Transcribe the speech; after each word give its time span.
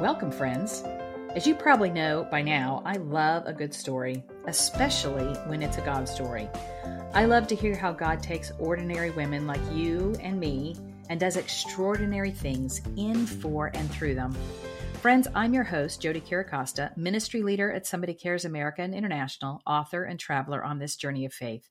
Welcome, 0.00 0.30
friends. 0.30 0.84
As 1.34 1.44
you 1.44 1.56
probably 1.56 1.90
know 1.90 2.28
by 2.30 2.40
now, 2.40 2.82
I 2.84 2.98
love 2.98 3.46
a 3.46 3.52
good 3.52 3.74
story, 3.74 4.22
especially 4.46 5.26
when 5.48 5.60
it's 5.60 5.76
a 5.76 5.80
God 5.80 6.08
story. 6.08 6.48
I 7.14 7.24
love 7.24 7.48
to 7.48 7.56
hear 7.56 7.74
how 7.74 7.90
God 7.90 8.22
takes 8.22 8.52
ordinary 8.60 9.10
women 9.10 9.48
like 9.48 9.60
you 9.72 10.14
and 10.20 10.38
me 10.38 10.76
and 11.10 11.18
does 11.18 11.36
extraordinary 11.36 12.30
things 12.30 12.80
in, 12.96 13.26
for, 13.26 13.72
and 13.74 13.90
through 13.90 14.14
them. 14.14 14.36
Friends, 15.02 15.26
I'm 15.34 15.52
your 15.52 15.64
host, 15.64 16.00
Jodie 16.00 16.24
Chiricosta, 16.24 16.96
ministry 16.96 17.42
leader 17.42 17.72
at 17.72 17.84
Somebody 17.84 18.14
Cares 18.14 18.44
America 18.44 18.82
and 18.82 18.94
International, 18.94 19.62
author 19.66 20.04
and 20.04 20.20
traveler 20.20 20.62
on 20.62 20.78
this 20.78 20.94
journey 20.94 21.24
of 21.24 21.34
faith. 21.34 21.68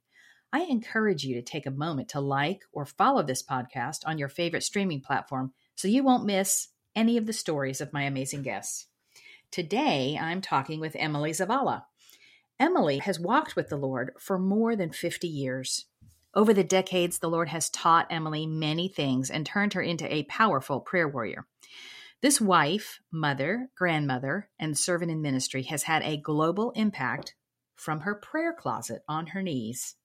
I 0.52 0.64
encourage 0.64 1.23
you 1.23 1.36
to 1.36 1.41
take 1.41 1.66
a 1.66 1.71
moment 1.71 2.09
to 2.09 2.20
like 2.20 2.64
or 2.73 2.86
follow 2.86 3.23
this 3.23 3.41
podcast 3.41 4.00
on 4.05 4.18
your 4.18 4.28
favorite 4.28 4.64
streaming 4.64 5.00
platform 5.00 5.54
so 5.75 5.88
you 5.88 6.04
won't 6.04 6.25
miss 6.25 6.68
any 6.98 7.16
of 7.16 7.27
the 7.27 7.34
stories 7.34 7.79
of 7.79 7.93
my 7.93 8.04
amazing 8.04 8.41
guests. 8.41 8.88
Today, 9.52 10.17
I'm 10.20 10.41
talking 10.41 10.80
with 10.80 10.95
Emily 10.98 11.30
Zavala. 11.30 11.84
Emily 12.59 12.98
has 12.98 13.20
walked 13.20 13.55
with 13.55 13.70
the 13.70 13.77
Lord 13.77 14.12
for 14.20 14.39
more 14.39 14.76
than 14.76 14.91
50 14.91 15.27
years. 15.27 15.86
Over 16.34 16.55
the 16.55 16.63
decades, 16.63 17.20
the 17.20 17.30
Lord 17.30 17.49
has 17.49 17.70
taught 17.70 18.08
Emily 18.09 18.48
many 18.48 18.89
things 18.89 19.30
and 19.30 19.45
turned 19.45 19.73
her 19.73 19.81
into 19.81 20.12
a 20.12 20.23
powerful 20.23 20.80
prayer 20.80 21.08
warrior. 21.08 21.45
This 22.22 22.41
wife, 22.41 23.00
mother, 23.11 23.70
grandmother, 23.77 24.50
and 24.59 24.75
servant 24.75 25.11
in 25.11 25.22
ministry 25.22 25.64
has 25.64 25.84
had 25.84 26.02
a 26.02 26.17
global 26.17 26.72
impact 26.72 27.36
from 27.75 28.02
her 28.02 28.16
prayer 28.16 28.53
closet 28.53 29.03
on 29.08 29.27
her 29.27 29.44
knees. 29.44 29.95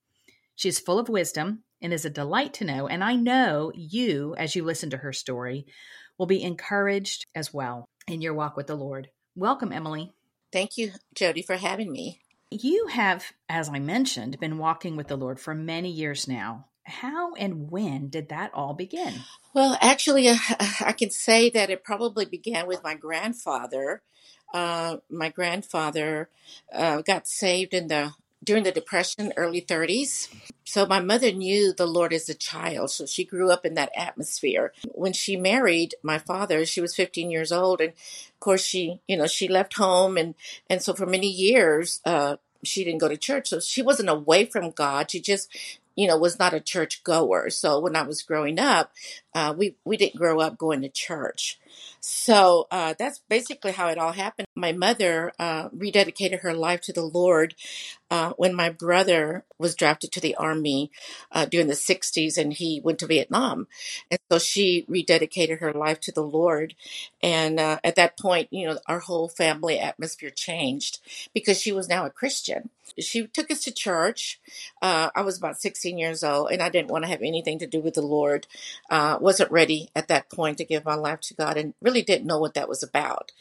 She 0.54 0.68
is 0.68 0.78
full 0.78 0.98
of 0.98 1.08
wisdom 1.08 1.64
and 1.80 1.92
is 1.92 2.04
a 2.04 2.10
delight 2.10 2.52
to 2.54 2.66
know, 2.66 2.86
and 2.86 3.02
I 3.02 3.16
know 3.16 3.72
you, 3.74 4.34
as 4.36 4.54
you 4.54 4.62
listen 4.62 4.90
to 4.90 4.98
her 4.98 5.12
story, 5.12 5.66
will 6.18 6.26
be 6.26 6.42
encouraged 6.42 7.26
as 7.34 7.52
well 7.52 7.84
in 8.06 8.20
your 8.22 8.34
walk 8.34 8.56
with 8.56 8.66
the 8.66 8.74
Lord. 8.74 9.08
Welcome, 9.34 9.72
Emily. 9.72 10.12
Thank 10.52 10.76
you, 10.76 10.92
Jodie, 11.14 11.44
for 11.44 11.56
having 11.56 11.90
me. 11.90 12.20
You 12.50 12.88
have, 12.88 13.32
as 13.48 13.70
I 13.70 13.78
mentioned, 13.78 14.38
been 14.38 14.58
walking 14.58 14.96
with 14.96 15.08
the 15.08 15.16
Lord 15.16 15.40
for 15.40 15.54
many 15.54 15.90
years 15.90 16.28
now. 16.28 16.66
How 16.84 17.32
and 17.34 17.70
when 17.70 18.08
did 18.08 18.28
that 18.28 18.52
all 18.52 18.74
begin? 18.74 19.14
Well, 19.54 19.78
actually, 19.80 20.28
uh, 20.28 20.36
I 20.80 20.92
can 20.92 21.10
say 21.10 21.48
that 21.50 21.70
it 21.70 21.84
probably 21.84 22.24
began 22.24 22.66
with 22.66 22.82
my 22.82 22.94
grandfather. 22.94 24.02
Uh, 24.52 24.98
my 25.08 25.30
grandfather 25.30 26.28
uh, 26.72 27.00
got 27.02 27.26
saved 27.26 27.72
in 27.72 27.88
the 27.88 28.12
during 28.42 28.64
the 28.64 28.72
Depression, 28.72 29.32
early 29.36 29.60
30s. 29.60 30.28
So 30.64 30.86
my 30.86 31.00
mother 31.00 31.32
knew 31.32 31.72
the 31.72 31.86
Lord 31.86 32.12
as 32.12 32.28
a 32.28 32.34
child, 32.34 32.90
so 32.90 33.06
she 33.06 33.24
grew 33.24 33.50
up 33.50 33.64
in 33.64 33.74
that 33.74 33.92
atmosphere. 33.96 34.72
When 34.92 35.12
she 35.12 35.36
married 35.36 35.94
my 36.02 36.18
father, 36.18 36.64
she 36.64 36.80
was 36.80 36.94
15 36.94 37.30
years 37.30 37.52
old, 37.52 37.80
and 37.80 37.90
of 37.90 38.40
course 38.40 38.64
she, 38.64 39.00
you 39.06 39.16
know, 39.16 39.26
she 39.26 39.48
left 39.48 39.74
home, 39.74 40.16
and 40.16 40.34
and 40.68 40.82
so 40.82 40.94
for 40.94 41.06
many 41.06 41.28
years, 41.28 42.00
uh, 42.04 42.36
she 42.64 42.84
didn't 42.84 43.00
go 43.00 43.08
to 43.08 43.16
church, 43.16 43.48
so 43.48 43.60
she 43.60 43.82
wasn't 43.82 44.08
away 44.08 44.44
from 44.44 44.70
God. 44.70 45.10
She 45.10 45.20
just 45.20 45.48
you 45.94 46.06
know, 46.06 46.16
was 46.16 46.38
not 46.38 46.54
a 46.54 46.60
church 46.60 47.04
goer. 47.04 47.50
So 47.50 47.78
when 47.78 47.96
I 47.96 48.02
was 48.02 48.22
growing 48.22 48.58
up, 48.58 48.92
uh, 49.34 49.54
we 49.56 49.76
we 49.84 49.96
didn't 49.96 50.16
grow 50.16 50.40
up 50.40 50.56
going 50.58 50.80
to 50.82 50.88
church. 50.88 51.58
So 52.00 52.66
uh, 52.70 52.94
that's 52.98 53.20
basically 53.28 53.72
how 53.72 53.88
it 53.88 53.98
all 53.98 54.12
happened. 54.12 54.48
My 54.56 54.72
mother 54.72 55.32
uh, 55.38 55.68
rededicated 55.68 56.40
her 56.40 56.52
life 56.52 56.80
to 56.82 56.92
the 56.92 57.02
Lord 57.02 57.54
uh, 58.12 58.34
when 58.36 58.54
my 58.54 58.68
brother 58.68 59.42
was 59.56 59.74
drafted 59.74 60.12
to 60.12 60.20
the 60.20 60.34
army 60.34 60.90
uh, 61.30 61.46
during 61.46 61.68
the 61.68 61.72
60s 61.72 62.36
and 62.36 62.52
he 62.52 62.78
went 62.84 62.98
to 62.98 63.06
Vietnam. 63.06 63.68
And 64.10 64.20
so 64.30 64.38
she 64.38 64.84
rededicated 64.86 65.60
her 65.60 65.72
life 65.72 65.98
to 66.00 66.12
the 66.12 66.22
Lord. 66.22 66.74
And 67.22 67.58
uh, 67.58 67.78
at 67.82 67.94
that 67.96 68.18
point, 68.18 68.48
you 68.50 68.66
know, 68.66 68.78
our 68.86 68.98
whole 68.98 69.28
family 69.28 69.78
atmosphere 69.78 70.28
changed 70.28 70.98
because 71.32 71.58
she 71.58 71.72
was 71.72 71.88
now 71.88 72.04
a 72.04 72.10
Christian. 72.10 72.68
She 72.98 73.26
took 73.28 73.50
us 73.50 73.60
to 73.64 73.72
church. 73.72 74.38
Uh, 74.82 75.08
I 75.16 75.22
was 75.22 75.38
about 75.38 75.62
16 75.62 75.96
years 75.96 76.22
old 76.22 76.50
and 76.50 76.60
I 76.60 76.68
didn't 76.68 76.90
want 76.90 77.04
to 77.04 77.10
have 77.10 77.22
anything 77.22 77.60
to 77.60 77.66
do 77.66 77.80
with 77.80 77.94
the 77.94 78.02
Lord. 78.02 78.46
wasn't 78.90 79.50
ready 79.50 79.88
at 79.96 80.08
that 80.08 80.28
point 80.28 80.58
to 80.58 80.66
give 80.66 80.84
my 80.84 80.96
life 80.96 81.20
to 81.20 81.34
God 81.34 81.56
and 81.62 81.74
really 81.80 82.02
didn't 82.02 82.26
know 82.26 82.38
what 82.38 82.54
that 82.54 82.68
was 82.68 82.82
about. 82.82 83.32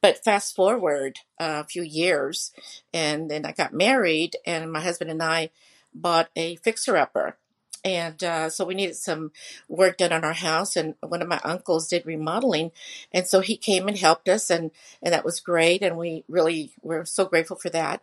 But 0.00 0.22
fast 0.22 0.54
forward 0.54 1.18
a 1.38 1.64
few 1.64 1.82
years, 1.82 2.52
and 2.92 3.30
then 3.30 3.44
I 3.46 3.52
got 3.52 3.72
married, 3.72 4.36
and 4.46 4.70
my 4.70 4.80
husband 4.80 5.10
and 5.10 5.22
I 5.22 5.50
bought 5.94 6.28
a 6.36 6.56
fixer 6.56 6.96
upper. 6.96 7.36
And 7.82 8.22
uh, 8.22 8.50
so 8.50 8.66
we 8.66 8.74
needed 8.74 8.96
some 8.96 9.32
work 9.66 9.96
done 9.96 10.12
on 10.12 10.22
our 10.22 10.34
house, 10.34 10.76
and 10.76 10.94
one 11.00 11.22
of 11.22 11.28
my 11.28 11.40
uncles 11.42 11.88
did 11.88 12.04
remodeling, 12.04 12.72
and 13.10 13.26
so 13.26 13.40
he 13.40 13.56
came 13.56 13.88
and 13.88 13.96
helped 13.96 14.28
us, 14.28 14.50
and 14.50 14.70
and 15.02 15.14
that 15.14 15.24
was 15.24 15.40
great, 15.40 15.82
and 15.82 15.96
we 15.96 16.24
really 16.28 16.72
were 16.82 17.06
so 17.06 17.24
grateful 17.24 17.56
for 17.56 17.70
that. 17.70 18.02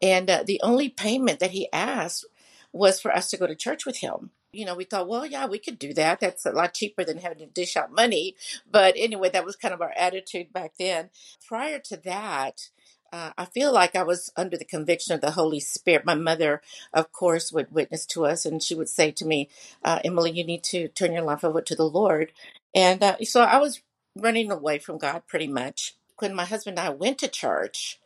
And 0.00 0.30
uh, 0.30 0.44
the 0.46 0.60
only 0.62 0.88
payment 0.88 1.40
that 1.40 1.50
he 1.50 1.70
asked 1.74 2.24
was 2.72 3.00
for 3.00 3.12
us 3.12 3.28
to 3.30 3.36
go 3.36 3.46
to 3.46 3.54
church 3.54 3.84
with 3.84 3.98
him 3.98 4.30
you 4.52 4.64
know, 4.66 4.74
we 4.74 4.84
thought, 4.84 5.08
well, 5.08 5.26
yeah, 5.26 5.46
we 5.46 5.58
could 5.58 5.78
do 5.78 5.94
that. 5.94 6.20
That's 6.20 6.46
a 6.46 6.52
lot 6.52 6.74
cheaper 6.74 7.04
than 7.04 7.18
having 7.18 7.38
to 7.38 7.46
dish 7.46 7.76
out 7.76 7.92
money. 7.92 8.36
But 8.70 8.94
anyway, 8.96 9.30
that 9.30 9.44
was 9.46 9.56
kind 9.56 9.74
of 9.74 9.82
our 9.82 9.94
attitude 9.96 10.52
back 10.52 10.74
then. 10.78 11.10
Prior 11.46 11.78
to 11.80 11.96
that, 11.98 12.70
uh, 13.12 13.32
I 13.38 13.46
feel 13.46 13.72
like 13.72 13.96
I 13.96 14.02
was 14.04 14.32
under 14.36 14.56
the 14.58 14.64
conviction 14.66 15.14
of 15.14 15.20
the 15.22 15.32
Holy 15.32 15.60
Spirit. 15.60 16.04
My 16.06 16.14
mother, 16.14 16.62
of 16.94 17.12
course, 17.12 17.52
would 17.52 17.72
witness 17.72 18.06
to 18.08 18.26
us, 18.26 18.46
and 18.46 18.62
she 18.62 18.74
would 18.74 18.88
say 18.90 19.12
to 19.12 19.26
me, 19.26 19.50
uh, 19.84 20.00
Emily, 20.04 20.32
you 20.32 20.44
need 20.44 20.64
to 20.64 20.88
turn 20.88 21.12
your 21.12 21.22
life 21.22 21.44
over 21.44 21.62
to 21.62 21.76
the 21.76 21.88
Lord. 21.88 22.32
And 22.74 23.02
uh, 23.02 23.16
so 23.24 23.42
I 23.42 23.58
was 23.58 23.82
running 24.16 24.50
away 24.52 24.78
from 24.78 24.98
God 24.98 25.24
pretty 25.28 25.48
much 25.48 25.96
when 26.18 26.34
my 26.34 26.44
husband 26.44 26.78
and 26.78 26.86
I 26.86 26.90
went 26.90 27.18
to 27.18 27.28
church, 27.28 27.98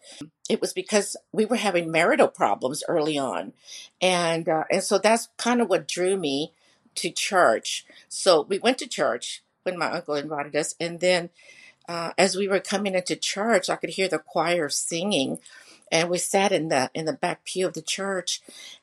it 0.48 0.60
was 0.60 0.72
because 0.72 1.16
we 1.32 1.44
were 1.44 1.56
having 1.56 1.90
marital 1.90 2.28
problems 2.28 2.84
early 2.88 3.18
on, 3.18 3.52
and 4.00 4.48
uh, 4.48 4.64
and 4.70 4.82
so 4.82 4.98
that's 4.98 5.28
kind 5.36 5.60
of 5.60 5.68
what 5.68 5.88
drew 5.88 6.16
me 6.16 6.52
to 6.96 7.10
church. 7.10 7.84
So 8.08 8.42
we 8.42 8.58
went 8.58 8.78
to 8.78 8.88
church 8.88 9.42
when 9.62 9.78
my 9.78 9.90
uncle 9.90 10.14
invited 10.14 10.54
us, 10.56 10.74
and 10.80 11.00
then 11.00 11.30
uh, 11.88 12.12
as 12.18 12.36
we 12.36 12.48
were 12.48 12.60
coming 12.60 12.94
into 12.94 13.16
church, 13.16 13.70
I 13.70 13.76
could 13.76 13.90
hear 13.90 14.08
the 14.08 14.18
choir 14.18 14.68
singing, 14.68 15.38
and 15.90 16.10
we 16.10 16.18
sat 16.18 16.52
in 16.52 16.68
the 16.68 16.90
in 16.94 17.06
the 17.06 17.12
back 17.12 17.44
pew 17.44 17.66
of 17.66 17.74
the 17.74 17.82
church, 17.82 18.40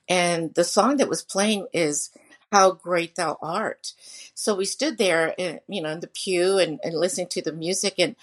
and 0.07 0.53
the 0.55 0.63
song 0.63 0.97
that 0.97 1.09
was 1.09 1.23
playing 1.23 1.67
is 1.73 2.09
how 2.51 2.71
great 2.71 3.15
thou 3.15 3.37
art. 3.41 3.93
So 4.33 4.55
we 4.55 4.65
stood 4.65 4.97
there, 4.97 5.35
in, 5.37 5.57
uh, 5.57 5.59
you 5.67 5.81
know, 5.81 5.91
in 5.91 5.99
the 5.99 6.07
pew 6.07 6.57
and, 6.57 6.79
and 6.83 6.95
listening 6.95 7.27
to 7.27 7.41
the 7.41 7.53
music, 7.53 7.95
and 7.99 8.15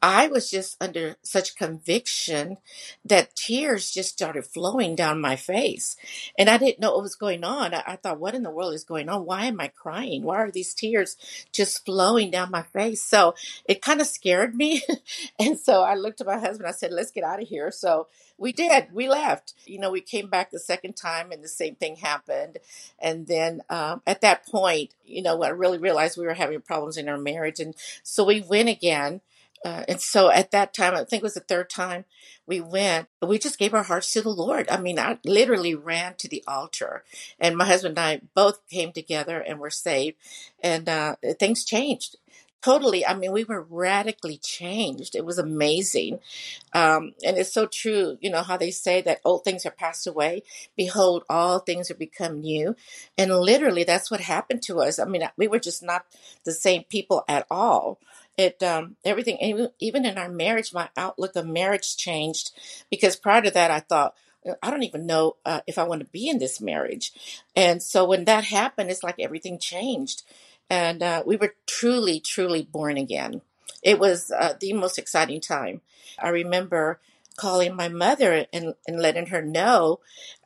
I 0.00 0.28
was 0.28 0.50
just 0.50 0.76
under 0.80 1.16
such 1.22 1.56
conviction 1.56 2.58
that 3.04 3.34
tears 3.34 3.90
just 3.90 4.10
started 4.10 4.46
flowing 4.46 4.94
down 4.94 5.20
my 5.20 5.34
face. 5.34 5.96
And 6.38 6.48
I 6.48 6.56
didn't 6.56 6.78
know 6.78 6.92
what 6.92 7.02
was 7.02 7.16
going 7.16 7.42
on. 7.42 7.74
I, 7.74 7.82
I, 7.86 7.96
thought, 7.96 8.20
what 8.20 8.34
in 8.34 8.44
the 8.44 8.50
world 8.50 8.74
is 8.74 8.84
going 8.84 9.08
on? 9.08 9.26
Why 9.26 9.46
am 9.46 9.60
I 9.60 9.68
crying? 9.68 10.22
Why 10.22 10.36
are 10.36 10.50
these 10.52 10.72
tears 10.72 11.16
just 11.52 11.84
flowing 11.84 12.30
down 12.30 12.52
my 12.52 12.62
face? 12.62 13.02
So 13.02 13.34
it 13.68 13.82
kind 13.82 14.00
of 14.00 14.06
scared 14.06 14.54
me. 14.54 14.82
and 15.38 15.58
so 15.58 15.82
I 15.82 15.94
looked 15.94 16.20
at 16.20 16.28
my 16.28 16.38
husband. 16.38 16.68
I 16.68 16.72
said, 16.72 16.92
let's 16.92 17.10
get 17.10 17.24
out 17.24 17.42
of 17.42 17.48
here. 17.48 17.72
So 17.72 18.06
we 18.38 18.52
did. 18.52 18.92
We 18.92 19.08
left. 19.08 19.54
You 19.66 19.80
know, 19.80 19.90
we 19.90 20.00
came 20.00 20.28
back 20.28 20.52
the 20.52 20.60
second 20.60 20.94
time 20.94 21.32
and 21.32 21.42
the 21.42 21.48
same 21.48 21.74
thing 21.74 21.96
happened. 21.96 22.58
And 23.00 23.26
then 23.26 23.62
um, 23.68 24.02
at 24.06 24.20
that 24.20 24.46
point, 24.46 24.94
you 25.04 25.22
know, 25.22 25.42
I 25.42 25.48
really 25.48 25.78
realized 25.78 26.16
we 26.16 26.26
were 26.26 26.34
having 26.34 26.60
problems 26.60 26.96
in 26.96 27.08
our 27.08 27.18
marriage. 27.18 27.58
And 27.58 27.74
so 28.04 28.24
we 28.24 28.40
went 28.40 28.68
again 28.68 29.22
uh, 29.64 29.84
and 29.88 30.00
so 30.00 30.30
at 30.30 30.50
that 30.52 30.72
time, 30.74 30.94
I 30.94 31.04
think 31.04 31.20
it 31.20 31.22
was 31.22 31.34
the 31.34 31.40
third 31.40 31.68
time 31.70 32.04
we 32.46 32.60
went, 32.60 33.08
we 33.20 33.38
just 33.38 33.58
gave 33.58 33.74
our 33.74 33.82
hearts 33.82 34.12
to 34.12 34.22
the 34.22 34.30
Lord. 34.30 34.68
I 34.70 34.78
mean, 34.80 34.98
I 34.98 35.18
literally 35.24 35.74
ran 35.74 36.14
to 36.18 36.28
the 36.28 36.42
altar, 36.46 37.04
and 37.38 37.56
my 37.56 37.64
husband 37.66 37.98
and 37.98 38.06
I 38.06 38.20
both 38.34 38.66
came 38.68 38.92
together 38.92 39.40
and 39.40 39.58
were 39.58 39.70
saved, 39.70 40.16
and 40.62 40.88
uh, 40.88 41.16
things 41.38 41.64
changed. 41.64 42.16
Totally 42.60 43.06
i 43.06 43.14
mean 43.14 43.30
we 43.30 43.44
were 43.44 43.62
radically 43.62 44.36
changed. 44.36 45.14
It 45.14 45.24
was 45.24 45.38
amazing. 45.38 46.18
Um, 46.72 47.14
and 47.24 47.38
it's 47.38 47.52
so 47.52 47.66
true 47.66 48.18
you 48.20 48.30
know 48.30 48.42
how 48.42 48.56
they 48.56 48.70
say 48.72 49.00
that 49.02 49.20
old 49.24 49.44
things 49.44 49.64
are 49.64 49.70
passed 49.70 50.06
away. 50.08 50.42
Behold 50.76 51.24
all 51.28 51.60
things 51.60 51.90
are 51.90 51.94
become 51.94 52.40
new. 52.40 52.74
And 53.16 53.32
literally 53.32 53.84
that's 53.84 54.10
what 54.10 54.20
happened 54.20 54.62
to 54.62 54.80
us. 54.80 54.98
I 54.98 55.04
mean 55.04 55.22
we 55.36 55.48
were 55.48 55.60
just 55.60 55.82
not 55.84 56.06
the 56.44 56.52
same 56.52 56.82
people 56.84 57.24
at 57.28 57.46
all 57.50 57.98
it 58.38 58.62
um, 58.62 58.96
everything 59.04 59.36
even 59.80 60.06
in 60.06 60.16
our 60.16 60.28
marriage 60.28 60.72
my 60.72 60.88
outlook 60.96 61.36
of 61.36 61.46
marriage 61.46 61.96
changed 61.96 62.52
because 62.90 63.16
prior 63.16 63.42
to 63.42 63.50
that 63.50 63.70
i 63.70 63.80
thought 63.80 64.14
uh, 64.48 64.54
i 64.62 64.70
don't 64.70 64.84
even 64.84 65.06
know 65.06 65.36
uh, 65.44 65.60
if 65.66 65.76
i 65.76 65.82
want 65.82 66.00
to 66.00 66.06
be 66.06 66.28
in 66.28 66.38
this 66.38 66.60
marriage. 66.60 67.12
And 67.56 67.82
so 67.82 68.04
when 68.06 68.24
that 68.24 68.44
happened 68.44 68.90
it's 68.90 69.02
like 69.02 69.16
everything 69.18 69.58
changed. 69.58 70.22
And 70.70 71.02
uh, 71.02 71.22
we 71.26 71.36
were 71.36 71.54
truly 71.66 72.20
truly 72.20 72.62
born 72.62 72.96
again. 72.96 73.40
It 73.82 73.98
was 73.98 74.30
uh, 74.30 74.54
the 74.60 74.74
most 74.74 74.98
exciting 74.98 75.40
time. 75.40 75.80
I 76.18 76.28
remember 76.28 77.00
calling 77.36 77.74
my 77.74 77.88
mother 77.88 78.46
and, 78.52 78.74
and 78.86 79.00
letting 79.00 79.26
her 79.26 79.40
know 79.40 80.00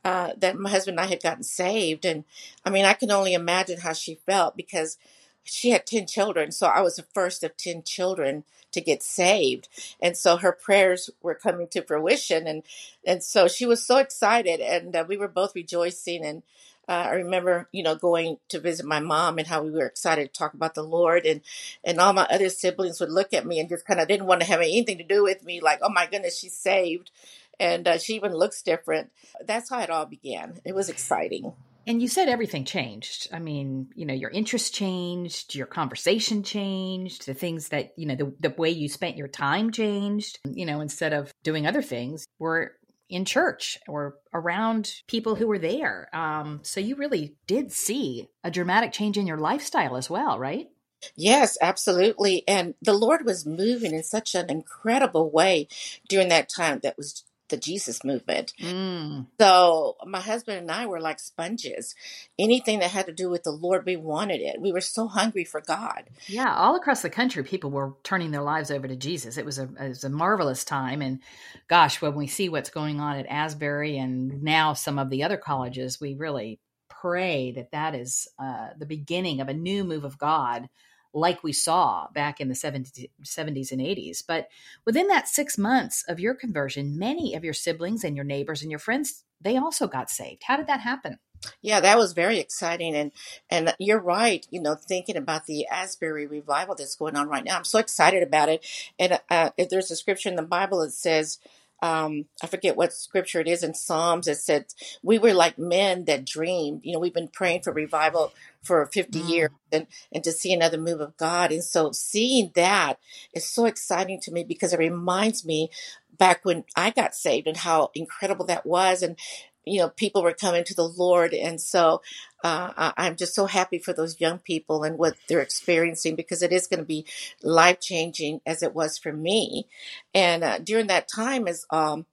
uh, 0.05 0.31
that 0.37 0.57
my 0.57 0.69
husband 0.69 0.97
and 0.97 1.05
i 1.05 1.09
had 1.09 1.21
gotten 1.21 1.43
saved. 1.43 2.05
And 2.05 2.23
i 2.65 2.69
mean 2.69 2.85
i 2.85 2.93
can 2.93 3.11
only 3.11 3.33
imagine 3.33 3.81
how 3.81 3.93
she 3.93 4.15
felt 4.25 4.57
because 4.57 4.97
she 5.43 5.71
had 5.71 5.85
10 5.85 6.07
children. 6.07 6.51
So 6.51 6.67
I 6.67 6.81
was 6.81 6.95
the 6.95 7.03
first 7.13 7.43
of 7.43 7.57
10 7.57 7.83
children 7.83 8.43
to 8.71 8.81
get 8.81 9.03
saved. 9.03 9.67
And 10.01 10.17
so 10.17 10.37
her 10.37 10.51
prayers 10.51 11.09
were 11.21 11.35
coming 11.35 11.67
to 11.69 11.81
fruition. 11.81 12.47
And, 12.47 12.63
and 13.05 13.23
so 13.23 13.47
she 13.47 13.65
was 13.65 13.85
so 13.85 13.97
excited 13.97 14.59
and 14.59 14.95
uh, 14.95 15.05
we 15.07 15.17
were 15.17 15.27
both 15.27 15.55
rejoicing. 15.55 16.25
And 16.25 16.43
uh, 16.87 16.91
I 16.91 17.13
remember, 17.13 17.69
you 17.71 17.81
know, 17.81 17.95
going 17.95 18.37
to 18.49 18.59
visit 18.59 18.85
my 18.85 18.99
mom 18.99 19.37
and 19.37 19.47
how 19.47 19.63
we 19.63 19.71
were 19.71 19.85
excited 19.85 20.33
to 20.33 20.37
talk 20.37 20.53
about 20.53 20.75
the 20.75 20.83
Lord, 20.83 21.25
and 21.25 21.39
and 21.83 21.99
all 21.99 22.11
my 22.11 22.27
other 22.29 22.49
siblings 22.49 22.99
would 22.99 23.11
look 23.11 23.33
at 23.33 23.45
me 23.45 23.59
and 23.59 23.69
just 23.69 23.85
kind 23.85 24.01
of 24.01 24.07
didn't 24.07 24.27
want 24.27 24.41
to 24.41 24.47
have 24.47 24.59
anything 24.59 24.97
to 24.97 25.03
do 25.03 25.23
with 25.23 25.45
me, 25.45 25.61
like, 25.61 25.79
oh 25.81 25.89
my 25.89 26.07
goodness, 26.07 26.37
she's 26.37 26.57
saved, 26.57 27.09
and 27.57 27.87
uh, 27.87 27.97
she 27.97 28.15
even 28.15 28.33
looks 28.33 28.61
different. 28.61 29.11
That's 29.45 29.69
how 29.69 29.79
it 29.79 29.89
all 29.89 30.05
began. 30.05 30.59
It 30.65 30.75
was 30.75 30.89
exciting. 30.89 31.53
And 31.85 32.01
you 32.01 32.07
said 32.07 32.29
everything 32.29 32.65
changed. 32.65 33.27
I 33.33 33.39
mean, 33.39 33.89
you 33.95 34.05
know, 34.05 34.13
your 34.13 34.29
interest 34.29 34.73
changed, 34.73 35.55
your 35.55 35.67
conversation 35.67 36.43
changed, 36.43 37.25
the 37.25 37.33
things 37.33 37.69
that, 37.69 37.93
you 37.97 38.05
know, 38.05 38.15
the, 38.15 38.33
the 38.39 38.55
way 38.57 38.69
you 38.69 38.87
spent 38.87 39.17
your 39.17 39.27
time 39.27 39.71
changed. 39.71 40.39
You 40.45 40.65
know, 40.65 40.81
instead 40.81 41.13
of 41.13 41.33
doing 41.43 41.67
other 41.67 41.81
things, 41.81 42.25
we're 42.39 42.71
in 43.09 43.25
church 43.25 43.77
or 43.87 44.15
around 44.33 45.01
people 45.07 45.35
who 45.35 45.47
were 45.47 45.59
there. 45.59 46.09
Um, 46.13 46.61
so 46.63 46.79
you 46.79 46.95
really 46.95 47.35
did 47.47 47.71
see 47.71 48.29
a 48.43 48.51
dramatic 48.51 48.91
change 48.91 49.17
in 49.17 49.27
your 49.27 49.37
lifestyle 49.37 49.97
as 49.97 50.09
well, 50.09 50.39
right? 50.39 50.67
Yes, 51.15 51.57
absolutely. 51.61 52.43
And 52.47 52.75
the 52.81 52.93
Lord 52.93 53.25
was 53.25 53.45
moving 53.45 53.93
in 53.93 54.03
such 54.03 54.35
an 54.35 54.49
incredible 54.49 55.29
way 55.29 55.67
during 56.07 56.29
that 56.29 56.49
time 56.49 56.79
that 56.83 56.97
was 56.97 57.23
the 57.53 57.57
Jesus 57.57 58.03
movement. 58.03 58.51
Mm. 58.59 59.27
So 59.39 59.95
my 60.07 60.19
husband 60.19 60.57
and 60.57 60.71
I 60.71 60.87
were 60.87 60.99
like 60.99 61.19
sponges. 61.19 61.93
Anything 62.39 62.79
that 62.79 62.89
had 62.89 63.05
to 63.05 63.13
do 63.13 63.29
with 63.29 63.43
the 63.43 63.51
Lord, 63.51 63.85
we 63.85 63.95
wanted 63.95 64.41
it. 64.41 64.59
We 64.59 64.71
were 64.71 64.81
so 64.81 65.07
hungry 65.07 65.43
for 65.43 65.61
God. 65.61 66.09
Yeah, 66.25 66.51
all 66.55 66.75
across 66.75 67.03
the 67.03 67.11
country, 67.11 67.43
people 67.43 67.69
were 67.69 67.93
turning 68.01 68.31
their 68.31 68.41
lives 68.41 68.71
over 68.71 68.87
to 68.87 68.95
Jesus. 68.95 69.37
It 69.37 69.45
was 69.45 69.59
a 69.59 69.69
it 69.79 69.89
was 69.89 70.03
a 70.03 70.09
marvelous 70.09 70.63
time. 70.63 71.03
And 71.03 71.19
gosh, 71.67 72.01
when 72.01 72.15
we 72.15 72.25
see 72.25 72.49
what's 72.49 72.71
going 72.71 72.99
on 72.99 73.17
at 73.17 73.27
Asbury 73.27 73.99
and 73.99 74.41
now 74.41 74.73
some 74.73 74.97
of 74.97 75.11
the 75.11 75.23
other 75.23 75.37
colleges, 75.37 76.01
we 76.01 76.15
really 76.15 76.59
pray 76.89 77.51
that 77.51 77.71
that 77.71 77.93
is 77.93 78.27
uh, 78.39 78.69
the 78.79 78.87
beginning 78.87 79.41
of 79.41 79.47
a 79.47 79.53
new 79.53 79.83
move 79.83 80.05
of 80.05 80.17
God 80.17 80.69
like 81.13 81.43
we 81.43 81.53
saw 81.53 82.07
back 82.13 82.41
in 82.41 82.47
the 82.47 82.55
70s, 82.55 83.07
70s 83.23 83.71
and 83.71 83.81
80s. 83.81 84.23
But 84.25 84.47
within 84.85 85.07
that 85.07 85.27
six 85.27 85.57
months 85.57 86.03
of 86.07 86.19
your 86.19 86.33
conversion, 86.33 86.97
many 86.97 87.35
of 87.35 87.43
your 87.43 87.53
siblings 87.53 88.03
and 88.03 88.15
your 88.15 88.25
neighbors 88.25 88.61
and 88.61 88.71
your 88.71 88.79
friends, 88.79 89.23
they 89.39 89.57
also 89.57 89.87
got 89.87 90.09
saved. 90.09 90.43
How 90.45 90.57
did 90.57 90.67
that 90.67 90.81
happen? 90.81 91.19
Yeah, 91.61 91.81
that 91.81 91.97
was 91.97 92.13
very 92.13 92.39
exciting, 92.39 92.95
and 92.95 93.11
and 93.49 93.75
you're 93.77 93.99
right. 93.99 94.47
You 94.49 94.61
know, 94.61 94.75
thinking 94.75 95.17
about 95.17 95.45
the 95.45 95.67
Asbury 95.67 96.25
revival 96.25 96.73
that's 96.73 96.95
going 96.95 97.17
on 97.17 97.27
right 97.27 97.43
now, 97.43 97.57
I'm 97.57 97.65
so 97.65 97.79
excited 97.79 98.23
about 98.23 98.47
it. 98.47 98.65
And 98.97 99.19
uh, 99.29 99.49
if 99.57 99.69
there's 99.69 99.91
a 99.91 99.97
scripture 99.97 100.29
in 100.29 100.37
the 100.37 100.41
Bible 100.41 100.79
that 100.79 100.93
says, 100.93 101.39
um, 101.81 102.25
I 102.41 102.47
forget 102.47 102.77
what 102.77 102.93
scripture 102.93 103.41
it 103.41 103.47
is 103.47 103.63
in 103.63 103.73
Psalms. 103.73 104.27
It 104.27 104.37
said, 104.37 104.65
We 105.01 105.19
were 105.19 105.33
like 105.33 105.57
men 105.57 106.05
that 106.05 106.25
dreamed. 106.25 106.81
You 106.83 106.93
know, 106.93 106.99
we've 106.99 107.13
been 107.13 107.27
praying 107.27 107.63
for 107.63 107.73
revival 107.73 108.31
for 108.61 108.85
50 108.85 109.19
mm. 109.19 109.29
years 109.29 109.49
and, 109.71 109.87
and 110.11 110.23
to 110.23 110.31
see 110.31 110.53
another 110.53 110.77
move 110.77 111.01
of 111.01 111.17
God. 111.17 111.51
And 111.51 111.63
so 111.63 111.91
seeing 111.91 112.51
that 112.55 112.99
is 113.33 113.45
so 113.49 113.65
exciting 113.65 114.21
to 114.21 114.31
me 114.31 114.43
because 114.43 114.71
it 114.71 114.79
reminds 114.79 115.45
me 115.45 115.69
back 116.17 116.45
when 116.45 116.63
I 116.75 116.91
got 116.91 117.15
saved 117.15 117.47
and 117.47 117.57
how 117.57 117.91
incredible 117.93 118.45
that 118.45 118.65
was. 118.65 119.01
And 119.03 119.17
you 119.65 119.79
know, 119.79 119.89
people 119.89 120.23
were 120.23 120.33
coming 120.33 120.63
to 120.65 120.75
the 120.75 120.87
Lord. 120.87 121.33
And 121.33 121.59
so 121.59 122.01
uh, 122.43 122.91
I'm 122.97 123.15
just 123.15 123.33
so 123.33 123.45
happy 123.45 123.79
for 123.79 123.93
those 123.93 124.19
young 124.19 124.39
people 124.39 124.83
and 124.83 124.97
what 124.97 125.15
they're 125.27 125.41
experiencing 125.41 126.15
because 126.15 126.41
it 126.41 126.51
is 126.51 126.67
going 126.67 126.79
to 126.79 126.85
be 126.85 127.05
life 127.41 127.79
changing 127.79 128.41
as 128.45 128.61
it 128.61 128.75
was 128.75 128.97
for 128.97 129.13
me. 129.13 129.67
And 130.13 130.43
uh, 130.43 130.59
during 130.59 130.87
that 130.87 131.07
time, 131.07 131.47
as 131.47 131.65
um, 131.69 132.05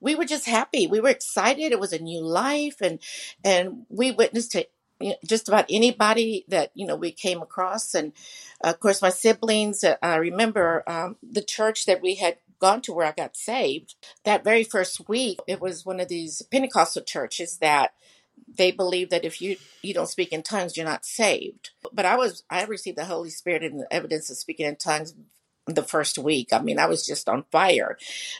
we 0.00 0.14
were 0.14 0.24
just 0.24 0.46
happy, 0.46 0.86
we 0.86 1.00
were 1.00 1.08
excited. 1.08 1.72
It 1.72 1.80
was 1.80 1.92
a 1.92 1.98
new 1.98 2.20
life, 2.20 2.80
and 2.80 2.98
and 3.44 3.86
we 3.88 4.10
witnessed 4.10 4.52
to 4.52 4.66
you 5.00 5.10
know, 5.10 5.16
just 5.24 5.48
about 5.48 5.66
anybody 5.70 6.44
that 6.48 6.70
you 6.74 6.86
know 6.86 6.96
we 6.96 7.10
came 7.10 7.40
across. 7.40 7.94
And 7.94 8.12
uh, 8.62 8.70
of 8.70 8.80
course, 8.80 9.02
my 9.02 9.10
siblings. 9.10 9.84
Uh, 9.84 9.96
I 10.02 10.16
remember 10.16 10.84
um, 10.86 11.16
the 11.22 11.42
church 11.42 11.86
that 11.86 12.02
we 12.02 12.16
had 12.16 12.36
gone 12.58 12.82
to 12.82 12.92
where 12.92 13.06
I 13.06 13.12
got 13.12 13.36
saved, 13.36 13.94
that 14.24 14.44
very 14.44 14.64
first 14.64 15.08
week, 15.08 15.38
it 15.46 15.60
was 15.60 15.86
one 15.86 16.00
of 16.00 16.08
these 16.08 16.42
Pentecostal 16.42 17.02
churches 17.02 17.58
that 17.58 17.92
they 18.46 18.70
believe 18.70 19.10
that 19.10 19.24
if 19.24 19.40
you 19.40 19.56
you 19.82 19.94
don't 19.94 20.08
speak 20.08 20.32
in 20.32 20.42
tongues, 20.42 20.76
you're 20.76 20.86
not 20.86 21.04
saved. 21.04 21.70
But 21.92 22.06
I 22.06 22.16
was 22.16 22.44
I 22.50 22.64
received 22.64 22.98
the 22.98 23.04
Holy 23.04 23.30
Spirit 23.30 23.62
and 23.62 23.80
the 23.80 23.92
evidence 23.92 24.30
of 24.30 24.36
speaking 24.36 24.66
in 24.66 24.76
tongues 24.76 25.14
the 25.66 25.82
first 25.82 26.18
week. 26.18 26.52
I 26.52 26.60
mean, 26.60 26.78
I 26.78 26.86
was 26.86 27.06
just 27.06 27.28
on 27.28 27.44
fire. 27.50 27.98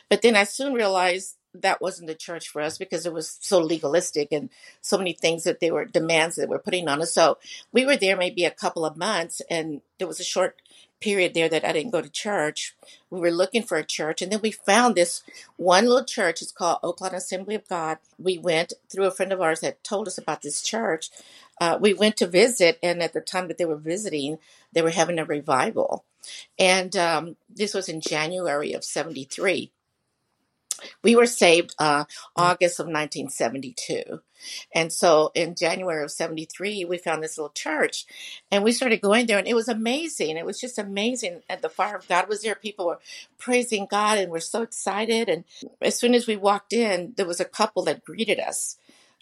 But 0.09 0.21
then 0.21 0.35
I 0.35 0.43
soon 0.43 0.73
realized 0.73 1.35
that 1.53 1.81
wasn't 1.81 2.07
the 2.07 2.15
church 2.15 2.49
for 2.49 2.61
us 2.61 2.77
because 2.77 3.05
it 3.05 3.13
was 3.13 3.37
so 3.41 3.59
legalistic 3.59 4.29
and 4.31 4.49
so 4.81 4.97
many 4.97 5.13
things 5.13 5.43
that 5.43 5.59
they 5.59 5.71
were 5.71 5.85
demands 5.85 6.35
that 6.35 6.49
were 6.49 6.59
putting 6.59 6.87
on 6.87 7.01
us. 7.01 7.13
So 7.13 7.37
we 7.71 7.85
were 7.85 7.97
there 7.97 8.17
maybe 8.17 8.45
a 8.45 8.51
couple 8.51 8.85
of 8.85 8.97
months 8.97 9.41
and 9.49 9.81
there 9.97 10.07
was 10.07 10.19
a 10.19 10.23
short 10.23 10.61
period 10.99 11.33
there 11.33 11.49
that 11.49 11.65
I 11.65 11.71
didn't 11.71 11.91
go 11.91 12.01
to 12.01 12.09
church. 12.09 12.75
We 13.09 13.19
were 13.19 13.31
looking 13.31 13.63
for 13.63 13.77
a 13.77 13.83
church, 13.83 14.21
and 14.21 14.31
then 14.31 14.41
we 14.41 14.51
found 14.51 14.95
this 14.95 15.23
one 15.57 15.85
little 15.85 16.05
church. 16.05 16.41
It's 16.41 16.51
called 16.51 16.79
Oakland 16.83 17.15
Assembly 17.15 17.55
of 17.55 17.67
God. 17.67 17.97
We 18.17 18.37
went 18.37 18.73
through 18.89 19.05
a 19.05 19.11
friend 19.11 19.31
of 19.31 19.41
ours 19.41 19.61
that 19.61 19.83
told 19.83 20.07
us 20.07 20.17
about 20.17 20.41
this 20.41 20.61
church. 20.61 21.09
Uh, 21.59 21.77
we 21.79 21.93
went 21.93 22.17
to 22.17 22.27
visit, 22.27 22.79
and 22.81 23.01
at 23.01 23.13
the 23.13 23.21
time 23.21 23.47
that 23.47 23.57
they 23.57 23.65
were 23.65 23.75
visiting, 23.75 24.39
they 24.71 24.81
were 24.81 24.89
having 24.89 25.19
a 25.19 25.25
revival. 25.25 26.05
And 26.57 26.95
um, 26.95 27.35
this 27.49 27.73
was 27.73 27.89
in 27.89 28.01
January 28.01 28.73
of 28.73 28.83
73. 28.83 29.71
We 31.03 31.15
were 31.15 31.27
saved 31.27 31.75
uh, 31.79 32.05
August 32.35 32.79
of 32.79 32.85
1972. 32.87 34.21
And 34.73 34.93
so 34.93 35.31
in 35.35 35.55
January 35.55 36.03
of 36.03 36.11
73, 36.11 36.85
we 36.85 36.97
found 36.97 37.23
this 37.23 37.37
little 37.37 37.51
church 37.53 38.05
and 38.51 38.63
we 38.63 38.71
started 38.71 39.01
going 39.01 39.27
there 39.27 39.39
and 39.39 39.47
it 39.47 39.55
was 39.55 39.67
amazing. 39.69 40.37
It 40.37 40.45
was 40.45 40.61
just 40.61 40.79
amazing. 40.79 41.41
And 41.49 41.61
the 41.61 41.69
fire 41.69 41.97
of 41.97 42.07
God 42.07 42.29
was 42.29 42.43
there. 42.43 42.55
People 42.55 42.87
were 42.87 42.99
praising 43.39 43.87
God 43.89 44.17
and 44.17 44.31
we're 44.31 44.39
so 44.41 44.61
excited. 44.61 45.29
And 45.29 45.45
as 45.81 45.97
soon 45.99 46.15
as 46.15 46.27
we 46.27 46.37
walked 46.37 46.73
in, 46.73 47.13
there 47.17 47.27
was 47.27 47.41
a 47.41 47.45
couple 47.45 47.83
that 47.85 48.05
greeted 48.05 48.39
us. 48.39 48.77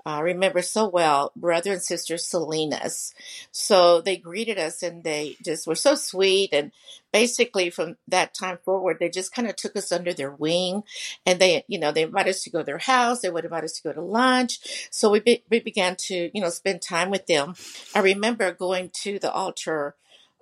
I 0.08 0.22
remember 0.22 0.62
so 0.62 0.88
well, 0.88 1.32
brother 1.36 1.74
and 1.74 1.82
sister 1.82 2.18
Salinas. 2.18 3.14
So 3.52 4.00
they 4.00 4.16
greeted 4.16 4.58
us 4.58 4.82
and 4.82 5.04
they 5.04 5.36
just 5.44 5.68
were 5.68 5.76
so 5.76 5.96
sweet. 5.96 6.54
And 6.54 6.72
basically 7.12 7.70
from 7.70 7.98
that 8.08 8.34
time 8.34 8.60
forward, 8.64 8.98
they 9.00 9.10
just 9.10 9.34
kind 9.34 9.50
of 9.50 9.56
took 9.58 9.76
us 9.76 9.92
under 9.92 10.14
their 10.14 10.32
wing 10.32 10.84
and 11.26 11.40
they, 11.40 11.66
you 11.68 11.78
know, 11.78 11.92
they 11.92 12.04
invited 12.04 12.30
us 12.32 12.44
to 12.44 12.50
go 12.50 12.60
to 12.60 12.64
their 12.64 12.78
house. 12.78 13.20
They 13.20 13.30
would 13.30 13.44
invite 13.44 13.66
us 13.66 13.74
to 13.74 13.84
go 13.84 13.94
to 13.94 14.02
lunch. 14.02 14.88
So 14.92 15.10
we, 15.10 15.20
be, 15.20 15.44
we 15.50 15.60
began 15.60 15.96
to, 16.08 16.32
you 16.34 16.42
know, 16.42 16.50
spend 16.50 16.82
time 16.82 17.10
with 17.10 17.28
them. 17.28 17.56
I 17.94 18.00
remember 18.00 18.52
going 18.54 18.92
to 19.02 19.20
the 19.20 19.32
altar 19.32 19.96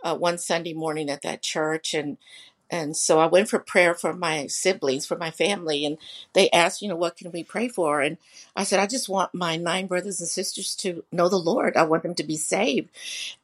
uh, 0.04 0.16
one 0.16 0.38
Sunday 0.38 0.74
morning 0.74 1.10
at 1.10 1.24
that 1.24 1.42
church 1.42 1.96
and 1.96 2.18
and 2.70 2.98
so 2.98 3.20
I 3.20 3.28
went 3.28 3.50
for 3.50 3.60
prayer 3.60 3.94
for 3.94 4.14
my 4.14 4.48
siblings, 4.48 5.06
for 5.06 5.18
my 5.18 5.32
family, 5.32 5.86
and 5.86 5.98
they 6.34 6.50
asked, 6.50 6.82
you 6.82 6.88
know, 6.88 6.96
what 6.96 7.18
can 7.18 7.32
we 7.32 7.44
pray 7.44 7.68
for? 7.68 8.02
And 8.02 8.18
I 8.56 8.64
said, 8.64 8.80
I 8.80 8.88
just 8.88 9.10
want 9.10 9.34
my 9.34 9.58
nine 9.58 9.88
brothers 9.88 10.20
and 10.20 10.30
sisters 10.30 10.76
to 10.78 11.04
know 11.12 11.30
the 11.30 11.38
Lord. 11.38 11.78
I 11.78 11.84
want 11.84 12.04
them 12.04 12.16
to 12.16 12.24
be 12.24 12.38
saved. 12.38 12.90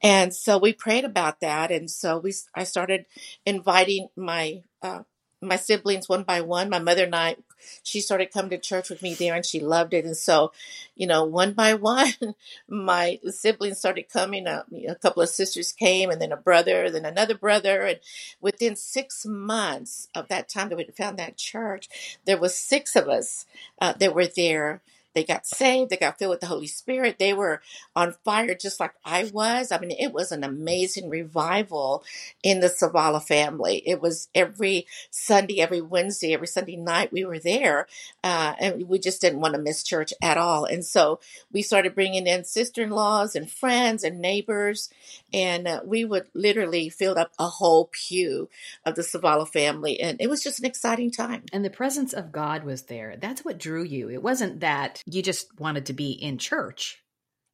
And 0.02 0.34
so 0.34 0.58
we 0.58 0.74
prayed 0.74 1.06
about 1.06 1.42
that. 1.42 1.72
And 1.72 1.90
so 1.90 2.18
we, 2.20 2.34
I 2.56 2.64
started 2.64 3.06
inviting 3.46 4.10
my 4.16 4.64
uh, 4.82 5.04
my 5.42 5.56
siblings 5.56 6.08
one 6.08 6.24
by 6.24 6.42
one. 6.42 6.70
My 6.70 6.80
mother 6.80 7.06
and 7.06 7.16
I, 7.16 7.36
she 7.84 8.02
started 8.02 8.32
coming 8.32 8.52
to 8.52 8.58
church 8.58 8.90
with 8.90 9.02
me 9.02 9.14
there 9.14 9.36
and 9.36 9.46
she 9.46 9.60
loved 9.60 9.94
it. 9.94 10.06
And 10.06 10.18
so, 10.18 10.52
you 10.96 11.08
know, 11.08 11.24
one 11.24 11.54
by 11.54 11.74
one, 11.76 12.36
my 12.68 13.20
siblings 13.30 13.80
started 13.80 14.10
coming. 14.10 14.48
A, 14.48 14.66
a 14.88 14.96
couple 14.96 15.24
of 15.24 15.30
sisters 15.30 15.72
came 15.72 16.10
and 16.10 16.22
then 16.22 16.32
a 16.32 16.38
brother, 16.38 16.90
then 16.90 17.06
another 17.06 17.36
brother. 17.36 17.82
And 17.82 18.00
within 18.40 18.76
six 18.76 19.26
months 19.26 20.08
of 20.16 20.28
that 20.30 20.50
time 20.50 20.70
that 20.70 20.78
we 20.78 20.86
found 20.86 21.18
that 21.20 21.38
church, 21.38 22.18
there 22.26 22.38
was 22.38 22.58
six 22.58 22.96
of 22.96 23.08
us 23.08 23.46
uh, 23.80 23.94
that 23.94 24.16
were 24.16 24.28
there 24.28 24.82
they 25.14 25.24
got 25.24 25.46
saved. 25.46 25.90
They 25.90 25.98
got 25.98 26.18
filled 26.18 26.32
with 26.32 26.40
the 26.40 26.48
Holy 26.48 26.68
Spirit. 26.68 27.20
They 27.20 27.34
were 27.34 27.62
on 27.96 28.16
fire 28.24 28.56
just 28.56 28.80
like 28.80 28.94
I 29.04 29.30
was. 29.34 29.72
I 29.72 29.80
mean, 29.80 29.92
it 29.92 30.14
was 30.14 30.32
an 30.32 30.44
amazing 30.44 31.10
revival 31.10 32.04
in 32.44 32.60
the 32.60 32.68
Savala 32.68 33.22
family. 33.22 33.84
It 33.86 34.02
was 34.02 34.30
every 34.34 34.88
Sunday, 35.10 35.60
every 35.60 35.82
Wednesday, 35.82 36.34
every 36.34 36.48
Sunday 36.48 36.76
night 36.76 37.12
we 37.12 37.26
were 37.26 37.40
there. 37.40 37.88
Uh, 38.24 38.54
and 38.60 38.88
we 38.88 39.00
just 39.00 39.22
didn't 39.22 39.42
want 39.42 39.56
to 39.56 39.62
miss 39.62 39.84
church 39.84 40.14
at 40.22 40.38
all. 40.38 40.66
And 40.66 40.86
so 40.86 41.20
we 41.52 41.62
started 41.62 41.96
bringing 41.96 42.28
in 42.28 42.46
sister 42.46 42.84
in 42.84 42.90
laws 42.90 43.36
and 43.36 43.52
friends 43.52 44.04
and 44.04 44.20
neighbors. 44.20 44.90
And 45.34 45.68
uh, 45.68 45.82
we 45.86 46.06
would 46.06 46.28
literally 46.34 46.90
fill 46.90 47.18
up 47.18 47.32
a 47.38 47.48
whole 47.48 47.90
pew 47.92 48.50
of 48.86 48.96
the 48.96 49.02
Savala 49.02 49.48
family. 49.48 50.00
And 50.00 50.22
it 50.22 50.30
was 50.30 50.44
just 50.44 50.60
an 50.60 50.66
exciting 50.66 51.12
time. 51.12 51.44
And 51.52 51.66
the 51.66 51.70
presence 51.70 52.14
of 52.14 52.32
God 52.32 52.64
was 52.64 52.84
there. 52.84 53.16
That's 53.20 53.44
what 53.44 53.58
drew 53.58 53.84
you. 53.84 54.10
It 54.10 54.24
wasn't 54.24 54.62
that 54.62 55.01
you 55.06 55.22
just 55.22 55.60
wanted 55.60 55.86
to 55.88 55.94
be 55.94 56.12
in 56.12 56.38
church. 56.38 57.02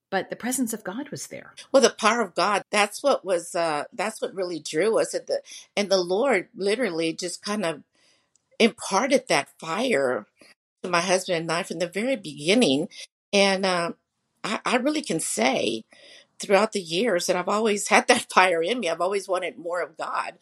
but 0.09 0.29
the 0.29 0.35
presence 0.35 0.73
of 0.73 0.83
God 0.83 1.09
was 1.09 1.27
there. 1.27 1.53
Well, 1.71 1.81
the 1.83 1.89
power 1.89 2.21
of 2.21 2.35
God, 2.35 2.63
that's 2.71 3.03
what 3.03 3.25
was 3.25 3.55
uh 3.55 3.85
that's 3.93 4.21
what 4.21 4.33
really 4.35 4.59
drew 4.59 4.99
us 4.99 5.13
at 5.15 5.27
the 5.27 5.41
and 5.75 5.89
the 5.89 5.97
Lord 5.97 6.49
literally 6.55 7.13
just 7.13 7.41
kind 7.43 7.65
of 7.65 7.83
imparted 8.59 9.25
that 9.29 9.49
fire 9.59 10.27
to 10.83 10.89
my 10.89 11.01
husband 11.01 11.39
and 11.43 11.51
I 11.51 11.63
from 11.63 11.79
the 11.79 11.87
very 11.89 12.15
beginning. 12.17 12.89
And 13.33 13.65
um 13.65 13.95
I, 14.43 14.59
I 14.65 14.77
really 14.77 15.01
can 15.03 15.19
say 15.19 15.83
throughout 16.39 16.71
the 16.73 16.81
years 16.81 17.29
and 17.29 17.37
I've 17.37 17.49
always 17.49 17.87
had 17.89 18.07
that 18.07 18.27
fire 18.33 18.61
in 18.63 18.79
me. 18.79 18.89
I've 18.89 19.01
always 19.01 19.27
wanted 19.27 19.57
more 19.57 19.81
of 19.81 19.97
God. 19.97 20.33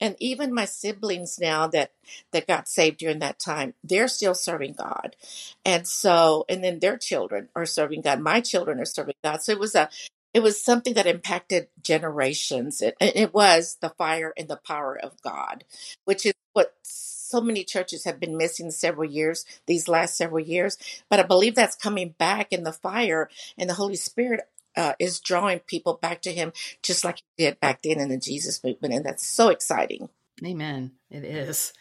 And 0.00 0.16
even 0.18 0.54
my 0.54 0.64
siblings 0.64 1.38
now 1.40 1.66
that 1.68 1.92
that 2.32 2.46
got 2.46 2.68
saved 2.68 2.98
during 2.98 3.20
that 3.20 3.38
time 3.38 3.74
they're 3.84 4.08
still 4.08 4.34
serving 4.34 4.74
god. 4.74 5.16
And 5.64 5.86
so 5.86 6.44
and 6.48 6.64
then 6.64 6.80
their 6.80 6.98
children 6.98 7.48
are 7.56 7.66
serving 7.66 8.02
god. 8.02 8.20
My 8.20 8.40
children 8.40 8.80
are 8.80 8.86
serving 8.86 9.14
god. 9.24 9.42
So 9.42 9.52
it 9.52 9.60
was 9.60 9.74
a 9.74 9.88
it 10.34 10.42
was 10.42 10.62
something 10.62 10.94
that 10.94 11.06
impacted 11.08 11.68
generations. 11.82 12.82
It, 12.82 12.96
it 13.00 13.34
was 13.34 13.78
the 13.80 13.90
fire 13.90 14.32
and 14.38 14.48
the 14.48 14.56
power 14.58 14.98
of 14.98 15.20
god 15.22 15.64
which 16.04 16.26
is 16.26 16.34
what 16.54 16.74
so 16.82 17.40
many 17.40 17.64
churches 17.64 18.04
have 18.04 18.20
been 18.20 18.36
missing 18.36 18.70
several 18.72 19.10
years 19.10 19.44
these 19.66 19.88
last 19.88 20.16
several 20.16 20.44
years. 20.44 20.78
But 21.10 21.20
i 21.20 21.22
believe 21.24 21.54
that's 21.54 21.76
coming 21.76 22.14
back 22.18 22.52
in 22.52 22.64
the 22.64 22.72
fire 22.72 23.30
and 23.58 23.70
the 23.70 23.74
holy 23.74 23.96
spirit 23.96 24.42
uh, 24.76 24.94
is 24.98 25.20
drawing 25.20 25.60
people 25.60 25.94
back 25.94 26.22
to 26.22 26.32
him 26.32 26.52
just 26.82 27.04
like 27.04 27.18
he 27.18 27.44
did 27.44 27.60
back 27.60 27.82
then 27.82 27.98
in 27.98 28.08
the 28.08 28.18
Jesus 28.18 28.62
movement. 28.62 28.94
And 28.94 29.04
that's 29.04 29.26
so 29.26 29.48
exciting. 29.48 30.08
Amen. 30.44 30.92
It 31.10 31.24
is. 31.24 31.72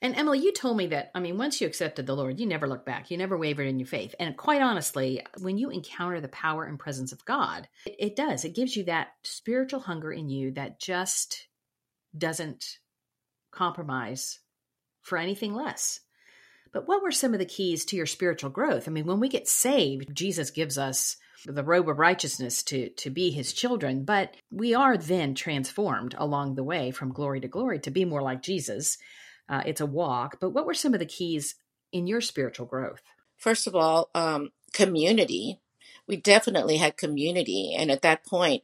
And 0.00 0.14
Emily, 0.14 0.38
you 0.38 0.52
told 0.52 0.76
me 0.76 0.88
that, 0.88 1.10
I 1.14 1.20
mean, 1.20 1.38
once 1.38 1.60
you 1.60 1.66
accepted 1.66 2.06
the 2.06 2.14
Lord, 2.14 2.38
you 2.38 2.46
never 2.46 2.68
looked 2.68 2.86
back. 2.86 3.10
You 3.10 3.16
never 3.16 3.36
wavered 3.36 3.66
in 3.66 3.80
your 3.80 3.88
faith. 3.88 4.14
And 4.20 4.36
quite 4.36 4.62
honestly, 4.62 5.22
when 5.40 5.58
you 5.58 5.70
encounter 5.70 6.20
the 6.20 6.28
power 6.28 6.64
and 6.64 6.78
presence 6.78 7.10
of 7.10 7.24
God, 7.24 7.68
it, 7.84 7.96
it 7.98 8.16
does. 8.16 8.44
It 8.44 8.54
gives 8.54 8.76
you 8.76 8.84
that 8.84 9.08
spiritual 9.24 9.80
hunger 9.80 10.12
in 10.12 10.28
you 10.28 10.52
that 10.52 10.78
just 10.78 11.48
doesn't 12.16 12.78
compromise 13.50 14.38
for 15.00 15.18
anything 15.18 15.52
less. 15.52 16.00
But 16.72 16.86
what 16.86 17.02
were 17.02 17.10
some 17.10 17.32
of 17.32 17.40
the 17.40 17.46
keys 17.46 17.84
to 17.86 17.96
your 17.96 18.06
spiritual 18.06 18.50
growth? 18.50 18.86
I 18.86 18.92
mean, 18.92 19.06
when 19.06 19.20
we 19.20 19.28
get 19.28 19.48
saved, 19.48 20.14
Jesus 20.14 20.50
gives 20.50 20.78
us 20.78 21.16
the 21.46 21.64
robe 21.64 21.88
of 21.88 21.98
righteousness 21.98 22.62
to 22.62 22.88
to 22.90 23.10
be 23.10 23.30
his 23.30 23.52
children 23.52 24.04
but 24.04 24.34
we 24.50 24.74
are 24.74 24.96
then 24.96 25.34
transformed 25.34 26.14
along 26.18 26.54
the 26.54 26.64
way 26.64 26.90
from 26.90 27.12
glory 27.12 27.40
to 27.40 27.48
glory 27.48 27.78
to 27.78 27.90
be 27.90 28.04
more 28.04 28.22
like 28.22 28.42
jesus. 28.42 28.98
Uh, 29.48 29.62
it's 29.66 29.80
a 29.80 29.86
walk 29.86 30.38
but 30.40 30.50
what 30.50 30.66
were 30.66 30.74
some 30.74 30.94
of 30.94 31.00
the 31.00 31.06
keys 31.06 31.54
in 31.92 32.06
your 32.06 32.20
spiritual 32.20 32.66
growth? 32.66 33.02
First 33.36 33.66
of 33.66 33.74
all 33.74 34.10
um, 34.14 34.50
community. 34.72 35.60
We 36.06 36.16
definitely 36.16 36.78
had 36.78 36.96
community 36.96 37.74
and 37.78 37.90
at 37.90 38.02
that 38.02 38.24
point 38.24 38.62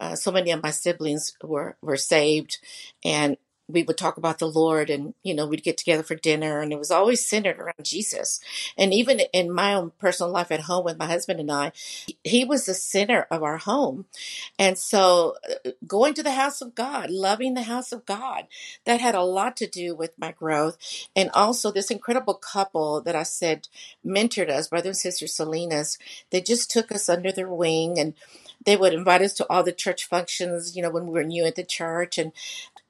uh, 0.00 0.14
so 0.14 0.30
many 0.30 0.50
of 0.52 0.62
my 0.62 0.70
siblings 0.70 1.36
were 1.42 1.76
were 1.82 1.96
saved 1.96 2.58
and 3.04 3.36
we 3.68 3.82
would 3.82 3.96
talk 3.96 4.16
about 4.16 4.38
the 4.38 4.48
Lord 4.48 4.90
and, 4.90 5.14
you 5.22 5.34
know, 5.34 5.46
we'd 5.46 5.62
get 5.62 5.78
together 5.78 6.02
for 6.02 6.14
dinner 6.14 6.60
and 6.60 6.72
it 6.72 6.78
was 6.78 6.90
always 6.90 7.26
centered 7.26 7.58
around 7.58 7.82
Jesus. 7.82 8.40
And 8.76 8.92
even 8.92 9.20
in 9.32 9.50
my 9.50 9.74
own 9.74 9.92
personal 9.98 10.30
life 10.30 10.52
at 10.52 10.60
home 10.60 10.84
with 10.84 10.98
my 10.98 11.06
husband 11.06 11.40
and 11.40 11.50
I, 11.50 11.72
he 12.22 12.44
was 12.44 12.66
the 12.66 12.74
center 12.74 13.26
of 13.30 13.42
our 13.42 13.56
home. 13.56 14.04
And 14.58 14.76
so 14.78 15.36
uh, 15.64 15.70
going 15.86 16.14
to 16.14 16.22
the 16.22 16.32
house 16.32 16.60
of 16.60 16.74
God, 16.74 17.10
loving 17.10 17.54
the 17.54 17.62
house 17.62 17.90
of 17.92 18.04
God, 18.04 18.46
that 18.84 19.00
had 19.00 19.14
a 19.14 19.22
lot 19.22 19.56
to 19.58 19.66
do 19.66 19.94
with 19.94 20.12
my 20.18 20.32
growth. 20.32 20.76
And 21.16 21.30
also 21.32 21.70
this 21.70 21.90
incredible 21.90 22.34
couple 22.34 23.00
that 23.02 23.16
I 23.16 23.22
said 23.22 23.68
mentored 24.04 24.50
us, 24.50 24.68
brother 24.68 24.90
and 24.90 24.96
sister 24.96 25.26
Salinas, 25.26 25.98
they 26.30 26.40
just 26.42 26.70
took 26.70 26.92
us 26.92 27.08
under 27.08 27.32
their 27.32 27.48
wing 27.48 27.98
and 27.98 28.14
they 28.64 28.76
would 28.76 28.94
invite 28.94 29.22
us 29.22 29.34
to 29.34 29.46
all 29.50 29.62
the 29.62 29.72
church 29.72 30.06
functions, 30.06 30.76
you 30.76 30.82
know, 30.82 30.90
when 30.90 31.06
we 31.06 31.12
were 31.12 31.24
new 31.24 31.44
at 31.44 31.54
the 31.54 31.64
church. 31.64 32.18
And 32.18 32.32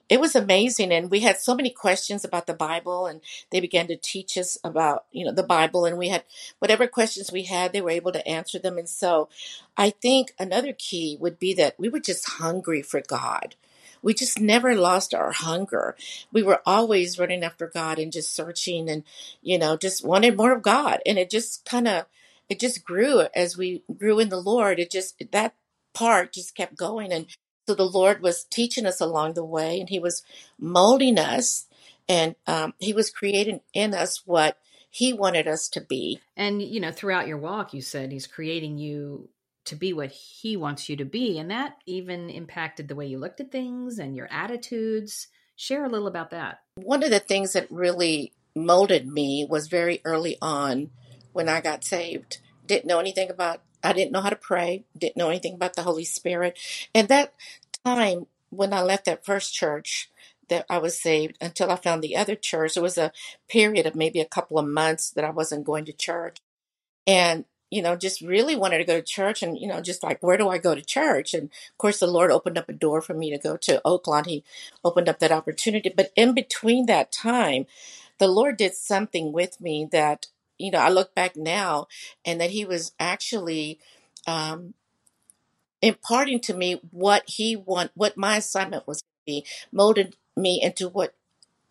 it 0.09 0.21
was 0.21 0.35
amazing 0.35 0.93
and 0.93 1.11
we 1.11 1.21
had 1.21 1.39
so 1.39 1.55
many 1.55 1.71
questions 1.71 2.25
about 2.25 2.47
the 2.47 2.55
bible 2.55 3.07
and 3.07 3.21
they 3.51 3.61
began 3.61 3.87
to 3.87 3.97
teach 3.97 4.37
us 4.37 4.59
about 4.63 5.05
you 5.13 5.25
know 5.25 5.33
the 5.33 5.43
bible 5.43 5.85
and 5.85 5.97
we 5.97 6.09
had 6.09 6.25
whatever 6.59 6.87
questions 6.87 7.33
we 7.33 7.45
had 7.45 7.73
they 7.73 7.81
were 7.81 7.91
able 7.91 8.13
to 8.13 8.27
answer 8.29 8.59
them 8.59 8.79
and 8.79 8.89
so 8.89 9.29
i 9.77 9.91
think 9.91 10.35
another 10.39 10.73
key 10.73 11.17
would 11.21 11.39
be 11.39 11.55
that 11.55 11.75
we 11.79 11.89
were 11.89 12.01
just 12.01 12.29
hungry 12.33 12.83
for 12.83 13.01
god. 13.01 13.55
We 14.03 14.13
just 14.13 14.39
never 14.39 14.75
lost 14.75 15.15
our 15.15 15.33
hunger. 15.33 15.97
We 16.31 16.43
were 16.43 16.61
always 16.67 17.19
running 17.19 17.43
after 17.43 17.67
god 17.67 17.99
and 17.99 18.13
just 18.13 18.35
searching 18.35 18.91
and 18.91 19.03
you 19.43 19.59
know 19.59 19.77
just 19.77 20.05
wanted 20.05 20.37
more 20.37 20.53
of 20.53 20.63
god 20.63 21.01
and 21.07 21.19
it 21.19 21.31
just 21.31 21.65
kind 21.65 21.89
of 21.89 22.05
it 22.49 22.61
just 22.61 22.85
grew 22.85 23.23
as 23.35 23.57
we 23.57 23.83
grew 23.97 24.19
in 24.19 24.29
the 24.29 24.41
lord. 24.41 24.79
It 24.79 24.91
just 24.91 25.23
that 25.33 25.55
part 25.95 26.33
just 26.33 26.55
kept 26.55 26.77
going 26.77 27.13
and 27.13 27.27
so 27.66 27.75
the 27.75 27.85
Lord 27.85 28.23
was 28.23 28.44
teaching 28.44 28.87
us 28.87 29.00
along 29.00 29.35
the 29.35 29.44
way, 29.44 29.80
and 29.80 29.88
He 29.88 29.99
was 29.99 30.23
molding 30.59 31.18
us, 31.18 31.66
and 32.09 32.35
um, 32.47 32.75
He 32.78 32.92
was 32.92 33.11
creating 33.11 33.61
in 33.73 33.94
us 33.94 34.23
what 34.26 34.59
He 34.90 35.12
wanted 35.12 35.49
us 35.49 35.68
to 35.71 35.80
be. 35.80 36.21
And, 36.37 36.62
you 36.62 36.80
know, 36.80 36.92
throughout 36.92 37.26
your 37.26 37.38
walk, 37.38 37.73
you 37.73 37.80
said 37.80 38.12
He's 38.12 38.26
creating 38.26 38.78
you 38.78 39.28
to 39.64 39.76
be 39.76 39.92
what 39.92 40.11
He 40.11 40.56
wants 40.56 40.88
you 40.88 40.97
to 40.97 41.04
be. 41.04 41.38
And 41.38 41.50
that 41.50 41.78
even 41.87 42.28
impacted 42.28 42.88
the 42.88 42.94
way 42.94 43.06
you 43.06 43.18
looked 43.18 43.40
at 43.40 43.50
things 43.50 43.99
and 43.99 44.14
your 44.14 44.28
attitudes. 44.30 45.28
Share 45.56 45.85
a 45.85 45.88
little 45.88 46.09
about 46.09 46.30
that. 46.30 46.61
One 46.75 47.02
of 47.02 47.11
the 47.11 47.21
things 47.21 47.52
that 47.52 47.71
really 47.71 48.33
molded 48.54 49.06
me 49.06 49.47
was 49.49 49.68
very 49.68 50.00
early 50.04 50.37
on 50.42 50.90
when 51.33 51.49
I 51.49 51.61
got 51.61 51.85
saved. 51.85 52.38
Didn't 52.66 52.87
know 52.87 52.99
anything 52.99 53.30
about 53.30 53.62
I 53.85 53.93
didn't 53.93 54.12
know 54.12 54.21
how 54.21 54.31
to 54.31 54.37
pray, 54.37 54.85
didn't 54.97 55.17
know 55.17 55.29
anything 55.29 55.55
about 55.55 55.75
the 55.75 55.83
Holy 55.83 56.05
Spirit. 56.05 56.59
And 56.95 57.09
that 57.09 57.35
time 57.85 58.26
when 58.50 58.73
I 58.73 58.83
left 58.83 59.05
that 59.07 59.25
first 59.25 59.55
church 59.55 60.11
that 60.49 60.67
I 60.69 60.79
was 60.79 61.00
saved 61.00 61.37
until 61.41 61.71
I 61.71 61.76
found 61.76 62.03
the 62.03 62.17
other 62.17 62.35
church, 62.35 62.76
it 62.76 62.83
was 62.83 62.99
a 62.99 63.12
period 63.49 63.87
of 63.87 63.95
maybe 63.95 64.21
a 64.21 64.26
couple 64.26 64.59
of 64.59 64.67
months 64.67 65.11
that 65.11 65.25
I 65.25 65.31
wasn't 65.31 65.64
going 65.64 65.85
to 65.87 65.93
church. 65.93 66.38
And 67.07 67.45
you 67.75 67.83
know, 67.83 67.97
just 67.97 68.21
really 68.21 68.55
wanted 68.55 68.79
to 68.79 68.85
go 68.85 69.00
to 69.00 69.03
church 69.03 69.43
and, 69.43 69.59
you 69.59 69.67
know, 69.67 69.81
just 69.81 70.05
like, 70.05 70.23
where 70.23 70.37
do 70.37 70.49
I 70.49 70.59
go 70.59 70.76
to 70.76 70.81
church? 70.81 71.35
And 71.35 71.45
of 71.45 71.79
course, 71.79 71.99
the 71.99 72.07
Lord 72.07 72.31
opened 72.31 72.57
up 72.57 72.69
a 72.69 72.73
door 72.73 73.00
for 73.00 73.14
me 73.14 73.31
to 73.31 73.38
go 73.38 73.57
to 73.57 73.83
Oakland. 73.85 74.26
He 74.26 74.45
opened 74.85 75.09
up 75.09 75.19
that 75.19 75.33
opportunity. 75.33 75.93
But 75.95 76.12
in 76.14 76.35
between 76.35 76.87
that 76.87 77.11
time, 77.11 77.67
the 78.19 78.29
Lord 78.29 78.59
did 78.59 78.76
something 78.76 79.33
with 79.33 79.61
me 79.61 79.88
that 79.91 80.26
you 80.59 80.71
know, 80.71 80.79
I 80.79 80.89
look 80.89 81.15
back 81.15 81.37
now 81.37 81.87
and 82.25 82.41
that 82.41 82.51
he 82.51 82.65
was 82.65 82.93
actually 83.01 83.79
um, 84.27 84.75
imparting 85.83 86.41
to 86.41 86.55
me 86.55 86.81
what 86.91 87.23
he 87.27 87.57
want, 87.57 87.91
what 87.95 88.17
my 88.17 88.37
assignment 88.37 88.87
was 88.87 88.99
to 88.99 89.05
be, 89.27 89.47
molded 89.73 90.17
me 90.37 90.61
into 90.63 90.89
what 90.89 91.15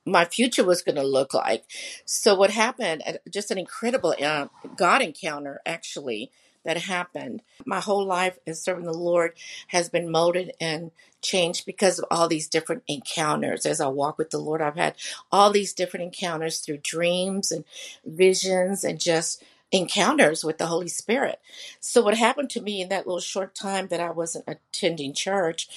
my 0.06 0.26
future 0.26 0.64
was 0.66 0.82
going 0.82 0.96
to 0.96 1.04
look 1.04 1.34
like. 1.34 1.66
So 2.06 2.36
what 2.36 2.52
happened? 2.52 3.04
uh, 3.08 3.14
Just 3.30 3.52
an 3.52 3.58
incredible 3.58 4.16
uh, 4.24 4.48
God 4.78 5.02
encounter, 5.02 5.62
actually, 5.66 6.32
that 6.64 6.78
happened. 6.78 7.42
My 7.66 7.80
whole 7.80 8.06
life 8.06 8.38
as 8.48 8.62
serving 8.62 8.86
the 8.86 8.94
Lord 8.94 9.34
has 9.68 9.90
been 9.90 10.12
molded 10.12 10.54
and 10.60 10.92
changed 11.22 11.66
because 11.66 12.00
of 12.00 12.06
all 12.12 12.28
these 12.28 12.48
different 12.48 12.84
encounters. 12.88 13.66
As 13.66 13.80
I 13.82 13.88
walk 13.88 14.18
with 14.18 14.30
the 14.30 14.40
Lord, 14.40 14.62
I've 14.62 14.76
had 14.76 14.96
all 15.32 15.52
these 15.52 15.74
different 15.74 16.04
encounters 16.04 16.60
through 16.60 16.78
dreams 16.78 17.52
and 17.52 17.64
visions 18.06 18.84
and 18.84 19.00
just 19.00 19.44
encounters 19.74 20.44
with 20.44 20.60
the 20.60 20.68
Holy 20.68 20.88
Spirit. 20.88 21.42
So, 21.80 22.02
what 22.04 22.16
happened 22.16 22.52
to 22.52 22.62
me 22.62 22.82
in 22.82 22.90
that 22.90 23.08
little 23.08 23.20
short 23.20 23.56
time 23.56 23.88
that 23.88 24.00
I 24.00 24.12
wasn't 24.12 24.46
attending 24.48 25.14
church, 25.14 25.68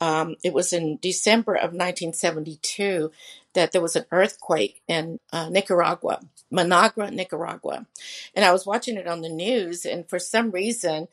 um, 0.00 0.34
it 0.42 0.52
was 0.52 0.72
in 0.72 0.98
December 1.00 1.54
of 1.54 1.72
1972 1.72 3.12
that 3.54 3.70
there 3.70 3.80
was 3.80 3.94
an 3.94 4.04
earthquake 4.10 4.82
in 4.88 5.20
uh, 5.32 5.48
Nicaragua, 5.48 6.20
Managua, 6.50 7.10
Nicaragua. 7.12 7.86
And 8.34 8.44
I 8.44 8.50
was 8.50 8.66
watching 8.66 8.96
it 8.96 9.06
on 9.06 9.22
the 9.22 9.28
news, 9.28 9.86
and 9.86 10.06
for 10.08 10.18
some 10.18 10.50
reason, 10.50 11.06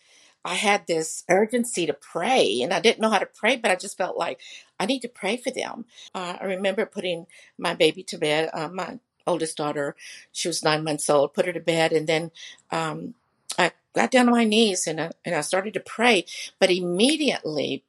I 0.43 0.55
had 0.55 0.87
this 0.87 1.23
urgency 1.29 1.85
to 1.85 1.93
pray, 1.93 2.61
and 2.63 2.73
I 2.73 2.79
didn't 2.79 2.99
know 2.99 3.11
how 3.11 3.19
to 3.19 3.27
pray, 3.27 3.57
but 3.57 3.69
I 3.69 3.75
just 3.75 3.95
felt 3.95 4.17
like 4.17 4.39
I 4.79 4.87
need 4.87 5.03
to 5.03 5.07
pray 5.07 5.37
for 5.37 5.51
them. 5.51 5.85
Uh, 6.15 6.37
I 6.41 6.45
remember 6.45 6.87
putting 6.87 7.27
my 7.59 7.75
baby 7.75 8.01
to 8.03 8.17
bed, 8.17 8.49
uh, 8.51 8.67
my 8.67 8.97
oldest 9.27 9.57
daughter, 9.57 9.95
she 10.31 10.47
was 10.47 10.63
nine 10.63 10.83
months 10.83 11.09
old, 11.09 11.33
put 11.33 11.45
her 11.45 11.53
to 11.53 11.59
bed, 11.59 11.91
and 11.91 12.07
then 12.07 12.31
um, 12.71 13.13
I 13.57 13.71
got 13.93 14.11
down 14.11 14.27
on 14.27 14.33
my 14.33 14.45
knees 14.45 14.87
and 14.87 14.99
I, 14.99 15.11
and 15.25 15.35
I 15.35 15.41
started 15.41 15.73
to 15.75 15.79
pray. 15.79 16.25
But 16.59 16.71
immediately, 16.71 17.83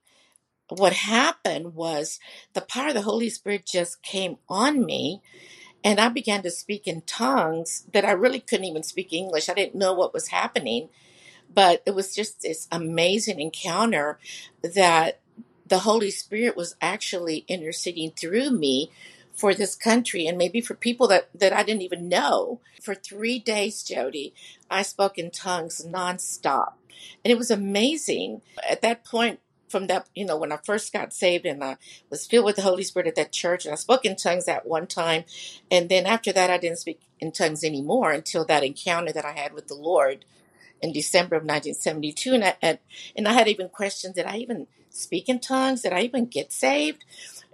what 0.69 0.93
happened 0.93 1.75
was 1.75 2.19
the 2.55 2.61
power 2.61 2.89
of 2.89 2.95
the 2.95 3.03
Holy 3.03 3.29
Spirit 3.29 3.67
just 3.67 4.03
came 4.03 4.39
on 4.49 4.85
me, 4.85 5.21
and 5.85 6.01
I 6.01 6.09
began 6.09 6.43
to 6.43 6.51
speak 6.51 6.87
in 6.87 7.03
tongues 7.03 7.85
that 7.93 8.05
I 8.05 8.13
really 8.13 8.41
couldn't 8.41 8.67
even 8.67 8.83
speak 8.83 9.13
English. 9.13 9.49
I 9.49 9.55
didn't 9.55 9.75
know 9.75 9.93
what 9.93 10.15
was 10.15 10.29
happening 10.29 10.89
but 11.55 11.83
it 11.87 11.95
was 11.95 12.15
just 12.15 12.43
this 12.43 12.69
amazing 12.71 13.41
encounter 13.41 14.19
that 14.63 15.21
the 15.67 15.81
Holy 15.81 16.11
Spirit 16.11 16.57
was 16.57 16.77
actually 16.81 17.45
interceding 17.49 18.11
through 18.11 18.51
me 18.51 18.91
for 19.35 19.55
this 19.55 19.75
country 19.75 20.27
and 20.27 20.39
maybe 20.39 20.61
for 20.61 20.75
people 20.75 21.09
that, 21.09 21.29
that 21.35 21.53
I 21.53 21.63
didn't 21.63 21.83
even 21.83 22.09
know. 22.09 22.61
For 22.83 22.95
three 22.95 23.39
days, 23.39 23.83
Jodie, 23.83 24.33
I 24.71 24.83
spoke 24.83 25.19
in 25.19 25.31
tongues 25.31 25.85
nonstop. 25.87 26.75
And 27.25 27.33
it 27.33 27.39
was 27.39 27.51
amazing. 27.51 28.43
At 28.69 28.83
that 28.83 29.05
point, 29.05 29.41
from 29.69 29.87
that, 29.87 30.07
you 30.15 30.25
know, 30.25 30.37
when 30.37 30.53
I 30.53 30.59
first 30.59 30.93
got 30.93 31.13
saved 31.13 31.47
and 31.47 31.65
I 31.65 31.79
was 32.11 32.27
filled 32.27 32.45
with 32.45 32.57
the 32.57 32.63
Holy 32.63 32.83
Spirit 32.83 33.09
at 33.09 33.15
that 33.17 33.33
church, 33.33 33.65
and 33.65 33.73
I 33.73 33.77
spoke 33.77 34.05
in 34.05 34.17
tongues 34.17 34.47
at 34.47 34.67
one 34.67 34.87
time. 34.87 35.25
And 35.71 35.89
then 35.89 36.07
after 36.07 36.33
that, 36.33 36.51
I 36.51 36.59
didn't 36.59 36.79
speak 36.79 37.01
in 37.19 37.33
tongues 37.33 37.65
anymore 37.65 38.13
until 38.13 38.45
that 38.45 38.63
encounter 38.63 39.13
that 39.13 39.25
I 39.25 39.33
had 39.33 39.55
with 39.55 39.69
the 39.69 39.75
Lord 39.75 40.25
in 40.83 40.93
December 40.93 41.37
of 41.37 41.43
1972. 41.43 42.35
And 42.35 42.45
I, 42.45 42.79
and 43.17 43.27
I 43.27 43.33
had 43.33 43.49
even 43.49 43.71
questions 43.71 44.15
did 44.15 44.27
I 44.27 44.37
even 44.37 44.67
speak 44.91 45.29
in 45.29 45.41
tongues? 45.41 45.83
Did 45.83 45.93
I 45.93 46.03
even 46.03 46.27
get 46.27 46.53
saved? 46.53 47.05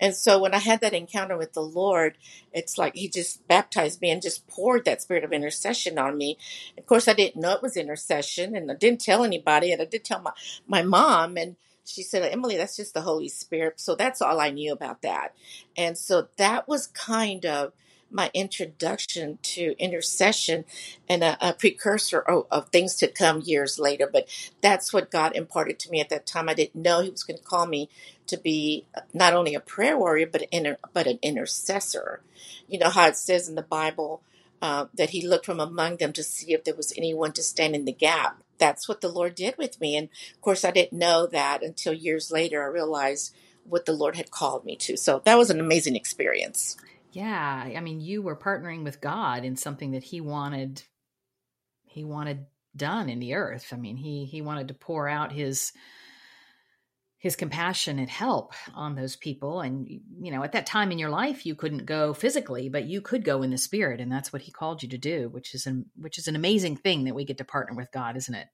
And 0.01 0.15
so 0.15 0.41
when 0.41 0.55
I 0.55 0.59
had 0.59 0.81
that 0.83 0.95
encounter 0.95 1.37
with 1.37 1.55
the 1.55 1.63
Lord, 1.63 2.19
it's 2.53 2.79
like 2.79 2.97
He 2.97 3.09
just 3.09 3.47
baptized 3.49 4.01
me 4.03 4.11
and 4.11 4.23
just 4.23 4.49
poured 4.49 4.85
that 4.87 5.03
spirit 5.03 5.25
of 5.25 5.33
intercession 5.33 5.99
on 5.99 6.19
me. 6.19 6.39
Of 6.79 6.87
course, 6.87 7.09
I 7.09 7.15
didn't 7.15 7.41
know 7.41 7.53
it 7.53 7.63
was 7.63 7.77
intercession, 7.77 8.57
and 8.57 8.71
I 8.71 8.75
didn't 8.75 9.01
tell 9.01 9.25
anybody, 9.25 9.73
and 9.73 9.83
I 9.83 9.87
did 9.87 10.05
tell 10.05 10.21
my 10.23 10.33
my 10.67 10.83
mom, 10.83 11.37
and 11.37 11.57
she 11.85 12.03
said, 12.03 12.23
Emily, 12.31 12.57
that's 12.57 12.77
just 12.77 12.95
the 12.95 13.03
Holy 13.03 13.29
Spirit. 13.29 13.81
So 13.81 13.95
that's 13.97 14.23
all 14.23 14.41
I 14.41 14.51
knew 14.51 14.73
about 14.73 15.03
that. 15.03 15.35
And 15.77 15.99
so 15.99 16.29
that 16.37 16.69
was 16.69 16.89
kind 16.89 17.47
of 17.47 17.73
my 18.11 18.31
introduction 18.35 19.39
to 19.43 19.75
intercession 19.79 20.65
and 21.09 21.23
a, 21.23 21.37
a 21.41 21.53
precursor 21.53 22.21
of, 22.21 22.47
of, 22.51 22.69
things 22.69 22.97
to 22.97 23.09
come 23.09 23.41
years 23.41 23.79
later. 23.79 24.09
But 24.11 24.29
that's 24.61 24.93
what 24.93 25.11
God 25.11 25.37
imparted 25.37 25.79
to 25.81 25.91
me 25.91 26.01
at 26.01 26.09
that 26.09 26.27
time. 26.27 26.49
I 26.49 26.55
didn't 26.55 26.83
know 26.83 27.01
He 27.01 27.11
was 27.11 27.23
going 27.23 27.39
to 27.39 27.45
call 27.45 27.67
me 27.67 27.89
to 28.27 28.37
be 28.37 28.87
not 29.13 29.35
only 29.35 29.55
a 29.55 29.61
prayer 29.61 29.99
warrior, 29.99 30.27
but 30.27 30.45
an, 30.53 30.77
but 30.93 31.07
an 31.07 31.19
intercessor. 31.23 32.21
You 32.69 32.79
know 32.79 32.91
how 32.91 33.07
it 33.09 33.17
says 33.17 33.49
in 33.49 33.55
the 33.55 33.63
Bible 33.63 34.23
uh, 34.63 34.87
that 34.95 35.11
He 35.11 35.27
looked 35.27 35.47
from 35.47 35.61
among 35.61 35.97
them 35.97 36.13
to 36.15 36.23
see 36.23 36.53
if 36.53 36.65
there 36.65 36.75
was 36.75 36.93
anyone 36.97 37.33
to 37.33 37.43
stand 37.43 37.75
in 37.75 37.85
the 37.85 37.93
gap. 37.93 38.43
That's 38.59 38.89
what 38.89 39.01
the 39.01 39.09
Lord 39.09 39.35
did 39.35 39.57
with 39.57 39.81
me. 39.81 39.97
And 39.97 40.09
of 40.35 40.41
course, 40.41 40.65
I 40.65 40.71
didn't 40.71 40.99
know 40.99 41.27
that 41.27 41.63
until 41.63 41.93
years 41.93 42.31
later. 42.31 42.63
I 42.63 42.67
realized 42.67 43.35
what 43.65 43.87
the 43.87 43.93
Lord 43.93 44.17
had 44.17 44.31
called 44.31 44.65
me 44.65 44.77
to. 44.77 44.97
So 44.97 45.21
that 45.25 45.39
was 45.39 45.51
an 45.51 45.61
amazing 45.61 45.95
experience. 45.95 46.77
Yeah, 47.11 47.73
I 47.77 47.81
mean, 47.81 48.01
you 48.01 48.23
were 48.23 48.37
partnering 48.37 48.85
with 48.85 49.01
God 49.01 49.45
in 49.45 49.57
something 49.57 49.93
that 49.93 50.03
He 50.05 50.21
wanted. 50.21 50.83
He 51.85 52.05
wanted 52.05 52.47
done 52.77 53.09
in 53.09 53.19
the 53.19 53.35
earth. 53.35 53.69
I 53.73 53.77
mean, 53.77 53.97
he 53.97 54.25
he 54.25 54.41
wanted 54.41 54.69
to 54.69 54.75
pour 54.75 55.09
out 55.09 55.33
his 55.33 55.73
his 57.19 57.35
compassion 57.35 57.99
and 57.99 58.09
help 58.09 58.53
on 58.75 58.95
those 58.95 59.17
people 59.17 59.61
and 59.61 59.89
you 59.89 60.31
know 60.31 60.45
at 60.45 60.53
that 60.53 60.67
time 60.67 60.93
in 60.93 61.01
your 61.01 61.11
life 61.11 61.45
you 61.45 61.57
couldn't 61.57 61.85
go 61.85 62.15
physically 62.15 62.69
but 62.69 62.85
you 62.85 63.01
could 63.01 63.25
go 63.25 63.43
in 63.43 63.51
the 63.51 63.59
spirit 63.59 64.01
and 64.01 64.11
that's 64.11 64.33
what 64.33 64.43
he 64.43 64.53
called 64.53 64.85
you 64.85 64.89
to 64.89 64.99
do 64.99 65.29
which 65.29 65.53
is 65.53 65.67
an 65.67 65.87
which 65.97 66.17
is 66.17 66.29
an 66.29 66.37
amazing 66.37 66.77
thing 66.77 67.03
that 67.03 67.17
we 67.17 67.25
get 67.25 67.37
to 67.37 67.45
partner 67.45 67.75
with 67.77 67.91
god 67.91 68.17
isn't 68.17 68.37
it 68.37 68.47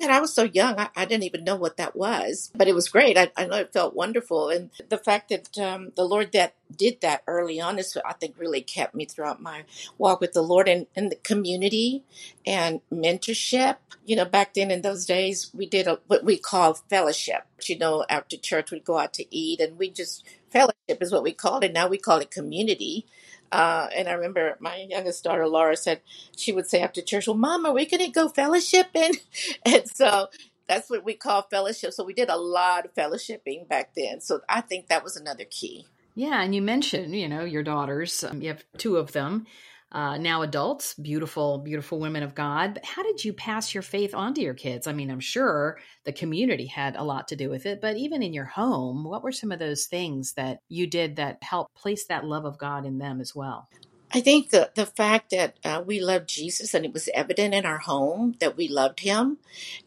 and 0.00 0.12
I 0.12 0.20
was 0.20 0.32
so 0.32 0.44
young, 0.44 0.78
I, 0.78 0.90
I, 0.96 1.04
didn't 1.04 1.24
even 1.24 1.44
know 1.44 1.56
what 1.56 1.76
that 1.76 1.96
was, 1.96 2.50
but 2.54 2.68
it 2.68 2.74
was 2.74 2.88
great. 2.88 3.18
I, 3.18 3.30
I 3.36 3.46
know 3.46 3.56
it 3.56 3.72
felt 3.72 3.94
wonderful. 3.94 4.48
And 4.48 4.70
the 4.88 4.98
fact 4.98 5.30
that 5.30 5.58
um, 5.58 5.92
the 5.96 6.04
Lord 6.04 6.32
that 6.32 6.54
did 6.74 7.00
that 7.00 7.22
early 7.26 7.60
on 7.60 7.78
is, 7.78 7.96
I 8.04 8.12
think, 8.12 8.36
really 8.38 8.60
kept 8.60 8.94
me 8.94 9.04
throughout 9.06 9.42
my 9.42 9.64
walk 9.96 10.20
with 10.20 10.32
the 10.32 10.42
Lord 10.42 10.68
and, 10.68 10.86
and 10.94 11.10
the 11.10 11.16
community 11.16 12.04
and 12.46 12.80
mentorship. 12.92 13.76
You 14.06 14.16
know, 14.16 14.24
back 14.24 14.54
then 14.54 14.70
in 14.70 14.82
those 14.82 15.04
days, 15.04 15.50
we 15.52 15.66
did 15.66 15.86
a, 15.86 15.98
what 16.06 16.24
we 16.24 16.38
call 16.38 16.74
fellowship. 16.74 17.46
You 17.64 17.78
know, 17.78 18.04
after 18.08 18.36
church, 18.36 18.70
we'd 18.70 18.84
go 18.84 18.98
out 18.98 19.12
to 19.14 19.34
eat 19.34 19.60
and 19.60 19.78
we 19.78 19.90
just, 19.90 20.24
fellowship 20.50 21.02
is 21.02 21.12
what 21.12 21.22
we 21.24 21.32
called 21.32 21.64
it. 21.64 21.72
Now 21.72 21.88
we 21.88 21.98
call 21.98 22.18
it 22.18 22.30
community. 22.30 23.06
Uh, 23.50 23.88
and 23.96 24.08
I 24.08 24.12
remember 24.12 24.56
my 24.60 24.86
youngest 24.88 25.24
daughter, 25.24 25.46
Laura, 25.46 25.76
said 25.76 26.00
she 26.36 26.52
would 26.52 26.68
say 26.68 26.80
after 26.80 27.00
church, 27.00 27.26
Well, 27.26 27.36
Mom, 27.36 27.64
are 27.66 27.72
we 27.72 27.86
going 27.86 28.04
to 28.04 28.10
go 28.10 28.28
fellowshipping? 28.28 29.18
And 29.64 29.88
so 29.88 30.28
that's 30.66 30.90
what 30.90 31.04
we 31.04 31.14
call 31.14 31.42
fellowship. 31.42 31.92
So 31.92 32.04
we 32.04 32.12
did 32.12 32.28
a 32.28 32.36
lot 32.36 32.84
of 32.84 32.94
fellowshipping 32.94 33.68
back 33.68 33.94
then. 33.96 34.20
So 34.20 34.40
I 34.48 34.60
think 34.60 34.88
that 34.88 35.02
was 35.02 35.16
another 35.16 35.44
key. 35.44 35.86
Yeah. 36.14 36.42
And 36.42 36.54
you 36.54 36.62
mentioned, 36.62 37.14
you 37.14 37.28
know, 37.28 37.44
your 37.44 37.62
daughters, 37.62 38.22
um, 38.24 38.42
you 38.42 38.48
have 38.48 38.64
two 38.76 38.96
of 38.96 39.12
them 39.12 39.46
uh, 39.90 40.18
now 40.18 40.42
adults, 40.42 40.94
beautiful, 40.94 41.58
beautiful 41.58 41.98
women 41.98 42.22
of 42.22 42.34
God. 42.34 42.74
But 42.74 42.84
how 42.84 43.02
did 43.02 43.24
you 43.24 43.32
pass 43.32 43.72
your 43.72 43.82
faith 43.82 44.14
on 44.14 44.34
to 44.34 44.40
your 44.42 44.54
kids? 44.54 44.86
I 44.86 44.92
mean, 44.92 45.10
I'm 45.10 45.20
sure 45.20 45.78
the 46.04 46.12
community 46.12 46.66
had 46.66 46.96
a 46.96 47.04
lot 47.04 47.28
to 47.28 47.36
do 47.36 47.48
with 47.48 47.64
it, 47.64 47.80
but 47.80 47.96
even 47.96 48.22
in 48.22 48.34
your 48.34 48.44
home, 48.44 49.04
what 49.04 49.22
were 49.22 49.32
some 49.32 49.50
of 49.50 49.58
those 49.58 49.86
things 49.86 50.34
that 50.34 50.60
you 50.68 50.86
did 50.86 51.16
that 51.16 51.42
helped 51.42 51.74
place 51.74 52.04
that 52.06 52.24
love 52.24 52.44
of 52.44 52.58
God 52.58 52.84
in 52.84 52.98
them 52.98 53.20
as 53.20 53.34
well? 53.34 53.68
I 54.12 54.20
think 54.20 54.50
the, 54.50 54.70
the 54.74 54.86
fact 54.86 55.30
that 55.30 55.58
uh, 55.64 55.82
we 55.84 56.00
loved 56.00 56.28
Jesus 56.28 56.72
and 56.72 56.84
it 56.84 56.94
was 56.94 57.10
evident 57.12 57.54
in 57.54 57.66
our 57.66 57.78
home 57.78 58.36
that 58.40 58.56
we 58.56 58.68
loved 58.68 59.00
him, 59.00 59.38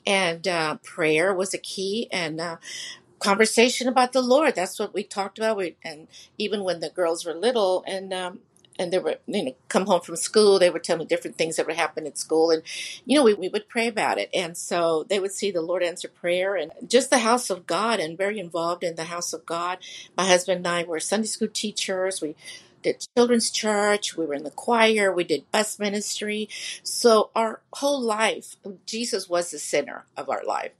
and 0.05 0.47
uh, 0.47 0.77
prayer 0.83 1.33
was 1.33 1.53
a 1.53 1.57
key, 1.57 2.07
and 2.11 2.39
uh, 2.39 2.57
conversation 3.19 3.87
about 3.87 4.13
the 4.13 4.21
Lord. 4.21 4.55
That's 4.55 4.79
what 4.79 4.93
we 4.93 5.03
talked 5.03 5.37
about. 5.37 5.57
We, 5.57 5.75
and 5.83 6.07
even 6.37 6.63
when 6.63 6.81
the 6.81 6.89
girls 6.89 7.25
were 7.25 7.33
little, 7.33 7.83
and 7.87 8.13
um, 8.13 8.39
and 8.81 8.91
they 8.91 8.99
were, 8.99 9.17
you 9.27 9.43
know, 9.43 9.55
come 9.69 9.85
home 9.85 10.01
from 10.01 10.15
school, 10.15 10.59
they 10.59 10.69
would 10.69 10.83
tell 10.83 10.97
me 10.97 11.05
different 11.05 11.37
things 11.37 11.55
that 11.55 11.67
would 11.67 11.75
happen 11.75 12.07
at 12.07 12.17
school. 12.17 12.49
And, 12.51 12.63
you 13.05 13.17
know, 13.17 13.23
we, 13.23 13.35
we 13.35 13.47
would 13.47 13.69
pray 13.69 13.87
about 13.87 14.17
it. 14.17 14.29
And 14.33 14.57
so 14.57 15.05
they 15.07 15.19
would 15.19 15.31
see 15.31 15.51
the 15.51 15.61
Lord 15.61 15.83
answer 15.83 16.07
prayer 16.07 16.55
and 16.55 16.71
just 16.87 17.09
the 17.11 17.19
house 17.19 17.49
of 17.49 17.67
God 17.67 17.99
and 17.99 18.17
very 18.17 18.39
involved 18.39 18.83
in 18.83 18.95
the 18.95 19.05
house 19.05 19.33
of 19.33 19.45
God. 19.45 19.77
My 20.17 20.25
husband 20.25 20.57
and 20.57 20.67
I 20.67 20.83
were 20.83 20.99
Sunday 20.99 21.27
school 21.27 21.47
teachers. 21.47 22.21
We 22.21 22.35
did 22.81 23.05
children's 23.15 23.51
church, 23.51 24.17
we 24.17 24.25
were 24.25 24.33
in 24.33 24.43
the 24.43 24.51
choir, 24.51 25.13
we 25.13 25.23
did 25.23 25.49
bus 25.51 25.79
ministry. 25.79 26.49
So 26.83 27.29
our 27.35 27.61
whole 27.73 28.01
life, 28.01 28.55
Jesus 28.85 29.29
was 29.29 29.51
the 29.51 29.59
center 29.59 30.05
of 30.17 30.29
our 30.29 30.43
life. 30.43 30.71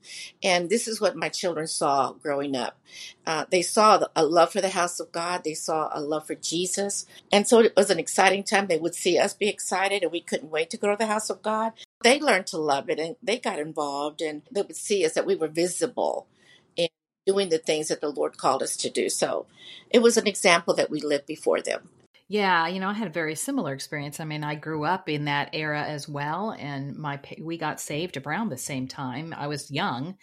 And 0.44 0.70
this 0.70 0.88
is 0.88 1.00
what 1.00 1.16
my 1.16 1.30
children 1.30 1.68
saw 1.68 2.14
growing 2.14 2.56
up. 2.56 2.78
Uh, 3.26 3.46
they 3.50 3.62
saw 3.62 4.04
a 4.16 4.26
love 4.26 4.52
for 4.52 4.62
the 4.62 4.70
house 4.70 5.00
of 5.00 5.12
God, 5.12 5.44
they 5.44 5.54
saw 5.54 5.90
a 5.94 6.02
love 6.02 6.28
for 6.28 6.36
Jesus. 6.36 7.06
And 7.32 7.48
so 7.48 7.60
it 7.60 7.76
was 7.76 7.90
an 7.90 8.00
exciting 8.00 8.44
time. 8.44 8.68
They 8.68 8.78
would 8.78 8.96
see 8.96 9.18
us 9.18 9.34
be 9.34 9.48
excited, 9.48 10.04
and 10.04 10.12
we 10.12 10.22
couldn't 10.22 10.52
wait 10.52 10.70
to 10.72 10.78
go 10.78 10.90
to 10.90 10.98
the 10.98 11.06
house 11.08 11.30
of 11.30 11.42
God. 11.42 11.74
They 12.04 12.20
learned 12.20 12.48
to 12.48 12.58
love 12.58 12.90
it 12.90 13.00
and 13.00 13.16
they 13.22 13.38
got 13.38 13.60
involved, 13.60 14.22
and 14.22 14.42
they 14.52 14.64
would 14.64 14.76
see 14.76 15.06
us 15.06 15.14
that 15.14 15.26
we 15.26 15.36
were 15.36 15.48
visible 15.48 16.28
doing 17.26 17.50
the 17.50 17.58
things 17.58 17.90
that 17.90 18.02
the 18.02 18.10
Lord 18.10 18.38
called 18.38 18.64
us 18.64 18.76
to 18.78 18.90
do. 18.90 19.10
So 19.10 19.46
it 19.90 20.02
was 20.02 20.18
an 20.18 20.28
example 20.28 20.74
that 20.76 20.90
we 20.90 21.02
lived 21.02 21.26
before 21.26 21.62
them. 21.62 21.90
Yeah, 22.28 22.68
you 22.68 22.80
know, 22.80 22.88
I 22.88 22.94
had 22.94 23.10
a 23.10 23.12
very 23.12 23.36
similar 23.36 23.74
experience. 23.74 24.22
I 24.22 24.26
mean, 24.26 24.44
I 24.44 24.56
grew 24.56 24.86
up 24.86 25.10
in 25.10 25.26
that 25.26 25.50
era 25.52 25.84
as 25.84 26.08
well, 26.08 26.56
and 26.58 26.96
my 26.96 27.20
we 27.42 27.58
got 27.58 27.82
saved 27.82 28.16
around 28.16 28.48
the 28.48 28.58
same 28.58 28.88
time. 28.88 29.36
I 29.38 29.48
was 29.48 29.70
young, 29.70 30.16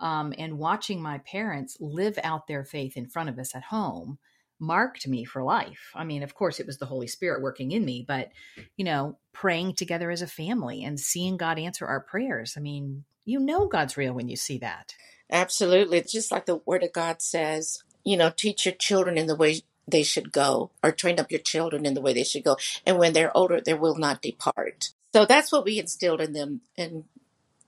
um, 0.00 0.32
and 0.38 0.58
watching 0.58 1.02
my 1.02 1.18
parents 1.18 1.76
live 1.78 2.18
out 2.24 2.46
their 2.46 2.64
faith 2.64 2.96
in 2.96 3.10
front 3.10 3.28
of 3.28 3.38
us 3.38 3.54
at 3.54 3.64
home 3.64 4.18
marked 4.58 5.06
me 5.06 5.24
for 5.24 5.42
life. 5.42 5.90
I 5.94 6.04
mean, 6.04 6.22
of 6.22 6.34
course, 6.34 6.60
it 6.60 6.66
was 6.66 6.78
the 6.78 6.86
Holy 6.86 7.06
Spirit 7.06 7.42
working 7.42 7.72
in 7.72 7.84
me, 7.84 8.06
but 8.08 8.30
you 8.78 8.84
know, 8.86 9.18
praying 9.34 9.74
together 9.74 10.10
as 10.10 10.22
a 10.22 10.26
family 10.26 10.82
and 10.82 10.98
seeing 10.98 11.36
God 11.36 11.58
answer 11.58 11.86
our 11.86 12.00
prayers. 12.00 12.54
I 12.56 12.60
mean, 12.60 13.04
you 13.26 13.38
know, 13.38 13.66
God's 13.66 13.98
real 13.98 14.14
when 14.14 14.28
you 14.28 14.36
see 14.36 14.56
that. 14.58 14.94
Absolutely. 15.30 15.98
It's 15.98 16.12
just 16.12 16.32
like 16.32 16.46
the 16.46 16.60
Word 16.66 16.82
of 16.82 16.92
God 16.92 17.22
says, 17.22 17.82
you 18.04 18.16
know, 18.16 18.30
teach 18.34 18.66
your 18.66 18.74
children 18.74 19.16
in 19.16 19.26
the 19.26 19.36
way 19.36 19.62
they 19.86 20.02
should 20.02 20.32
go, 20.32 20.70
or 20.82 20.92
train 20.92 21.18
up 21.18 21.30
your 21.30 21.40
children 21.40 21.84
in 21.84 21.94
the 21.94 22.00
way 22.00 22.12
they 22.12 22.24
should 22.24 22.44
go. 22.44 22.56
And 22.86 22.98
when 22.98 23.12
they're 23.12 23.36
older, 23.36 23.60
they 23.60 23.74
will 23.74 23.96
not 23.96 24.22
depart. 24.22 24.90
So 25.12 25.24
that's 25.24 25.50
what 25.50 25.64
we 25.64 25.78
instilled 25.78 26.20
in 26.20 26.32
them. 26.32 26.60
And 26.78 27.04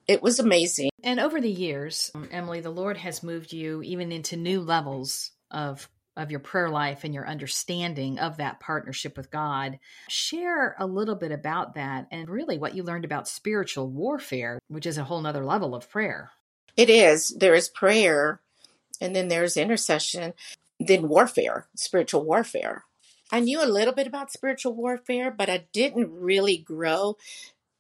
it 0.07 0.23
was 0.23 0.39
amazing. 0.39 0.91
And 1.03 1.19
over 1.19 1.41
the 1.41 1.51
years, 1.51 2.11
um, 2.15 2.29
Emily, 2.31 2.61
the 2.61 2.71
Lord 2.71 2.97
has 2.99 3.23
moved 3.23 3.53
you 3.53 3.83
even 3.83 4.13
into 4.13 4.37
new 4.37 4.61
levels 4.61 5.33
of 5.51 5.89
of 6.15 6.31
your 6.31 6.41
prayer 6.41 6.69
life 6.69 7.05
and 7.05 7.15
your 7.15 7.27
understanding 7.27 8.19
of 8.19 8.37
that 8.37 8.61
partnership 8.61 9.17
with 9.17 9.31
God. 9.31 9.79
Share 10.11 10.77
a 10.79 10.87
little 10.87 11.15
bit 11.15 11.33
about 11.33 11.75
that 11.77 12.07
and 12.11 12.29
really 12.29 12.59
what 12.59 12.75
you 12.75 12.83
learned 12.83 13.07
about 13.07 13.27
spiritual 13.27 13.89
warfare, 13.89 14.59
which 14.69 14.85
is 14.85 14.99
a 14.99 15.05
whole 15.05 15.23
nother 15.23 15.43
level 15.43 15.75
of 15.75 15.89
prayer. 15.89 16.31
It 16.77 16.89
is. 16.91 17.29
There 17.31 17.55
is 17.55 17.69
prayer, 17.69 18.41
and 19.01 19.15
then 19.15 19.29
there's 19.29 19.57
intercession, 19.57 20.35
then 20.81 21.09
warfare, 21.09 21.67
spiritual 21.77 22.25
warfare. 22.25 22.85
I 23.31 23.41
knew 23.41 23.63
a 23.63 23.67
little 23.67 23.95
bit 23.95 24.07
about 24.07 24.33
spiritual 24.33 24.75
warfare, 24.75 25.31
but 25.31 25.49
I 25.49 25.67
didn't 25.73 26.11
really 26.13 26.59
grow 26.59 27.17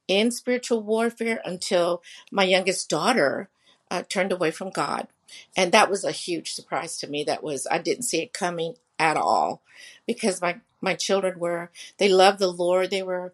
in 0.09 0.31
spiritual 0.31 0.83
warfare 0.83 1.41
until 1.45 2.03
my 2.31 2.45
youngest 2.45 2.89
daughter 2.89 3.49
uh, 3.91 4.03
turned 4.09 4.33
away 4.33 4.51
from 4.51 4.71
God. 4.71 5.09
And 5.57 5.73
that 5.73 5.91
was 5.91 6.05
a 6.05 6.13
huge 6.13 6.53
surprise 6.53 6.99
to 6.99 7.07
me. 7.07 7.25
That 7.25 7.43
was, 7.43 7.67
I 7.71 7.79
didn't 7.79 8.05
see 8.05 8.23
it 8.23 8.33
coming 8.33 8.75
at 8.99 9.17
all 9.17 9.63
because 10.07 10.43
my, 10.43 10.61
my 10.81 10.95
children 10.95 11.39
were, 11.39 11.71
they 11.99 12.09
loved 12.09 12.39
the 12.39 12.53
Lord. 12.53 12.91
They 12.91 13.03
were 13.03 13.33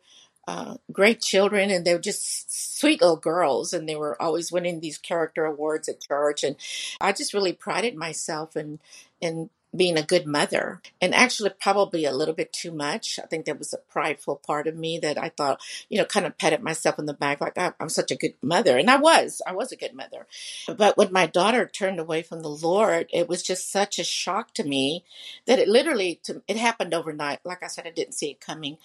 uh, 0.48 0.78
great 0.90 1.20
children 1.20 1.70
and 1.70 1.84
they 1.84 1.92
were 1.92 2.00
just 2.00 2.78
sweet 2.78 3.02
little 3.02 3.18
girls 3.18 3.74
and 3.74 3.86
they 3.86 3.96
were 3.96 4.20
always 4.20 4.50
winning 4.50 4.80
these 4.80 4.96
character 4.96 5.44
awards 5.44 5.90
at 5.90 6.00
church 6.00 6.42
and 6.42 6.56
i 7.02 7.12
just 7.12 7.34
really 7.34 7.52
prided 7.52 7.94
myself 7.94 8.56
in 8.56 8.80
in 9.20 9.50
being 9.76 9.98
a 9.98 10.02
good 10.02 10.26
mother 10.26 10.80
and 11.00 11.14
actually 11.14 11.50
probably 11.50 12.04
a 12.04 12.12
little 12.12 12.34
bit 12.34 12.52
too 12.52 12.72
much. 12.72 13.18
I 13.22 13.26
think 13.26 13.44
there 13.44 13.54
was 13.54 13.72
a 13.72 13.78
prideful 13.78 14.36
part 14.36 14.66
of 14.66 14.76
me 14.76 14.98
that 15.00 15.18
I 15.18 15.30
thought, 15.30 15.60
you 15.88 15.98
know, 15.98 16.04
kind 16.04 16.26
of 16.26 16.38
patted 16.38 16.62
myself 16.62 16.98
on 16.98 17.06
the 17.06 17.14
back 17.14 17.40
like 17.40 17.58
"I- 17.58 17.74
I'm 17.80 17.88
such 17.88 18.10
a 18.10 18.16
good 18.16 18.34
mother. 18.42 18.78
And 18.78 18.90
I 18.90 18.96
was, 18.96 19.42
I 19.46 19.52
was 19.52 19.72
a 19.72 19.76
good 19.76 19.94
mother. 19.94 20.26
But 20.68 20.96
when 20.96 21.12
my 21.12 21.26
daughter 21.26 21.66
turned 21.66 22.00
away 22.00 22.22
from 22.22 22.42
the 22.42 22.50
Lord, 22.50 23.08
it 23.12 23.28
was 23.28 23.42
just 23.42 23.70
such 23.70 23.98
a 23.98 24.04
shock 24.04 24.54
to 24.54 24.64
me 24.64 25.04
that 25.46 25.58
it 25.58 25.68
literally, 25.68 26.20
it 26.48 26.56
happened 26.56 26.94
overnight. 26.94 27.40
Like 27.44 27.62
I 27.62 27.68
said, 27.68 27.86
I 27.86 27.90
didn't 27.90 28.14
see 28.14 28.30
it 28.30 28.40
coming. 28.40 28.78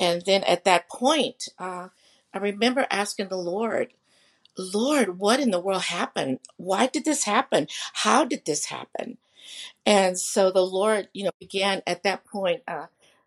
And 0.00 0.22
then 0.26 0.44
at 0.44 0.64
that 0.64 0.88
point, 0.88 1.48
uh, 1.58 1.88
I 2.34 2.38
remember 2.38 2.86
asking 2.90 3.28
the 3.28 3.38
Lord, 3.38 3.92
Lord, 4.58 5.18
what 5.18 5.40
in 5.40 5.50
the 5.50 5.60
world 5.60 5.82
happened? 5.84 6.40
Why 6.58 6.86
did 6.88 7.04
this 7.04 7.24
happen? 7.24 7.68
How 7.94 8.24
did 8.24 8.46
this 8.46 8.66
happen? 8.66 9.18
And 9.86 10.18
so 10.18 10.50
the 10.50 10.66
Lord, 10.66 11.08
you 11.14 11.24
know, 11.24 11.30
began 11.38 11.80
at 11.86 12.02
that 12.02 12.24
point, 12.24 12.62
uh, 12.66 12.86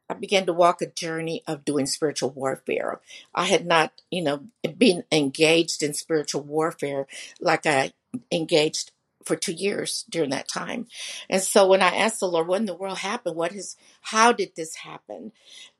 I 0.09 0.13
began 0.15 0.45
to 0.47 0.53
walk 0.53 0.81
a 0.81 0.87
journey 0.87 1.43
of 1.47 1.63
doing 1.63 1.85
spiritual 1.85 2.31
warfare. 2.31 2.99
I 3.33 3.45
had 3.45 3.65
not, 3.65 3.93
you 4.11 4.23
know, 4.23 4.43
been 4.77 5.03
engaged 5.11 5.81
in 5.83 5.93
spiritual 5.93 6.41
warfare 6.41 7.07
like 7.39 7.65
I 7.65 7.93
engaged 8.31 8.91
for 9.23 9.35
two 9.35 9.53
years 9.53 10.05
during 10.09 10.31
that 10.31 10.47
time. 10.47 10.87
And 11.29 11.41
so 11.41 11.67
when 11.67 11.81
I 11.81 11.95
asked 11.95 12.19
the 12.19 12.27
Lord, 12.27 12.47
what 12.47 12.59
in 12.59 12.65
the 12.65 12.73
world 12.73 12.97
happened? 12.99 13.35
What 13.35 13.53
is, 13.53 13.77
how 14.01 14.31
did 14.31 14.55
this 14.55 14.75
happen? 14.75 15.31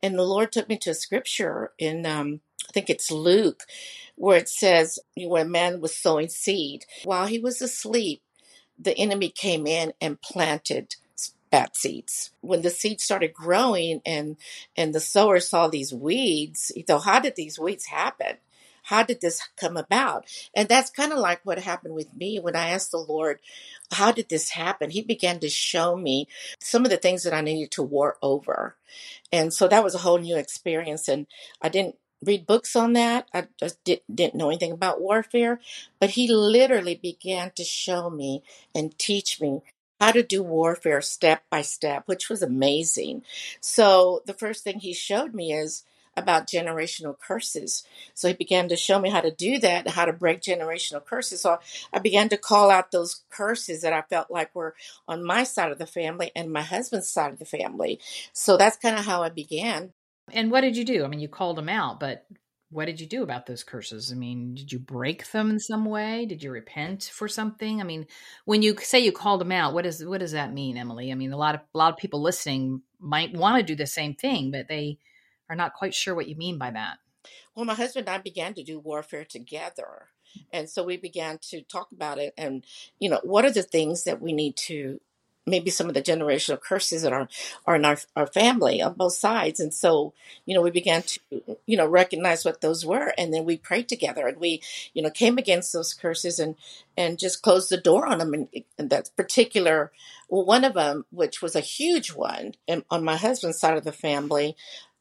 And 0.04 0.18
the 0.18 0.24
Lord 0.24 0.52
took 0.52 0.70
me 0.70 0.78
to 0.80 0.92
a 0.92 0.96
scripture 0.96 1.72
in, 1.80 2.06
um, 2.06 2.42
I 2.70 2.72
think 2.72 2.90
it's 2.90 3.10
Luke, 3.10 3.64
where 4.16 4.38
it 4.38 4.50
says, 4.50 5.00
where 5.16 5.44
a 5.44 5.50
man 5.50 5.82
was 5.82 5.96
sowing 5.96 6.28
seed 6.28 6.86
while 7.04 7.26
he 7.26 7.40
was 7.40 7.62
asleep 7.62 8.22
the 8.80 8.98
enemy 8.98 9.30
came 9.30 9.68
in 9.68 9.94
and 10.02 10.22
planted 10.22 10.96
bad 11.52 11.76
seeds. 11.76 12.32
When 12.42 12.62
the 12.62 12.70
seeds 12.70 13.04
started 13.04 13.34
growing 13.34 14.02
and 14.06 14.38
and 14.78 14.94
the 14.94 15.00
sower 15.00 15.40
saw 15.40 15.68
these 15.68 15.94
weeds, 15.94 16.72
he 16.76 16.84
thought, 16.84 17.04
how 17.04 17.20
did 17.20 17.36
these 17.36 17.60
weeds 17.60 17.86
happen? 17.88 18.38
How 18.84 19.04
did 19.04 19.22
this 19.22 19.48
come 19.56 19.78
about? 19.78 20.26
And 20.56 20.68
that's 20.68 20.90
kind 20.90 21.12
of 21.12 21.20
like 21.20 21.42
what 21.44 21.60
happened 21.60 21.94
with 21.94 22.16
me 22.16 22.40
when 22.40 22.56
I 22.56 22.70
asked 22.70 22.92
the 22.92 22.98
Lord, 22.98 23.40
how 23.92 24.12
did 24.12 24.30
this 24.30 24.50
happen? 24.50 24.90
He 24.90 25.02
began 25.04 25.40
to 25.42 25.50
show 25.50 25.96
me 25.96 26.28
some 26.60 26.86
of 26.86 26.92
the 26.92 26.98
things 26.98 27.24
that 27.24 27.34
I 27.34 27.42
needed 27.42 27.72
to 27.72 27.84
war 27.84 28.18
over. 28.22 28.76
And 29.32 29.54
so 29.54 29.68
that 29.68 29.84
was 29.84 29.94
a 29.94 30.00
whole 30.00 30.18
new 30.18 30.38
experience. 30.38 31.08
And 31.08 31.28
I 31.62 31.70
didn't 31.70 31.96
read 32.24 32.46
books 32.46 32.76
on 32.76 32.94
that. 32.94 33.28
I 33.34 33.48
just 33.60 33.84
did, 33.84 34.02
didn't 34.14 34.36
know 34.36 34.50
anything 34.50 34.72
about 34.72 35.02
warfare. 35.02 35.60
But 36.00 36.12
he 36.12 36.32
literally 36.32 36.96
began 36.96 37.52
to 37.56 37.64
show 37.64 38.10
me 38.10 38.44
and 38.74 38.98
teach 38.98 39.40
me 39.42 39.62
how 40.00 40.12
to 40.12 40.24
do 40.24 40.42
warfare 40.42 41.02
step 41.02 41.44
by 41.50 41.62
step, 41.62 42.04
which 42.06 42.30
was 42.30 42.42
amazing. 42.42 43.24
So 43.60 44.22
the 44.26 44.34
first 44.34 44.64
thing 44.64 44.80
he 44.80 44.94
showed 44.94 45.34
me 45.34 45.54
is 45.54 45.84
about 46.16 46.48
generational 46.48 47.18
curses. 47.18 47.84
So 48.14 48.28
he 48.28 48.34
began 48.34 48.70
to 48.70 48.76
show 48.76 49.00
me 49.00 49.10
how 49.10 49.22
to 49.22 49.32
do 49.32 49.58
that, 49.60 49.90
how 49.90 50.06
to 50.06 50.14
break 50.14 50.42
generational 50.42 51.04
curses. 51.04 51.42
So 51.42 51.60
I 51.94 52.00
began 52.00 52.30
to 52.30 52.38
call 52.38 52.70
out 52.70 52.92
those 52.92 53.22
curses 53.30 53.82
that 53.82 53.94
I 53.94 54.02
felt 54.02 54.30
like 54.30 54.54
were 54.54 54.76
on 55.08 55.24
my 55.24 55.44
side 55.44 55.72
of 55.72 55.78
the 55.78 55.86
family 55.86 56.32
and 56.36 56.52
my 56.52 56.62
husband's 56.62 57.10
side 57.10 57.32
of 57.32 57.40
the 57.40 57.46
family. 57.46 58.00
So 58.34 58.58
that's 58.58 58.78
kind 58.78 58.98
of 58.98 59.06
how 59.06 59.24
I 59.24 59.30
began. 59.30 59.94
And 60.34 60.52
what 60.52 60.62
did 60.62 60.78
you 60.78 60.86
do? 60.86 61.04
I 61.04 61.08
mean, 61.08 61.20
you 61.20 61.28
called 61.28 61.58
them 61.58 61.70
out, 61.70 62.00
but 62.00 62.26
what 62.72 62.86
did 62.86 63.02
you 63.02 63.08
do 63.08 63.24
about 63.24 63.46
those 63.46 63.64
curses? 63.64 64.12
I 64.12 64.16
mean, 64.16 64.54
did 64.54 64.72
you 64.72 64.80
break 64.80 65.32
them 65.32 65.50
in 65.50 65.60
some 65.60 65.86
way? 65.86 66.26
Did 66.26 66.44
you 66.44 66.52
repent 66.52 67.10
for 67.14 67.28
something? 67.28 67.82
I 67.82 67.84
mean, 67.84 68.06
when 68.46 68.62
you 68.62 68.78
say 68.78 69.00
you 69.00 69.12
called 69.12 69.42
them 69.42 69.52
out, 69.52 69.74
what 69.74 69.86
does 69.86 70.06
what 70.06 70.20
does 70.20 70.34
that 70.34 70.54
mean, 70.54 70.78
Emily? 70.78 71.12
I 71.12 71.16
mean, 71.16 71.34
a 71.34 71.38
lot 71.38 71.56
of 71.56 71.62
a 71.74 71.78
lot 71.78 71.92
of 71.92 71.98
people 71.98 72.22
listening 72.22 72.82
might 73.00 73.34
want 73.34 73.58
to 73.58 73.64
do 73.64 73.76
the 73.76 73.88
same 73.88 74.14
thing, 74.14 74.52
but 74.52 74.68
they 74.68 75.00
are 75.50 75.56
not 75.56 75.74
quite 75.74 75.96
sure 75.96 76.14
what 76.14 76.28
you 76.28 76.36
mean 76.36 76.58
by 76.58 76.72
that. 76.72 76.98
Well, 77.56 77.66
my 77.66 77.74
husband 77.74 78.08
and 78.08 78.16
I 78.16 78.22
began 78.22 78.54
to 78.54 78.64
do 78.64 78.80
warfare 78.80 79.26
together. 79.26 80.10
And 80.54 80.70
so 80.70 80.84
we 80.84 80.98
began 80.98 81.40
to 81.50 81.64
talk 81.64 81.92
about 81.92 82.20
it 82.20 82.34
and, 82.38 82.64
you 83.00 83.10
know, 83.10 83.20
what 83.24 83.46
are 83.46 83.52
the 83.52 83.64
things 83.64 84.04
that 84.04 84.22
we 84.22 84.32
need 84.32 84.56
to 84.68 85.02
maybe 85.50 85.70
some 85.70 85.88
of 85.88 85.94
the 85.94 86.02
generational 86.02 86.60
curses 86.60 87.02
that 87.02 87.14
are 87.14 87.28
are 87.66 87.76
in 87.76 87.86
our, 87.86 87.98
our 88.16 88.28
family 88.28 88.82
on 88.82 88.94
both 88.94 89.14
sides. 89.14 89.60
And 89.60 89.74
so 89.74 90.14
you 90.46 90.56
know 90.56 90.62
we 90.62 90.72
began 90.72 91.04
to 91.04 91.20
you 91.66 91.78
know 91.78 91.88
recognize 91.88 92.46
what 92.46 92.62
those 92.62 92.86
were 92.86 93.14
and 93.18 93.34
then 93.34 93.46
we 93.46 93.58
prayed 93.58 93.90
together 93.90 94.28
and 94.28 94.38
we 94.38 94.62
you 94.94 95.02
know 95.02 95.10
came 95.10 95.38
against 95.38 95.74
those 95.74 95.94
curses 95.94 96.40
and 96.40 96.56
and 96.98 97.20
just 97.20 97.42
closed 97.42 97.70
the 97.70 97.78
door 97.78 98.06
on 98.06 98.18
them. 98.20 98.34
And, 98.34 98.48
and 98.78 98.90
that 98.90 99.10
particular 99.16 99.92
well 100.30 100.46
one 100.46 100.64
of 100.64 100.74
them 100.74 101.06
which 101.12 101.42
was 101.42 101.56
a 101.56 101.62
huge 101.62 102.14
one 102.14 102.54
and 102.68 102.84
on 102.90 103.04
my 103.04 103.18
husband's 103.18 103.60
side 103.60 103.78
of 103.78 103.84
the 103.84 103.92
family 103.92 104.56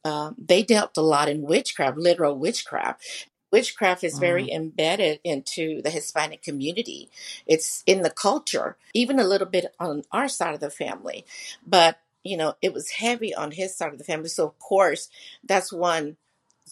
um, 0.05 0.35
they 0.37 0.63
dealt 0.63 0.97
a 0.97 1.01
lot 1.01 1.29
in 1.29 1.41
witchcraft 1.41 1.97
literal 1.97 2.37
witchcraft 2.37 3.27
witchcraft 3.51 4.03
is 4.03 4.19
very 4.19 4.45
Mm. 4.45 4.55
embedded 4.55 5.19
into 5.23 5.81
the 5.81 5.89
Hispanic 5.89 6.41
community. 6.41 7.09
It's 7.45 7.83
in 7.85 8.01
the 8.01 8.09
culture, 8.09 8.77
even 8.93 9.19
a 9.19 9.23
little 9.23 9.47
bit 9.47 9.73
on 9.79 10.03
our 10.11 10.27
side 10.27 10.53
of 10.53 10.59
the 10.59 10.69
family. 10.69 11.25
But, 11.65 11.99
you 12.23 12.37
know, 12.37 12.55
it 12.61 12.73
was 12.73 12.91
heavy 12.91 13.33
on 13.33 13.51
his 13.51 13.75
side 13.75 13.91
of 13.91 13.97
the 13.97 14.03
family. 14.03 14.29
So, 14.29 14.45
of 14.45 14.59
course, 14.59 15.09
that's 15.43 15.71
one 15.73 16.17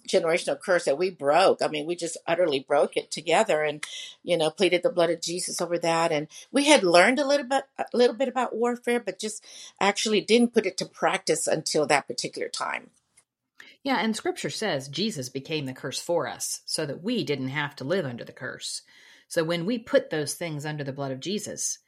generational 0.08 0.60
curse 0.60 0.86
that 0.86 0.98
we 0.98 1.10
broke. 1.10 1.62
I 1.62 1.68
mean, 1.68 1.88
we 1.88 1.96
just 1.96 2.18
utterly 2.28 2.60
broke 2.60 2.96
it 2.96 3.10
together 3.10 3.63
and, 3.63 3.84
you 4.24 4.38
know, 4.38 4.50
pleaded 4.50 4.84
the 4.84 4.92
blood 4.92 5.10
of 5.10 5.22
Jesus 5.22 5.60
over 5.60 5.78
that. 5.80 6.12
And 6.12 6.28
we 6.52 6.66
had 6.66 6.84
learned 6.84 7.20
a 7.20 7.28
little 7.28 7.48
bit, 7.48 7.63
a 7.80 7.86
little 7.94 8.16
bit 8.16 8.28
about 8.28 8.56
warfare, 8.56 9.00
but 9.00 9.20
just 9.20 9.44
actually 9.82 10.22
didn't 10.22 10.54
put 10.54 10.66
it 10.66 10.78
to 10.78 10.86
practice 10.86 11.48
until 11.48 11.86
that 11.88 12.08
particular 12.08 12.48
time. 12.48 12.92
Yeah, 13.84 13.98
and 14.00 14.16
scripture 14.16 14.50
says 14.50 14.88
Jesus 14.90 15.30
became 15.30 15.66
the 15.66 15.74
curse 15.74 16.00
for 16.00 16.28
us 16.28 16.62
so 16.66 16.86
that 16.86 17.04
we 17.04 17.24
didn't 17.24 17.50
have 17.50 17.76
to 17.78 17.84
live 17.84 18.06
under 18.06 18.24
the 18.26 18.34
curse. 18.34 18.82
So 19.28 19.44
when 19.44 19.66
we 19.66 19.78
put 19.78 20.10
those 20.10 20.34
things 20.34 20.66
under 20.66 20.84
the 20.84 20.94
blood 20.94 21.12
of 21.12 21.20
Jesus, 21.20 21.80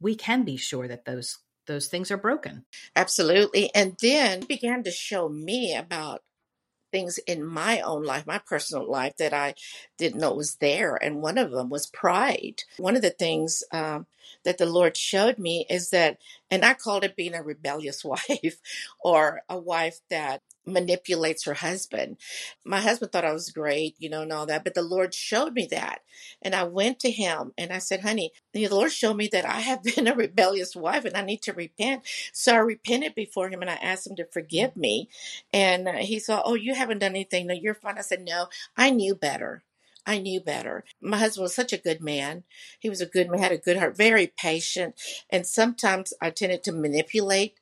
we 0.00 0.14
can 0.14 0.44
be 0.44 0.56
sure 0.56 0.88
that 0.88 1.04
those 1.04 1.38
those 1.66 1.88
things 1.88 2.12
are 2.12 2.16
broken. 2.16 2.64
Absolutely. 2.94 3.74
And 3.74 3.96
then 4.00 4.42
he 4.42 4.46
began 4.46 4.84
to 4.84 4.92
show 4.92 5.28
me 5.28 5.74
about 5.74 6.22
things 6.92 7.18
in 7.26 7.44
my 7.44 7.80
own 7.80 8.04
life, 8.04 8.26
my 8.26 8.38
personal 8.38 8.88
life, 8.88 9.16
that 9.16 9.34
I 9.34 9.54
didn't 9.98 10.20
know 10.20 10.32
was 10.32 10.56
there. 10.56 10.94
And 10.94 11.20
one 11.20 11.38
of 11.38 11.50
them 11.50 11.68
was 11.68 11.86
pride. 11.86 12.62
One 12.78 12.94
of 12.96 13.02
the 13.02 13.10
things 13.10 13.64
um, 13.72 14.06
that 14.44 14.58
the 14.58 14.66
Lord 14.66 14.96
showed 14.96 15.38
me 15.38 15.66
is 15.68 15.90
that, 15.90 16.18
and 16.50 16.64
I 16.64 16.74
called 16.74 17.04
it 17.04 17.16
being 17.16 17.34
a 17.34 17.42
rebellious 17.42 18.04
wife 18.04 18.60
or 19.00 19.42
a 19.48 19.58
wife 19.58 19.98
that 20.08 20.42
manipulates 20.66 21.44
her 21.44 21.54
husband. 21.54 22.16
My 22.64 22.80
husband 22.80 23.12
thought 23.12 23.24
I 23.24 23.32
was 23.32 23.50
great, 23.50 23.94
you 23.98 24.08
know, 24.10 24.22
and 24.22 24.32
all 24.32 24.46
that, 24.46 24.64
but 24.64 24.74
the 24.74 24.82
Lord 24.82 25.14
showed 25.14 25.54
me 25.54 25.66
that. 25.70 26.02
And 26.42 26.54
I 26.54 26.64
went 26.64 26.98
to 27.00 27.10
him 27.10 27.52
and 27.56 27.72
I 27.72 27.78
said, 27.78 28.00
honey, 28.00 28.32
the 28.52 28.68
Lord 28.68 28.92
showed 28.92 29.16
me 29.16 29.28
that 29.28 29.44
I 29.44 29.60
have 29.60 29.82
been 29.96 30.06
a 30.06 30.14
rebellious 30.14 30.74
wife 30.74 31.04
and 31.04 31.16
I 31.16 31.22
need 31.22 31.42
to 31.42 31.52
repent. 31.52 32.02
So 32.32 32.54
I 32.54 32.58
repented 32.58 33.14
before 33.14 33.48
him 33.48 33.62
and 33.62 33.70
I 33.70 33.74
asked 33.74 34.06
him 34.06 34.16
to 34.16 34.26
forgive 34.26 34.76
me. 34.76 35.08
And 35.52 35.88
uh, 35.88 35.92
he 35.94 36.18
said, 36.18 36.42
Oh, 36.44 36.54
you 36.54 36.74
haven't 36.74 36.98
done 36.98 37.12
anything. 37.12 37.46
No, 37.46 37.54
you're 37.54 37.74
fine. 37.74 37.98
I 37.98 38.02
said, 38.02 38.24
No, 38.24 38.48
I 38.76 38.90
knew 38.90 39.14
better. 39.14 39.62
I 40.06 40.18
knew 40.18 40.40
better. 40.40 40.84
My 41.00 41.18
husband 41.18 41.42
was 41.42 41.54
such 41.54 41.72
a 41.72 41.78
good 41.78 42.00
man. 42.00 42.44
He 42.78 42.88
was 42.88 43.00
a 43.00 43.06
good 43.06 43.28
man, 43.28 43.40
had 43.40 43.50
a 43.50 43.58
good 43.58 43.76
heart, 43.76 43.96
very 43.96 44.28
patient. 44.28 44.94
And 45.30 45.44
sometimes 45.44 46.12
I 46.22 46.30
tended 46.30 46.62
to 46.64 46.72
manipulate 46.72 47.54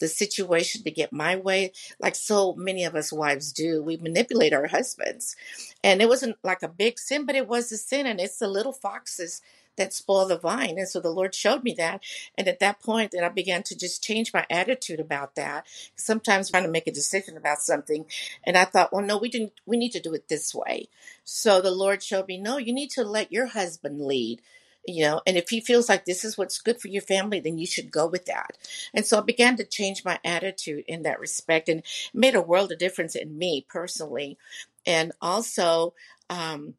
the 0.00 0.08
situation 0.08 0.82
to 0.82 0.90
get 0.90 1.12
my 1.12 1.36
way, 1.36 1.72
like 2.00 2.16
so 2.16 2.54
many 2.54 2.84
of 2.84 2.96
us 2.96 3.12
wives 3.12 3.52
do. 3.52 3.82
We 3.82 3.96
manipulate 3.96 4.52
our 4.52 4.66
husbands. 4.66 5.36
And 5.84 6.02
it 6.02 6.08
wasn't 6.08 6.36
like 6.42 6.62
a 6.62 6.68
big 6.68 6.98
sin, 6.98 7.26
but 7.26 7.36
it 7.36 7.46
was 7.46 7.70
a 7.70 7.76
sin. 7.76 8.06
And 8.06 8.20
it's 8.20 8.38
the 8.38 8.48
little 8.48 8.72
foxes 8.72 9.40
that 9.76 9.94
spoil 9.94 10.26
the 10.26 10.38
vine. 10.38 10.78
And 10.78 10.88
so 10.88 11.00
the 11.00 11.10
Lord 11.10 11.34
showed 11.34 11.64
me 11.64 11.74
that. 11.78 12.02
And 12.36 12.48
at 12.48 12.60
that 12.60 12.80
point, 12.80 13.12
then 13.12 13.24
I 13.24 13.28
began 13.28 13.62
to 13.64 13.76
just 13.76 14.02
change 14.02 14.32
my 14.34 14.44
attitude 14.50 15.00
about 15.00 15.36
that. 15.36 15.66
Sometimes 15.96 16.50
trying 16.50 16.64
to 16.64 16.70
make 16.70 16.86
a 16.86 16.92
decision 16.92 17.36
about 17.36 17.60
something. 17.60 18.04
And 18.44 18.58
I 18.58 18.64
thought, 18.64 18.92
well, 18.92 19.04
no, 19.04 19.16
we 19.16 19.28
didn't, 19.28 19.52
we 19.66 19.76
need 19.76 19.92
to 19.92 20.00
do 20.00 20.12
it 20.12 20.28
this 20.28 20.54
way. 20.54 20.88
So 21.24 21.60
the 21.60 21.70
Lord 21.70 22.02
showed 22.02 22.28
me, 22.28 22.36
no, 22.36 22.58
you 22.58 22.72
need 22.72 22.90
to 22.90 23.04
let 23.04 23.32
your 23.32 23.46
husband 23.46 24.00
lead. 24.00 24.42
You 24.86 25.04
know, 25.04 25.20
and 25.26 25.36
if 25.36 25.50
he 25.50 25.60
feels 25.60 25.88
like 25.88 26.04
this 26.04 26.24
is 26.24 26.38
what's 26.38 26.60
good 26.60 26.80
for 26.80 26.88
your 26.88 27.02
family, 27.02 27.38
then 27.38 27.58
you 27.58 27.66
should 27.66 27.92
go 27.92 28.06
with 28.06 28.24
that. 28.26 28.56
And 28.94 29.04
so 29.04 29.18
I 29.18 29.20
began 29.20 29.56
to 29.56 29.64
change 29.64 30.04
my 30.04 30.18
attitude 30.24 30.84
in 30.88 31.02
that 31.02 31.20
respect 31.20 31.68
and 31.68 31.82
made 32.14 32.34
a 32.34 32.40
world 32.40 32.72
of 32.72 32.78
difference 32.78 33.14
in 33.14 33.36
me 33.36 33.66
personally. 33.68 34.38
And 34.86 35.12
also, 35.20 35.94
um, 36.30 36.74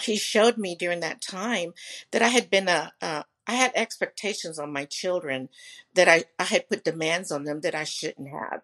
he 0.00 0.16
showed 0.16 0.56
me 0.56 0.74
during 0.74 1.00
that 1.00 1.20
time 1.20 1.74
that 2.10 2.22
I 2.22 2.28
had 2.28 2.50
been 2.50 2.68
a, 2.68 2.92
a 3.00 3.24
I 3.46 3.54
had 3.54 3.72
expectations 3.74 4.58
on 4.58 4.72
my 4.72 4.84
children 4.84 5.48
that 5.94 6.08
I, 6.08 6.24
I 6.38 6.44
had 6.44 6.68
put 6.68 6.84
demands 6.84 7.30
on 7.30 7.44
them 7.44 7.60
that 7.60 7.74
I 7.74 7.84
shouldn't 7.84 8.28
have. 8.28 8.62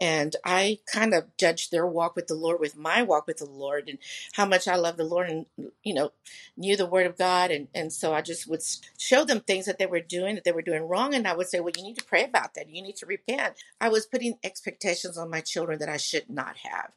And 0.00 0.36
I 0.44 0.78
kind 0.92 1.14
of 1.14 1.36
judged 1.36 1.70
their 1.70 1.86
walk 1.86 2.14
with 2.14 2.26
the 2.26 2.34
Lord 2.34 2.60
with 2.60 2.76
my 2.76 3.02
walk 3.02 3.26
with 3.26 3.38
the 3.38 3.46
Lord 3.46 3.88
and 3.88 3.98
how 4.34 4.46
much 4.46 4.68
I 4.68 4.76
love 4.76 4.96
the 4.96 5.04
Lord 5.04 5.28
and, 5.30 5.46
you 5.82 5.94
know, 5.94 6.12
knew 6.56 6.76
the 6.76 6.86
word 6.86 7.06
of 7.06 7.18
God. 7.18 7.50
And, 7.50 7.68
and 7.74 7.92
so 7.92 8.14
I 8.14 8.22
just 8.22 8.46
would 8.48 8.62
show 8.98 9.24
them 9.24 9.40
things 9.40 9.66
that 9.66 9.78
they 9.78 9.86
were 9.86 10.00
doing, 10.00 10.34
that 10.34 10.44
they 10.44 10.52
were 10.52 10.62
doing 10.62 10.82
wrong. 10.82 11.14
And 11.14 11.26
I 11.26 11.34
would 11.34 11.48
say, 11.48 11.60
well, 11.60 11.72
you 11.76 11.82
need 11.82 11.98
to 11.98 12.04
pray 12.04 12.24
about 12.24 12.54
that. 12.54 12.68
You 12.68 12.82
need 12.82 12.96
to 12.96 13.06
repent. 13.06 13.54
I 13.80 13.88
was 13.88 14.06
putting 14.06 14.38
expectations 14.44 15.18
on 15.18 15.30
my 15.30 15.40
children 15.40 15.78
that 15.80 15.88
I 15.88 15.96
should 15.96 16.28
not 16.28 16.58
have. 16.58 16.92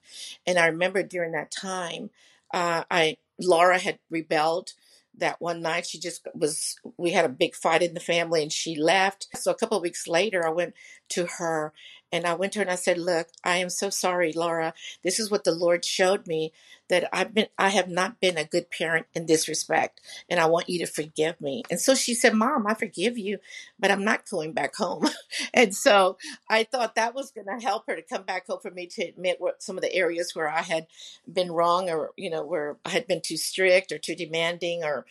And 0.45 0.59
I 0.59 0.67
remember 0.67 1.01
during 1.03 1.31
that 1.31 1.51
time, 1.51 2.09
uh, 2.53 2.83
I, 2.91 3.17
Laura 3.39 3.79
had 3.79 3.99
rebelled 4.09 4.73
that 5.17 5.41
one 5.41 5.61
night 5.61 5.85
she 5.85 5.99
just 5.99 6.27
was 6.33 6.75
we 6.97 7.11
had 7.11 7.25
a 7.25 7.29
big 7.29 7.55
fight 7.55 7.81
in 7.81 7.93
the 7.93 7.99
family 7.99 8.41
and 8.41 8.51
she 8.51 8.75
left. 8.75 9.27
So 9.35 9.51
a 9.51 9.55
couple 9.55 9.77
of 9.77 9.83
weeks 9.83 10.07
later 10.07 10.45
i 10.45 10.49
went 10.49 10.73
to 11.11 11.25
her 11.37 11.73
and 12.11 12.25
i 12.25 12.33
went 12.33 12.53
to 12.53 12.59
her 12.59 12.63
and 12.63 12.71
i 12.71 12.75
said 12.75 12.97
look 12.97 13.27
i 13.43 13.57
am 13.57 13.69
so 13.69 13.89
sorry 13.89 14.33
laura 14.33 14.73
this 15.03 15.19
is 15.19 15.31
what 15.31 15.43
the 15.43 15.51
lord 15.51 15.85
showed 15.85 16.27
me 16.27 16.51
that 16.89 17.07
i've 17.13 17.33
been 17.33 17.47
i 17.57 17.69
have 17.69 17.87
not 17.87 18.19
been 18.19 18.37
a 18.37 18.43
good 18.43 18.69
parent 18.69 19.05
in 19.13 19.25
this 19.25 19.47
respect 19.47 20.01
and 20.29 20.39
i 20.39 20.45
want 20.45 20.69
you 20.69 20.79
to 20.79 20.91
forgive 20.91 21.39
me 21.39 21.63
and 21.69 21.79
so 21.79 21.95
she 21.95 22.13
said 22.13 22.33
mom 22.33 22.67
i 22.67 22.73
forgive 22.73 23.17
you 23.17 23.37
but 23.79 23.91
i'm 23.91 24.03
not 24.03 24.29
going 24.29 24.51
back 24.51 24.75
home 24.75 25.07
and 25.53 25.75
so 25.75 26.17
i 26.49 26.63
thought 26.63 26.95
that 26.95 27.15
was 27.15 27.31
going 27.31 27.47
to 27.47 27.65
help 27.65 27.85
her 27.87 27.95
to 27.95 28.01
come 28.01 28.23
back 28.23 28.47
home 28.47 28.59
for 28.61 28.71
me 28.71 28.85
to 28.85 29.03
admit 29.03 29.37
what 29.39 29.63
some 29.63 29.77
of 29.77 29.81
the 29.81 29.93
areas 29.93 30.35
where 30.35 30.49
i 30.49 30.61
had 30.61 30.87
been 31.31 31.51
wrong 31.51 31.89
or 31.89 32.11
you 32.17 32.29
know 32.29 32.45
where 32.45 32.77
i 32.85 32.89
had 32.89 33.07
been 33.07 33.21
too 33.21 33.37
strict 33.37 33.91
or 33.91 33.97
too 33.97 34.15
demanding 34.15 34.83
or 34.83 35.05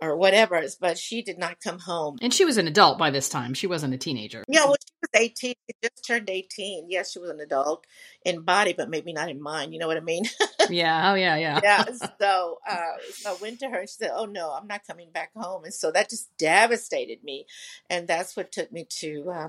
or 0.00 0.16
whatever. 0.16 0.62
But 0.80 0.98
she 0.98 1.22
did 1.22 1.38
not 1.38 1.60
come 1.60 1.78
home. 1.78 2.18
And 2.20 2.32
she 2.32 2.44
was 2.44 2.58
an 2.58 2.66
adult 2.66 2.98
by 2.98 3.10
this 3.10 3.28
time. 3.28 3.54
She 3.54 3.66
wasn't 3.66 3.94
a 3.94 3.98
teenager. 3.98 4.44
Yeah, 4.48 4.64
well, 4.64 4.76
she 4.80 4.94
was 5.02 5.10
18. 5.50 5.54
She 5.68 5.74
just 5.82 6.06
turned 6.06 6.30
18. 6.30 6.86
Yes, 6.90 7.12
she 7.12 7.18
was 7.18 7.30
an 7.30 7.40
adult 7.40 7.86
in 8.24 8.42
body, 8.42 8.74
but 8.76 8.90
maybe 8.90 9.12
not 9.12 9.30
in 9.30 9.40
mind. 9.40 9.72
You 9.72 9.78
know 9.78 9.86
what 9.86 9.96
I 9.96 10.00
mean? 10.00 10.24
yeah. 10.70 11.12
Oh, 11.12 11.14
yeah, 11.14 11.36
yeah. 11.36 11.60
yeah. 11.62 11.84
So, 12.20 12.58
uh, 12.68 12.92
so 13.10 13.30
I 13.30 13.36
went 13.40 13.60
to 13.60 13.68
her 13.68 13.80
and 13.80 13.88
she 13.88 13.96
said, 13.96 14.10
Oh, 14.14 14.24
no, 14.24 14.52
I'm 14.52 14.66
not 14.66 14.86
coming 14.86 15.10
back 15.12 15.30
home. 15.36 15.64
And 15.64 15.74
so 15.74 15.90
that 15.92 16.10
just 16.10 16.30
devastated 16.38 17.22
me. 17.22 17.46
And 17.90 18.08
that's 18.08 18.36
what 18.36 18.52
took 18.52 18.72
me 18.72 18.86
to 19.00 19.30
uh, 19.30 19.48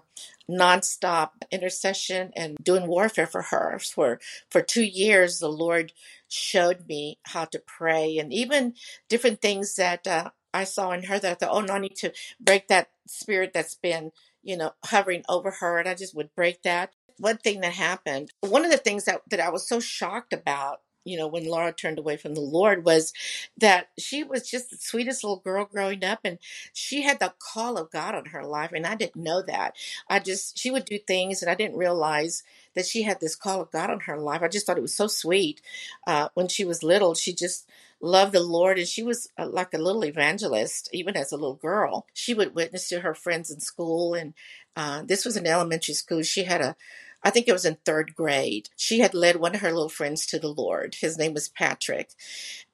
nonstop 0.50 1.30
intercession 1.52 2.32
and 2.36 2.58
doing 2.62 2.88
warfare 2.88 3.28
for 3.28 3.44
her. 3.44 3.80
For, 3.80 4.20
for 4.50 4.62
two 4.62 4.84
years, 4.84 5.40
the 5.40 5.50
Lord 5.50 5.94
showed 6.28 6.88
me 6.88 7.20
how 7.24 7.46
to 7.46 7.60
pray 7.60 8.18
and 8.18 8.34
even 8.34 8.74
different 9.10 9.42
things 9.42 9.76
that 9.76 10.06
uh, 10.08 10.32
I 10.54 10.64
saw 10.64 10.92
in 10.92 11.04
her 11.04 11.20
that 11.20 11.32
I 11.32 11.36
thought, 11.36 11.56
oh 11.56 11.62
no, 11.62 11.74
I 11.74 11.80
need 11.80 11.96
to 11.98 12.12
break 12.40 12.68
that 12.68 12.90
spirit 13.08 13.52
that's 13.54 13.76
been, 13.76 14.12
you 14.48 14.58
know, 14.58 14.72
hovering 14.86 15.24
over 15.30 15.52
her. 15.52 15.78
And 15.78 15.88
I 15.88 15.94
just 15.94 16.16
would 16.16 16.34
break 16.34 16.64
that. 16.64 16.92
One 17.18 17.38
thing 17.38 17.62
that 17.62 17.74
happened, 17.74 18.32
one 18.40 18.64
of 18.64 18.72
the 18.72 18.78
things 18.78 19.06
that, 19.06 19.22
that 19.30 19.40
I 19.42 19.50
was 19.50 19.68
so 19.68 19.80
shocked 19.80 20.34
about 20.34 20.80
you 21.04 21.16
know, 21.16 21.28
when 21.28 21.46
Laura 21.46 21.72
turned 21.72 22.00
away 22.00 22.18
from 22.18 22.36
the 22.36 22.42
Lord 22.42 22.84
was 22.84 23.14
that 23.58 23.88
she 23.98 24.26
was 24.26 24.50
just 24.50 24.70
the 24.70 24.78
sweetest 24.78 25.24
little 25.24 25.40
girl 25.40 25.64
growing 25.64 26.04
up 26.04 26.20
and 26.26 26.38
she 26.74 27.04
had 27.04 27.20
the 27.20 27.34
call 27.40 27.78
of 27.78 27.90
God 27.92 28.14
on 28.14 28.26
her 28.26 28.44
life. 28.44 28.74
And 28.74 28.86
I 28.86 28.96
didn't 28.96 29.16
know 29.16 29.42
that. 29.42 29.78
I 30.10 30.20
just, 30.20 30.58
she 30.60 30.70
would 30.70 30.84
do 30.84 31.00
things 31.00 31.42
and 31.42 31.50
I 31.50 31.56
didn't 31.56 31.78
realize 31.78 32.44
that 32.76 32.86
she 32.86 33.04
had 33.04 33.22
this 33.22 33.38
call 33.38 33.62
of 33.62 33.72
God 33.72 33.90
on 33.90 34.02
her 34.02 34.20
life. 34.20 34.42
I 34.42 34.50
just 34.50 34.66
thought 34.66 34.78
it 34.78 34.82
was 34.82 34.96
so 34.96 35.08
sweet. 35.08 35.62
Uh, 36.06 36.28
when 36.34 36.50
she 36.50 36.66
was 36.66 36.84
little, 36.84 37.16
she 37.16 37.34
just 37.34 37.70
loved 38.00 38.34
the 38.34 38.40
Lord 38.40 38.78
and 38.78 38.88
she 38.88 39.04
was 39.04 39.30
uh, 39.38 39.48
like 39.48 39.74
a 39.74 39.80
little 39.80 40.06
evangelist, 40.06 40.90
even 40.94 41.16
as 41.16 41.32
a 41.32 41.38
little 41.38 41.56
girl. 41.56 42.06
She 42.14 42.34
would 42.34 42.56
witness 42.56 42.90
to 42.90 43.02
her 43.02 43.14
friends 43.14 43.50
in 43.50 43.60
school. 43.60 44.14
And 44.14 44.34
uh, 44.76 45.04
this 45.04 45.26
was 45.26 45.38
an 45.38 45.48
elementary 45.48 45.94
school. 45.94 46.24
She 46.24 46.44
had 46.44 46.62
a 46.62 46.76
I 47.24 47.30
think 47.32 47.48
it 47.48 47.54
was 47.54 47.66
in 47.66 47.78
third 47.84 48.16
grade. 48.16 48.70
She 48.78 49.00
had 49.00 49.14
led 49.14 49.38
one 49.38 49.56
of 49.56 49.62
her 49.62 49.72
little 49.72 49.90
friends 49.90 50.26
to 50.28 50.40
the 50.40 50.54
Lord. 50.54 50.96
His 51.02 51.18
name 51.18 51.34
was 51.34 51.50
Patrick. 51.50 52.12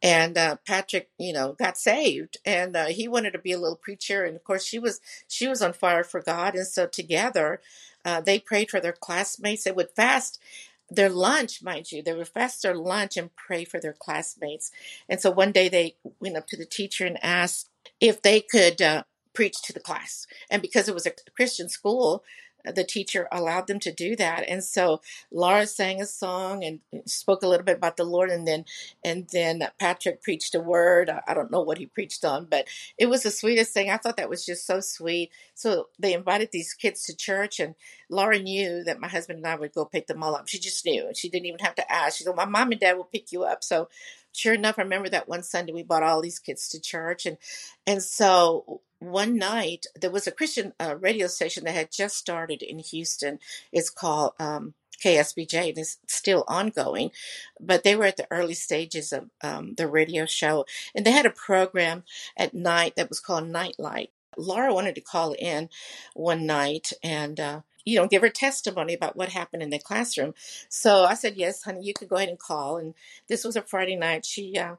And 0.01 0.37
uh, 0.37 0.57
Patrick, 0.67 1.09
you 1.17 1.31
know, 1.31 1.53
got 1.53 1.77
saved 1.77 2.37
and 2.45 2.75
uh, 2.75 2.85
he 2.87 3.07
wanted 3.07 3.31
to 3.31 3.39
be 3.39 3.53
a 3.53 3.59
little 3.59 3.77
preacher. 3.77 4.25
And 4.25 4.35
of 4.35 4.43
course, 4.43 4.65
she 4.65 4.79
was, 4.79 4.99
she 5.27 5.47
was 5.47 5.61
on 5.61 5.73
fire 5.73 6.03
for 6.03 6.21
God. 6.21 6.55
And 6.55 6.67
so 6.67 6.85
together, 6.85 7.61
uh, 8.03 8.19
they 8.19 8.37
prayed 8.37 8.69
for 8.69 8.81
their 8.81 8.93
classmates. 8.93 9.63
They 9.63 9.71
would 9.71 9.91
fast 9.91 10.39
their 10.95 11.09
lunch, 11.09 11.61
mind 11.63 11.91
you. 11.91 12.01
They 12.01 12.13
would 12.13 12.27
fast 12.27 12.61
their 12.63 12.75
lunch 12.75 13.17
and 13.17 13.35
pray 13.35 13.65
for 13.65 13.79
their 13.79 13.93
classmates. 13.93 14.71
And 15.09 15.19
so 15.19 15.31
one 15.31 15.51
day 15.51 15.69
they 15.69 15.95
went 16.19 16.37
up 16.37 16.47
to 16.47 16.57
the 16.57 16.65
teacher 16.65 17.05
and 17.05 17.23
asked 17.23 17.69
if 17.99 18.21
they 18.21 18.41
could 18.41 18.81
uh, 18.81 19.03
preach 19.33 19.61
to 19.63 19.73
the 19.73 19.79
class. 19.79 20.27
And 20.49 20.61
because 20.61 20.87
it 20.87 20.93
was 20.93 21.05
a 21.05 21.13
Christian 21.35 21.69
school, 21.69 22.23
the 22.65 22.83
teacher 22.83 23.27
allowed 23.31 23.67
them 23.67 23.79
to 23.79 23.91
do 23.91 24.15
that. 24.15 24.45
And 24.47 24.63
so 24.63 25.01
Laura 25.31 25.67
sang 25.67 26.01
a 26.01 26.05
song 26.05 26.63
and 26.63 26.79
spoke 27.05 27.43
a 27.43 27.47
little 27.47 27.65
bit 27.65 27.77
about 27.77 27.97
the 27.97 28.03
Lord, 28.03 28.29
and 28.29 28.47
then 28.47 28.65
and 29.03 29.27
then 29.31 29.67
Patrick 29.79 30.21
preached 30.21 30.55
a 30.55 30.59
word. 30.59 31.09
I 31.27 31.33
don't 31.33 31.51
know 31.51 31.61
what 31.61 31.77
he 31.77 31.85
preached 31.85 32.25
on, 32.25 32.45
but 32.45 32.67
it 32.97 33.07
was 33.07 33.23
the 33.23 33.31
sweetest 33.31 33.73
thing. 33.73 33.89
I 33.89 33.97
thought 33.97 34.17
that 34.17 34.29
was 34.29 34.45
just 34.45 34.65
so 34.65 34.79
sweet. 34.79 35.31
So 35.55 35.89
they 35.99 36.13
invited 36.13 36.49
these 36.51 36.73
kids 36.73 37.03
to 37.03 37.15
church, 37.15 37.59
and 37.59 37.75
Laura 38.09 38.39
knew 38.39 38.83
that 38.83 38.99
my 38.99 39.07
husband 39.07 39.37
and 39.37 39.47
I 39.47 39.55
would 39.55 39.73
go 39.73 39.85
pick 39.85 40.07
them 40.07 40.23
all 40.23 40.35
up. 40.35 40.47
She 40.47 40.59
just 40.59 40.85
knew. 40.85 41.07
And 41.07 41.17
she 41.17 41.29
didn't 41.29 41.47
even 41.47 41.59
have 41.59 41.75
to 41.75 41.91
ask. 41.91 42.17
She 42.17 42.23
said, 42.23 42.35
"My 42.35 42.45
mom 42.45 42.71
and 42.71 42.79
dad 42.79 42.97
will 42.97 43.03
pick 43.05 43.31
you 43.31 43.43
up." 43.43 43.63
So 43.63 43.89
sure 44.31 44.53
enough, 44.53 44.79
I 44.79 44.83
remember 44.83 45.09
that 45.09 45.27
one 45.27 45.43
Sunday 45.43 45.73
we 45.73 45.83
brought 45.83 46.03
all 46.03 46.21
these 46.21 46.39
kids 46.39 46.69
to 46.69 46.81
church, 46.81 47.25
and 47.25 47.37
and 47.87 48.01
so 48.03 48.81
one 49.11 49.37
night 49.37 49.85
there 49.99 50.11
was 50.11 50.27
a 50.27 50.31
Christian 50.31 50.73
uh, 50.79 50.95
radio 50.99 51.27
station 51.27 51.65
that 51.65 51.75
had 51.75 51.91
just 51.91 52.17
started 52.17 52.61
in 52.61 52.79
Houston. 52.79 53.39
It's 53.71 53.89
called 53.89 54.33
um, 54.39 54.73
KSBJ 55.03 55.69
and 55.69 55.77
it's 55.77 55.97
still 56.07 56.43
ongoing, 56.47 57.11
but 57.59 57.83
they 57.83 57.95
were 57.95 58.05
at 58.05 58.17
the 58.17 58.27
early 58.31 58.53
stages 58.53 59.11
of 59.11 59.29
um, 59.41 59.75
the 59.75 59.87
radio 59.87 60.25
show, 60.25 60.65
and 60.95 61.05
they 61.05 61.11
had 61.11 61.25
a 61.25 61.31
program 61.31 62.03
at 62.37 62.53
night 62.53 62.95
that 62.95 63.09
was 63.09 63.19
called 63.19 63.47
Nightlight. 63.47 64.11
Laura 64.37 64.73
wanted 64.73 64.95
to 64.95 65.01
call 65.01 65.33
in 65.33 65.69
one 66.13 66.45
night 66.45 66.91
and. 67.03 67.39
Uh, 67.39 67.61
you 67.85 67.99
know, 67.99 68.07
give 68.07 68.21
her 68.21 68.29
testimony 68.29 68.93
about 68.93 69.17
what 69.17 69.27
happened 69.27 69.61
in 69.61 69.69
the 69.69 69.77
classroom. 69.77 70.33
So 70.69 71.03
I 71.03 71.15
said, 71.15 71.35
yes, 71.35 71.63
honey, 71.63 71.83
you 71.83 71.93
could 71.93 72.07
go 72.07 72.15
ahead 72.15 72.29
and 72.29 72.39
call. 72.39 72.77
And 72.77 72.93
this 73.27 73.43
was 73.43 73.57
a 73.57 73.61
Friday 73.61 73.97
night. 73.97 74.25
She 74.25 74.57
uh, 74.57 74.75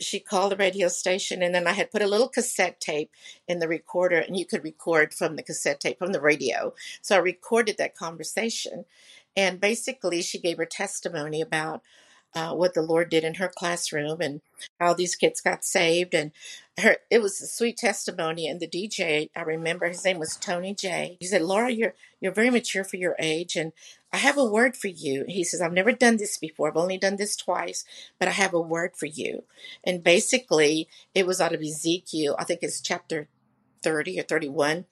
she 0.00 0.18
called 0.18 0.52
the 0.52 0.56
radio 0.56 0.88
station 0.88 1.42
and 1.42 1.54
then 1.54 1.66
I 1.66 1.72
had 1.72 1.90
put 1.90 2.02
a 2.02 2.06
little 2.06 2.28
cassette 2.28 2.80
tape 2.80 3.10
in 3.46 3.58
the 3.58 3.68
recorder 3.68 4.18
and 4.18 4.36
you 4.36 4.46
could 4.46 4.64
record 4.64 5.12
from 5.14 5.36
the 5.36 5.42
cassette 5.42 5.80
tape 5.80 5.98
from 5.98 6.12
the 6.12 6.20
radio. 6.20 6.74
So 7.02 7.16
I 7.16 7.18
recorded 7.18 7.76
that 7.78 7.96
conversation 7.96 8.84
and 9.36 9.60
basically 9.60 10.22
she 10.22 10.38
gave 10.38 10.56
her 10.58 10.66
testimony 10.66 11.40
about 11.40 11.82
uh, 12.34 12.54
what 12.54 12.74
the 12.74 12.82
Lord 12.82 13.10
did 13.10 13.24
in 13.24 13.34
her 13.34 13.48
classroom 13.48 14.20
and 14.20 14.40
how 14.78 14.94
these 14.94 15.16
kids 15.16 15.40
got 15.40 15.64
saved. 15.64 16.14
And 16.14 16.32
her, 16.78 16.98
it 17.10 17.20
was 17.20 17.40
a 17.40 17.46
sweet 17.46 17.76
testimony. 17.76 18.46
And 18.46 18.60
the 18.60 18.68
DJ, 18.68 19.30
I 19.34 19.42
remember 19.42 19.88
his 19.88 20.04
name 20.04 20.18
was 20.18 20.36
Tony 20.36 20.74
J. 20.74 21.16
He 21.20 21.26
said, 21.26 21.42
"Laura, 21.42 21.70
you're 21.70 21.94
you're 22.20 22.32
very 22.32 22.50
mature 22.50 22.84
for 22.84 22.96
your 22.96 23.16
age, 23.18 23.56
and 23.56 23.72
I 24.12 24.18
have 24.18 24.38
a 24.38 24.44
word 24.44 24.76
for 24.76 24.88
you." 24.88 25.24
He 25.28 25.44
says, 25.44 25.60
"I've 25.60 25.72
never 25.72 25.92
done 25.92 26.16
this 26.16 26.38
before. 26.38 26.68
I've 26.68 26.76
only 26.76 26.98
done 26.98 27.16
this 27.16 27.36
twice, 27.36 27.84
but 28.18 28.28
I 28.28 28.32
have 28.32 28.54
a 28.54 28.60
word 28.60 28.96
for 28.96 29.06
you." 29.06 29.44
And 29.84 30.04
basically, 30.04 30.88
it 31.14 31.26
was 31.26 31.40
out 31.40 31.54
of 31.54 31.62
Ezekiel. 31.62 32.36
I 32.38 32.44
think 32.44 32.60
it's 32.62 32.80
chapter 32.80 33.28
30 33.82 34.20
or 34.20 34.22
31 34.22 34.84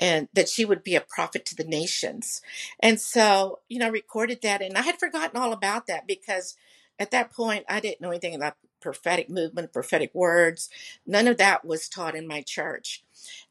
and 0.00 0.28
that 0.32 0.48
she 0.48 0.64
would 0.64 0.82
be 0.82 0.96
a 0.96 1.00
prophet 1.00 1.44
to 1.46 1.54
the 1.54 1.64
nations. 1.64 2.40
And 2.80 3.00
so, 3.00 3.60
you 3.68 3.78
know, 3.78 3.86
I 3.86 3.90
recorded 3.90 4.40
that 4.42 4.62
and 4.62 4.76
I 4.76 4.82
had 4.82 4.98
forgotten 4.98 5.40
all 5.40 5.52
about 5.52 5.86
that 5.86 6.06
because 6.06 6.56
at 6.98 7.10
that 7.10 7.32
point, 7.32 7.64
I 7.68 7.80
didn't 7.80 8.00
know 8.00 8.10
anything 8.10 8.34
about 8.34 8.54
prophetic 8.80 9.30
movement, 9.30 9.72
prophetic 9.72 10.10
words. 10.14 10.68
None 11.06 11.28
of 11.28 11.38
that 11.38 11.64
was 11.64 11.88
taught 11.88 12.14
in 12.16 12.26
my 12.26 12.42
church. 12.42 13.04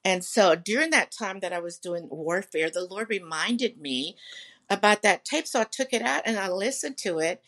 And 0.04 0.24
so 0.24 0.56
during 0.56 0.92
that 0.92 1.12
time 1.12 1.40
that 1.40 1.54
I 1.54 1.60
was 1.60 1.78
doing 1.78 2.08
warfare, 2.10 2.70
the 2.70 2.86
Lord 2.86 3.10
reminded 3.10 3.80
me 3.80 4.18
about 4.70 5.02
that 5.04 5.26
tape. 5.26 5.48
So 5.48 5.62
I 5.62 5.66
took 5.66 5.94
it 5.94 6.02
out 6.02 6.24
and 6.26 6.38
I 6.38 6.50
listened 6.50 6.98
to 7.00 7.20
it. 7.20 7.42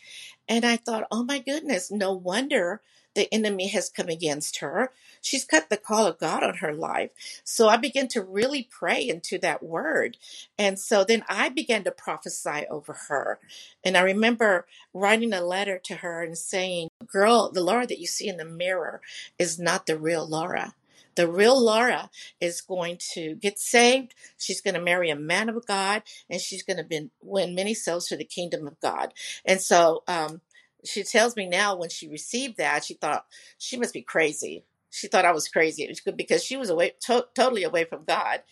And 0.48 0.66
I 0.66 0.78
thought, 0.78 1.08
oh 1.12 1.24
my 1.24 1.40
goodness, 1.40 1.92
no 1.92 2.14
wonder 2.14 2.82
the 3.16 3.34
enemy 3.34 3.68
has 3.70 3.90
come 3.90 4.10
against 4.10 4.60
her. 4.60 4.92
She's 5.22 5.46
cut 5.46 5.70
the 5.70 5.78
call 5.78 6.06
of 6.06 6.20
God 6.20 6.44
on 6.44 6.56
her 6.58 6.74
life. 6.74 7.12
So 7.44 7.68
I 7.70 7.78
began 7.78 8.08
to 8.10 8.22
really 8.22 8.68
pray 8.70 9.08
into 9.08 9.38
that 9.40 9.64
word. 9.64 10.18
And 10.58 10.80
so 10.80 11.04
then 11.04 11.24
I 11.30 11.50
began 11.50 11.84
to 11.84 11.92
prophesy 11.92 12.66
over 12.70 12.94
her. 13.10 13.40
And 13.84 13.96
I 13.96 14.02
remember 14.02 14.66
writing 14.94 15.34
a 15.34 15.42
letter 15.42 15.80
to 15.86 15.96
her 15.96 16.24
and 16.24 16.38
saying, 16.38 16.90
Girl, 17.08 17.52
the 17.52 17.64
Laura 17.64 17.88
that 17.88 18.00
you 18.00 18.08
see 18.08 18.28
in 18.28 18.38
the 18.38 18.46
mirror 18.46 19.02
is 19.38 19.60
not 19.60 19.86
the 19.86 19.98
real 19.98 20.28
Laura. 20.28 20.74
The 21.16 21.28
real 21.28 21.64
Laura 21.64 22.10
is 22.42 22.62
going 22.62 22.98
to 23.14 23.36
get 23.36 23.60
saved. 23.60 24.16
She's 24.38 24.62
going 24.62 24.74
to 24.74 24.82
marry 24.82 25.10
a 25.10 25.16
man 25.16 25.50
of 25.50 25.66
God, 25.68 26.02
and 26.30 26.42
she's 26.42 26.64
going 26.64 26.78
to 26.78 27.10
win 27.22 27.56
many 27.56 27.74
souls 27.74 28.08
for 28.08 28.16
the 28.16 28.26
kingdom 28.26 28.68
of 28.68 28.80
God. 28.80 29.14
And 29.46 29.62
so 29.62 30.04
um, 30.08 30.42
she 30.86 31.04
tells 31.04 31.36
me 31.36 31.48
now 31.48 31.76
when 31.76 31.90
she 31.90 32.08
received 32.10 32.58
that, 32.58 32.84
she 32.86 32.96
thought 32.96 33.26
she 33.58 33.78
must 33.78 33.94
be 33.94 34.02
crazy. 34.02 34.66
she 34.92 35.08
thought 35.08 35.26
I 35.26 35.32
was 35.32 35.48
crazy 35.48 35.92
because 36.16 36.44
she 36.44 36.56
was 36.58 36.70
away, 36.70 36.94
to- 37.02 37.28
totally 37.36 37.64
away 37.64 37.86
from 37.86 38.04
God. 38.06 38.44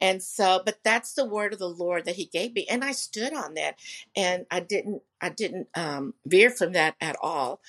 And 0.00 0.22
so, 0.22 0.62
but 0.64 0.78
that's 0.84 1.14
the 1.14 1.24
word 1.24 1.52
of 1.52 1.58
the 1.58 1.68
Lord 1.68 2.04
that 2.04 2.16
He 2.16 2.26
gave 2.26 2.54
me, 2.54 2.66
and 2.70 2.84
I 2.84 2.92
stood 2.92 3.34
on 3.34 3.54
that, 3.54 3.76
and 4.16 4.46
I 4.50 4.60
didn't, 4.60 5.02
I 5.20 5.30
didn't 5.30 5.68
um, 5.74 6.14
veer 6.26 6.50
from 6.50 6.72
that 6.72 6.94
at 7.00 7.16
all. 7.20 7.60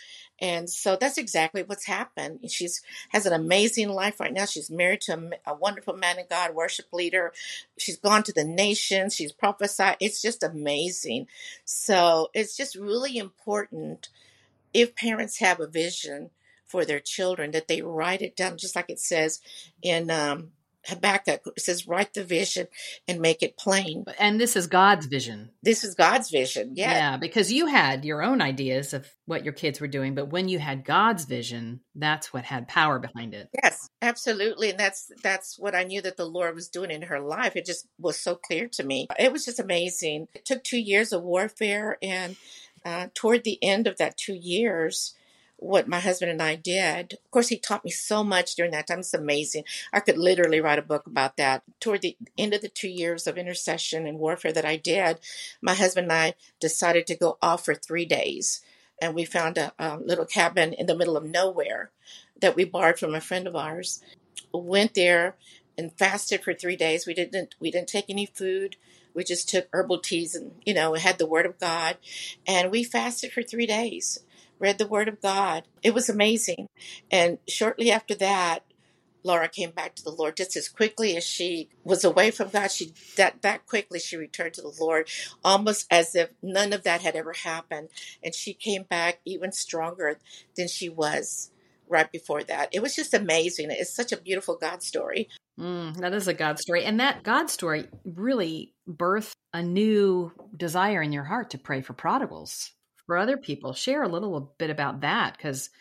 And 0.41 0.69
so 0.69 0.95
that's 0.95 1.17
exactly 1.17 1.63
what's 1.63 1.85
happened. 1.85 2.49
She's 2.49 2.81
has 3.09 3.25
an 3.25 3.33
amazing 3.33 3.89
life 3.89 4.19
right 4.19 4.33
now. 4.33 4.45
She's 4.45 4.69
married 4.69 5.01
to 5.01 5.13
a, 5.45 5.51
a 5.51 5.55
wonderful 5.55 5.95
man 5.95 6.19
of 6.19 6.29
God, 6.29 6.55
worship 6.55 6.87
leader. 6.93 7.33
She's 7.77 7.97
gone 7.97 8.23
to 8.23 8.33
the 8.33 8.43
nations. 8.43 9.15
She's 9.15 9.31
prophesied. 9.31 9.97
It's 9.99 10.21
just 10.21 10.43
amazing. 10.43 11.27
So 11.65 12.29
it's 12.33 12.55
just 12.55 12.75
really 12.75 13.17
important 13.17 14.09
if 14.73 14.95
parents 14.95 15.39
have 15.39 15.59
a 15.59 15.67
vision 15.67 16.29
for 16.65 16.85
their 16.85 16.99
children 16.99 17.51
that 17.51 17.67
they 17.67 17.81
write 17.81 18.21
it 18.21 18.35
down, 18.35 18.57
just 18.57 18.75
like 18.75 18.89
it 18.89 18.99
says 18.99 19.41
in 19.81 20.11
um, 20.11 20.51
Habakkuk. 20.85 21.41
Says, 21.57 21.87
write 21.87 22.13
the 22.13 22.23
vision 22.23 22.67
and 23.07 23.19
make 23.19 23.43
it 23.43 23.57
plain. 23.57 24.05
And 24.17 24.39
this 24.39 24.55
is 24.55 24.67
God's 24.67 25.05
vision. 25.05 25.51
This 25.61 25.83
is 25.83 25.95
God's 25.95 26.29
vision. 26.29 26.73
Yeah. 26.75 26.91
Yeah, 26.91 27.17
because 27.17 27.51
you 27.51 27.67
had 27.67 28.05
your 28.05 28.23
own 28.23 28.41
ideas 28.41 28.93
of 28.93 29.07
what 29.25 29.43
your 29.43 29.53
kids 29.53 29.79
were 29.79 29.87
doing, 29.87 30.15
but 30.15 30.29
when 30.29 30.49
you 30.49 30.59
had 30.59 30.85
God's 30.85 31.25
vision, 31.25 31.81
that's 31.95 32.33
what 32.33 32.45
had 32.45 32.67
power 32.67 32.99
behind 32.99 33.33
it. 33.33 33.49
Yes, 33.61 33.89
absolutely. 34.01 34.71
And 34.71 34.79
that's 34.79 35.11
that's 35.21 35.59
what 35.59 35.75
I 35.75 35.83
knew 35.83 36.01
that 36.01 36.17
the 36.17 36.25
Lord 36.25 36.55
was 36.55 36.69
doing 36.69 36.91
in 36.91 37.03
her 37.03 37.19
life. 37.19 37.55
It 37.55 37.65
just 37.65 37.87
was 37.99 38.17
so 38.17 38.35
clear 38.35 38.67
to 38.69 38.83
me. 38.83 39.07
It 39.19 39.31
was 39.31 39.45
just 39.45 39.59
amazing. 39.59 40.27
It 40.33 40.45
took 40.45 40.63
two 40.63 40.79
years 40.79 41.11
of 41.13 41.23
warfare 41.23 41.97
and 42.01 42.35
uh, 42.85 43.07
toward 43.13 43.43
the 43.43 43.61
end 43.63 43.87
of 43.87 43.97
that 43.97 44.17
two 44.17 44.33
years, 44.33 45.15
what 45.59 45.87
my 45.87 45.99
husband 45.99 46.31
and 46.31 46.41
I 46.41 46.55
did. 46.55 47.13
Of 47.13 47.31
course, 47.31 47.49
he 47.49 47.57
taught 47.57 47.83
me 47.83 47.91
so 47.91 48.23
much 48.23 48.55
during 48.55 48.71
that 48.71 48.87
time. 48.87 48.99
It's 48.99 49.13
amazing. 49.13 49.65
I 49.91 49.99
could 49.99 50.17
literally 50.17 50.61
write 50.61 50.79
a 50.79 50.83
book 50.83 51.05
about 51.05 51.37
that. 51.37 51.63
Toward 51.79 52.01
the 52.01 52.17
end 52.37 52.53
of 52.53 52.61
the 52.61 52.69
two 52.69 52.87
years 52.87 53.27
of 53.27 53.37
intercession 53.37 54.07
and 54.07 54.19
warfare 54.19 54.53
that 54.53 54.65
I 54.65 54.77
did, 54.77 55.19
my 55.61 55.73
husband 55.73 56.05
and 56.05 56.13
I 56.13 56.33
decided 56.59 57.05
to 57.07 57.15
go 57.15 57.37
off 57.41 57.65
for 57.65 57.75
three 57.75 58.05
days. 58.05 58.61
And 59.01 59.13
we 59.13 59.25
found 59.25 59.57
a, 59.57 59.73
a 59.77 59.97
little 59.97 60.25
cabin 60.25 60.73
in 60.73 60.85
the 60.85 60.95
middle 60.95 61.17
of 61.17 61.25
nowhere 61.25 61.91
that 62.39 62.55
we 62.55 62.63
borrowed 62.63 62.99
from 62.99 63.13
a 63.13 63.21
friend 63.21 63.47
of 63.47 63.55
ours. 63.55 64.01
Went 64.53 64.93
there 64.93 65.35
and 65.77 65.97
fasted 65.97 66.43
for 66.43 66.53
three 66.53 66.75
days. 66.75 67.05
We 67.05 67.13
didn't 67.13 67.55
we 67.59 67.71
didn't 67.71 67.89
take 67.89 68.09
any 68.09 68.25
food. 68.25 68.77
We 69.13 69.23
just 69.23 69.49
took 69.49 69.67
herbal 69.73 69.99
teas 69.99 70.35
and 70.35 70.53
you 70.65 70.73
know 70.73 70.93
had 70.93 71.17
the 71.17 71.25
Word 71.25 71.45
of 71.45 71.59
God, 71.59 71.97
and 72.47 72.71
we 72.71 72.83
fasted 72.83 73.31
for 73.31 73.43
three 73.43 73.65
days 73.65 74.19
read 74.59 74.77
the 74.77 74.87
Word 74.87 75.07
of 75.07 75.21
God. 75.21 75.63
It 75.81 75.93
was 75.93 76.09
amazing. 76.09 76.67
And 77.09 77.39
shortly 77.47 77.91
after 77.91 78.15
that, 78.15 78.63
Laura 79.23 79.49
came 79.49 79.71
back 79.71 79.95
to 79.95 80.03
the 80.03 80.11
Lord 80.11 80.37
just 80.37 80.55
as 80.55 80.69
quickly 80.69 81.17
as 81.17 81.25
she 81.25 81.69
was 81.83 82.03
away 82.03 82.31
from 82.31 82.49
God. 82.49 82.71
She 82.71 82.93
that 83.17 83.41
that 83.41 83.65
quickly 83.65 83.99
she 83.99 84.15
returned 84.15 84.53
to 84.55 84.61
the 84.61 84.73
Lord, 84.79 85.09
almost 85.43 85.87
as 85.91 86.15
if 86.15 86.29
none 86.41 86.73
of 86.73 86.83
that 86.83 87.01
had 87.01 87.15
ever 87.15 87.33
happened. 87.33 87.89
And 88.23 88.33
she 88.33 88.53
came 88.53 88.83
back 88.83 89.19
even 89.25 89.51
stronger 89.51 90.19
than 90.55 90.67
she 90.67 90.89
was 90.89 91.51
right 91.87 92.11
before 92.11 92.43
that. 92.43 92.69
It 92.71 92.81
was 92.81 92.95
just 92.95 93.13
amazing. 93.13 93.71
It's 93.71 93.93
such 93.93 94.11
a 94.11 94.17
beautiful 94.17 94.55
God 94.55 94.83
story. 94.83 95.27
Mm, 95.59 95.97
that 95.97 96.13
is 96.13 96.27
a 96.27 96.33
God 96.33 96.59
story. 96.59 96.85
And 96.85 96.99
that 96.99 97.23
God 97.23 97.49
story 97.49 97.87
really 98.05 98.73
birthed 98.87 99.33
a 99.53 99.61
new 99.61 100.31
desire 100.55 101.01
in 101.01 101.11
your 101.11 101.23
heart 101.23 101.49
to 101.49 101.57
pray 101.57 101.81
for 101.81 101.93
prodigals 101.93 102.71
for 103.09 103.17
other 103.17 103.37
people. 103.37 103.73
Share 103.73 104.03
a 104.03 104.07
little 104.07 104.53
bit 104.59 104.69
about 104.69 105.01
that 105.01 105.35
because 105.35 105.71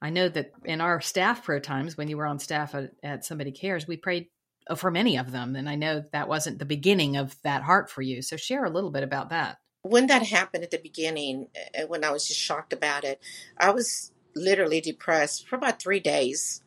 I 0.00 0.08
know 0.08 0.30
that 0.30 0.52
in 0.64 0.80
our 0.80 1.02
staff 1.02 1.44
prayer 1.44 1.60
times, 1.60 1.94
when 1.94 2.08
you 2.08 2.16
were 2.16 2.24
on 2.24 2.38
staff 2.38 2.74
at, 2.74 2.92
at 3.02 3.22
Somebody 3.22 3.52
Cares, 3.52 3.86
we 3.86 3.98
prayed 3.98 4.28
uh, 4.66 4.74
for 4.74 4.90
many 4.90 5.18
of 5.18 5.30
them. 5.30 5.56
And 5.56 5.68
I 5.68 5.74
know 5.74 6.04
that 6.12 6.26
wasn't 6.26 6.58
the 6.58 6.64
beginning 6.64 7.18
of 7.18 7.36
that 7.42 7.64
heart 7.64 7.90
for 7.90 8.00
you. 8.00 8.22
So 8.22 8.38
share 8.38 8.64
a 8.64 8.70
little 8.70 8.90
bit 8.90 9.02
about 9.02 9.28
that. 9.28 9.58
When 9.82 10.06
that 10.06 10.22
happened 10.22 10.64
at 10.64 10.70
the 10.70 10.78
beginning, 10.78 11.48
uh, 11.78 11.82
when 11.86 12.02
I 12.02 12.10
was 12.10 12.26
just 12.26 12.40
shocked 12.40 12.72
about 12.72 13.04
it, 13.04 13.20
I 13.58 13.70
was 13.70 14.10
literally 14.34 14.80
depressed 14.80 15.46
for 15.46 15.56
about 15.56 15.82
three 15.82 16.00
days. 16.00 16.62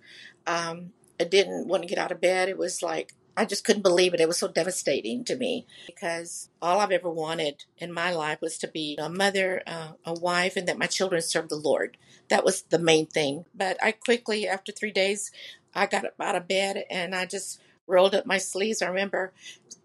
Um, 0.46 0.92
I 1.20 1.24
didn't 1.24 1.68
want 1.68 1.82
to 1.82 1.90
get 1.90 1.98
out 1.98 2.12
of 2.12 2.22
bed. 2.22 2.50
It 2.50 2.60
was 2.60 2.84
like 2.84 3.16
I 3.38 3.46
just 3.46 3.64
couldn't 3.64 3.84
believe 3.84 4.16
it. 4.16 4.20
It 4.20 4.28
was 4.28 4.40
so 4.40 4.48
devastating 4.48 5.24
to 5.26 5.36
me 5.36 5.68
because 5.86 6.50
all 6.60 6.80
I've 6.80 6.92
ever 6.92 7.10
wanted 7.10 7.66
in 7.78 7.94
my 7.94 8.12
life 8.12 8.42
was 8.42 8.58
to 8.58 8.68
be 8.68 8.98
a 9.00 9.10
mother, 9.10 9.62
uh, 9.68 9.90
a 10.04 10.14
wife, 10.14 10.58
and 10.58 10.68
that 10.68 10.80
my 10.80 10.88
children 10.88 11.22
serve 11.22 11.48
the 11.48 11.56
Lord. 11.56 11.98
That 12.30 12.44
was 12.44 12.64
the 12.64 12.80
main 12.80 13.06
thing. 13.06 13.46
But 13.54 13.78
I 13.82 13.92
quickly, 13.92 14.48
after 14.48 14.72
three 14.72 14.92
days, 14.92 15.32
I 15.76 15.86
got 15.86 16.06
up 16.06 16.16
out 16.20 16.36
of 16.36 16.48
bed 16.48 16.84
and 16.90 17.14
I 17.14 17.28
just 17.28 17.62
rolled 17.88 18.16
up 18.16 18.26
my 18.26 18.38
sleeves. 18.38 18.82
I 18.82 18.88
remember 18.88 19.34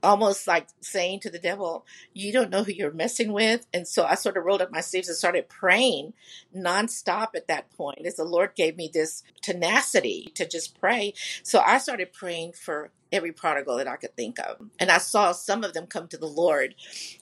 almost 0.03 0.47
like 0.47 0.67
saying 0.81 1.21
to 1.21 1.31
the 1.31 1.38
devil, 1.38 1.87
You 2.12 2.33
don't 2.33 2.51
know 2.51 2.65
who 2.65 2.73
you're 2.73 2.93
messing 2.93 3.33
with. 3.33 3.67
And 3.73 3.87
so 3.87 4.05
I 4.05 4.15
sort 4.15 4.37
of 4.37 4.45
rolled 4.45 4.62
up 4.62 4.73
my 4.73 4.81
sleeves 4.81 5.09
and 5.09 5.17
started 5.17 5.49
praying 5.49 6.12
nonstop 6.55 7.29
at 7.35 7.49
that 7.49 7.71
point 7.73 8.05
as 8.05 8.17
the 8.17 8.25
Lord 8.25 8.55
gave 8.55 8.77
me 8.77 8.91
this 8.93 9.23
tenacity 9.41 10.33
to 10.35 10.47
just 10.47 10.79
pray. 10.79 11.15
So 11.43 11.62
I 11.65 11.79
started 11.79 12.12
praying 12.12 12.53
for 12.53 12.91
every 13.12 13.33
prodigal 13.33 13.77
that 13.77 13.88
I 13.88 13.97
could 13.97 14.17
think 14.17 14.38
of. 14.38 14.69
And 14.81 14.91
I 14.91 14.99
saw 14.99 15.33
some 15.33 15.62
of 15.62 15.75
them 15.75 15.87
come 15.87 16.09
to 16.09 16.17
the 16.19 16.27
Lord 16.27 16.75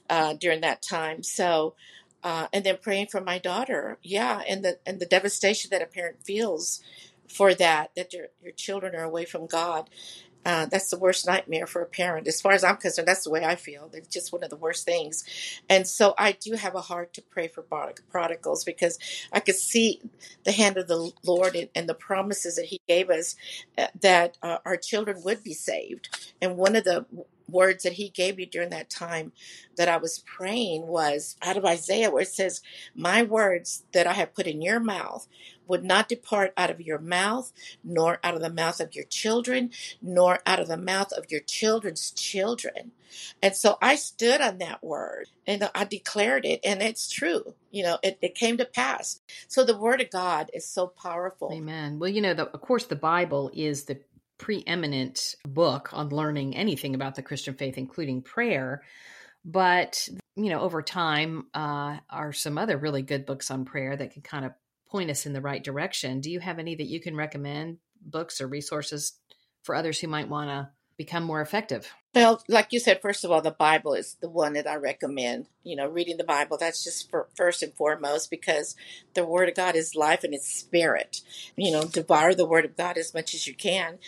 uh, 0.09 0.35
during 0.35 0.61
that 0.63 0.83
time. 0.83 1.23
So, 1.23 1.75
uh, 2.23 2.47
and 2.53 2.65
then 2.65 2.79
praying 2.81 3.07
for 3.07 3.21
my 3.21 3.39
daughter, 3.39 3.99
yeah, 4.03 4.43
and 4.47 4.63
the 4.63 4.79
and 4.85 5.01
the 5.01 5.07
devastation 5.07 5.71
that 5.71 5.81
a 5.81 5.87
parent 5.87 6.23
feels 6.23 6.83
for 7.27 7.55
that 7.55 7.93
that 7.97 8.13
your 8.13 8.27
your 8.43 8.53
children 8.53 8.95
are 8.95 9.05
away 9.05 9.25
from 9.25 9.47
God, 9.47 9.89
uh, 10.45 10.67
that's 10.67 10.91
the 10.91 10.99
worst 10.99 11.27
nightmare 11.27 11.67
for 11.67 11.83
a 11.83 11.87
parent. 11.87 12.27
As 12.27 12.41
far 12.41 12.53
as 12.53 12.65
I'm 12.65 12.77
concerned, 12.77 13.09
that's 13.09 13.25
the 13.25 13.31
way 13.31 13.45
I 13.45 13.57
feel. 13.57 13.91
It's 13.93 14.09
just 14.09 14.33
one 14.33 14.43
of 14.43 14.51
the 14.51 14.57
worst 14.57 14.85
things. 14.87 15.25
And 15.69 15.87
so 15.87 16.15
I 16.17 16.33
do 16.33 16.55
have 16.55 16.75
a 16.75 16.81
heart 16.81 17.13
to 17.15 17.23
pray 17.23 17.49
for 17.49 17.63
prodigals 18.11 18.65
because 18.65 18.99
I 19.33 19.41
could 19.41 19.57
see 19.57 20.01
the 20.45 20.53
hand 20.53 20.79
of 20.79 20.89
the 20.89 21.13
Lord 21.25 21.69
and, 21.75 21.89
the 21.91 21.95
promises 21.95 22.57
that 22.57 22.67
He 22.67 22.81
gave 22.87 23.11
us 23.11 23.37
uh, 23.77 23.89
that 24.01 24.39
uh, 24.43 24.59
our 24.65 24.77
children 24.77 25.23
would 25.25 25.43
be 25.43 25.55
saved. 25.55 26.35
And 26.41 26.57
one 26.57 26.77
of 26.77 26.85
the 26.85 27.05
words 27.53 27.85
that 27.85 27.95
he 27.95 28.09
gave 28.09 28.37
me 28.37 28.47
during 28.47 28.71
that 28.71 28.91
time 28.91 29.33
that 29.77 29.89
I 29.89 29.97
was 29.97 30.19
praying 30.21 30.87
was 30.87 31.37
out 31.43 31.57
of 31.57 31.65
Isaiah, 31.65 32.11
where 32.11 32.23
it 32.23 32.29
says, 32.29 32.63
My 32.95 33.23
words 33.23 33.85
that 33.93 34.07
I 34.07 34.13
have 34.15 34.35
put 34.35 34.47
in 34.47 34.63
your 34.63 34.81
mouth 34.81 35.27
would 35.67 35.85
not 35.85 36.09
depart 36.09 36.53
out 36.57 36.71
of 36.71 36.81
your 36.81 36.99
mouth, 36.99 37.53
nor 37.85 38.19
out 38.25 38.35
of 38.35 38.41
the 38.41 38.51
mouth 38.51 38.81
of 38.81 38.95
your 38.95 39.05
children, 39.05 39.71
nor 40.03 40.41
out 40.45 40.59
of 40.59 40.69
the 40.69 40.77
mouth 40.77 41.13
of 41.13 41.31
your 41.31 41.41
children's 41.41 42.11
children. 42.11 42.91
And 43.43 43.55
so 43.55 43.79
I 43.81 43.95
stood 43.95 44.41
on 44.41 44.59
that 44.59 44.83
word 44.83 45.29
and 45.47 45.71
I 45.75 45.85
declared 45.85 46.45
it, 46.45 46.61
and 46.65 46.83
it's 46.83 47.09
true. 47.09 47.55
You 47.71 47.85
know, 47.85 47.99
it, 48.03 48.19
it 48.21 48.35
came 48.35 48.57
to 48.59 48.65
pass. 48.65 49.21
So 49.49 49.65
the 49.65 49.77
word 49.77 50.01
of 50.01 50.11
God 50.11 50.51
is 50.53 50.67
so 50.67 50.89
powerful. 50.89 51.51
Amen. 51.53 51.99
Well, 51.99 52.11
you 52.11 52.21
know, 52.21 52.35
the, 52.35 52.49
of 52.49 52.61
course, 52.61 52.87
the 52.87 52.97
Bible 52.97 53.51
is 53.55 53.85
the 53.85 53.99
preeminent 54.41 55.35
book 55.47 55.91
on 55.93 56.09
learning 56.09 56.57
anything 56.57 56.95
about 56.95 57.15
the 57.15 57.23
Christian 57.23 57.55
faith, 57.55 57.77
including 57.77 58.23
prayer. 58.23 58.83
But, 59.45 60.09
you 60.35 60.49
know, 60.49 60.61
over 60.61 60.81
time 60.81 61.47
uh, 61.53 61.99
are 62.09 62.33
some 62.33 62.57
other 62.57 62.79
really 62.79 63.03
good 63.03 63.27
books 63.27 63.51
on 63.51 63.67
prayer 63.67 63.95
that 63.95 64.15
can 64.15 64.23
kind 64.23 64.47
of 64.47 64.53
point 64.89 65.11
us 65.11 65.27
in 65.27 65.35
the 65.35 65.43
right 65.43 65.63
direction. 65.63 66.21
Do 66.21 66.31
you 66.31 66.41
have 66.41 66.59
any 66.59 66.75
that 66.75 66.89
you 66.89 67.01
can 67.01 67.15
recommend, 67.15 67.79
books 68.01 68.41
or 68.41 68.49
resources 68.49 69.13
for 69.63 69.75
others 69.75 70.01
who 70.01 70.09
might 70.09 70.31
want 70.31 70.49
to 70.49 70.71
become 70.97 71.23
more 71.23 71.43
effective? 71.43 71.93
Well, 72.13 72.43
like 72.49 72.73
you 72.73 72.81
said, 72.81 73.01
first 73.01 73.25
of 73.25 73.31
all, 73.31 73.41
the 73.41 73.53
Bible 73.53 73.95
is 73.95 74.17
the 74.21 74.29
one 74.29 74.55
that 74.55 74.67
I 74.67 74.75
recommend. 74.75 75.47
You 75.63 75.77
know, 75.77 75.87
reading 75.89 76.17
the 76.17 76.25
Bible, 76.25 76.57
that's 76.59 76.83
just 76.83 77.09
for, 77.09 77.29
first 77.37 77.63
and 77.63 77.73
foremost 77.75 78.31
because 78.31 78.75
the 79.15 79.25
Word 79.25 79.49
of 79.49 79.55
God 79.55 79.77
is 79.77 79.95
life 79.95 80.25
and 80.25 80.35
it's 80.35 80.53
spirit. 80.53 81.21
You 81.57 81.71
know, 81.71 81.85
devour 81.85 82.35
the 82.35 82.47
Word 82.47 82.65
of 82.65 82.77
God 82.77 82.99
as 82.99 83.15
much 83.15 83.33
as 83.33 83.47
you 83.47 83.55
can. 83.55 83.99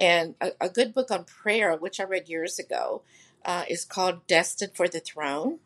And 0.00 0.34
a, 0.40 0.52
a 0.60 0.68
good 0.68 0.92
book 0.92 1.12
on 1.12 1.24
prayer, 1.24 1.76
which 1.76 2.00
I 2.00 2.04
read 2.04 2.28
years 2.28 2.58
ago, 2.58 3.02
uh, 3.44 3.64
is 3.68 3.84
called 3.84 4.26
Destined 4.26 4.72
for 4.74 4.88
the 4.88 5.00
Throne 5.00 5.60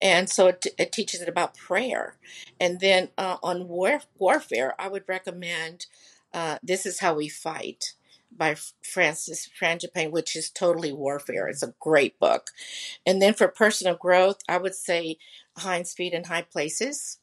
and 0.00 0.28
so 0.28 0.48
it, 0.48 0.66
it 0.78 0.92
teaches 0.92 1.20
it 1.20 1.28
about 1.28 1.56
prayer. 1.56 2.16
And 2.60 2.80
then 2.80 3.08
uh, 3.16 3.36
on 3.42 3.68
war, 3.68 4.00
warfare, 4.18 4.74
I 4.78 4.88
would 4.88 5.04
recommend 5.08 5.86
uh, 6.32 6.58
"This 6.62 6.86
Is 6.86 7.00
How 7.00 7.14
We 7.14 7.28
Fight" 7.28 7.94
by 8.36 8.56
Francis 8.82 9.48
Frangipane, 9.60 10.10
which 10.10 10.36
is 10.36 10.50
totally 10.50 10.92
warfare. 10.92 11.48
It's 11.48 11.62
a 11.62 11.74
great 11.80 12.18
book. 12.18 12.50
And 13.04 13.20
then 13.20 13.34
for 13.34 13.48
personal 13.48 13.94
growth, 13.94 14.38
I 14.48 14.58
would 14.58 14.74
say 14.74 15.18
Hinds 15.58 15.92
Feet 15.94 16.12
in 16.12 16.24
High 16.24 16.42
Places. 16.42 17.18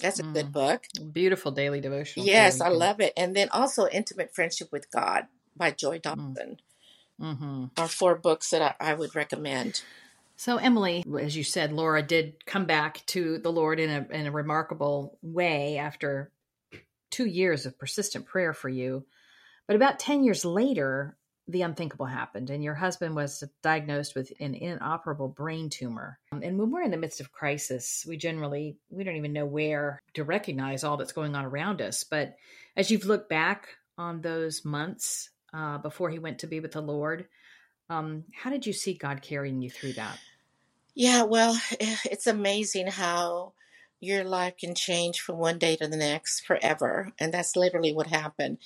That's 0.00 0.18
a 0.18 0.24
mm. 0.24 0.34
good 0.34 0.52
book. 0.52 0.86
Beautiful 1.12 1.52
daily 1.52 1.80
devotion. 1.80 2.24
Yes, 2.24 2.60
I 2.60 2.68
love 2.68 3.00
it. 3.00 3.12
And 3.16 3.36
then 3.36 3.48
also 3.50 3.86
Intimate 3.86 4.34
Friendship 4.34 4.72
with 4.72 4.90
God 4.90 5.26
by 5.56 5.70
Joy 5.70 5.98
mm. 5.98 6.02
Dawson. 6.02 6.60
Mm-hmm. 7.20 7.64
Are 7.76 7.88
four 7.88 8.14
books 8.14 8.48
that 8.50 8.62
I, 8.62 8.92
I 8.92 8.94
would 8.94 9.14
recommend. 9.14 9.82
So, 10.36 10.56
Emily, 10.56 11.04
as 11.20 11.36
you 11.36 11.44
said, 11.44 11.70
Laura 11.70 12.02
did 12.02 12.46
come 12.46 12.64
back 12.64 13.04
to 13.08 13.36
the 13.36 13.52
Lord 13.52 13.78
in 13.78 13.90
a, 13.90 14.06
in 14.10 14.26
a 14.26 14.30
remarkable 14.30 15.18
way 15.20 15.76
after 15.76 16.30
two 17.10 17.26
years 17.26 17.66
of 17.66 17.78
persistent 17.78 18.24
prayer 18.24 18.54
for 18.54 18.70
you. 18.70 19.04
But 19.70 19.76
about 19.76 20.00
10 20.00 20.24
years 20.24 20.44
later, 20.44 21.16
the 21.46 21.62
unthinkable 21.62 22.06
happened, 22.06 22.50
and 22.50 22.64
your 22.64 22.74
husband 22.74 23.14
was 23.14 23.44
diagnosed 23.62 24.16
with 24.16 24.32
an 24.40 24.56
inoperable 24.56 25.28
brain 25.28 25.70
tumor. 25.70 26.18
Um, 26.32 26.42
and 26.42 26.58
when 26.58 26.72
we're 26.72 26.82
in 26.82 26.90
the 26.90 26.96
midst 26.96 27.20
of 27.20 27.30
crisis, 27.30 28.04
we 28.04 28.16
generally 28.16 28.78
we 28.90 29.04
don't 29.04 29.14
even 29.14 29.32
know 29.32 29.46
where 29.46 30.00
to 30.14 30.24
recognize 30.24 30.82
all 30.82 30.96
that's 30.96 31.12
going 31.12 31.36
on 31.36 31.44
around 31.44 31.80
us. 31.80 32.02
But 32.02 32.34
as 32.76 32.90
you've 32.90 33.04
looked 33.04 33.28
back 33.28 33.68
on 33.96 34.22
those 34.22 34.64
months 34.64 35.30
uh, 35.54 35.78
before 35.78 36.10
he 36.10 36.18
went 36.18 36.40
to 36.40 36.48
be 36.48 36.58
with 36.58 36.72
the 36.72 36.82
Lord, 36.82 37.28
um, 37.88 38.24
how 38.34 38.50
did 38.50 38.66
you 38.66 38.72
see 38.72 38.94
God 38.94 39.22
carrying 39.22 39.62
you 39.62 39.70
through 39.70 39.92
that? 39.92 40.18
Yeah, 40.96 41.22
well, 41.22 41.56
it's 41.70 42.26
amazing 42.26 42.88
how 42.88 43.52
your 44.00 44.24
life 44.24 44.56
can 44.56 44.74
change 44.74 45.20
from 45.20 45.38
one 45.38 45.58
day 45.58 45.76
to 45.76 45.86
the 45.86 45.96
next 45.96 46.40
forever. 46.44 47.12
And 47.20 47.32
that's 47.32 47.54
literally 47.54 47.92
what 47.92 48.08
happened. 48.08 48.58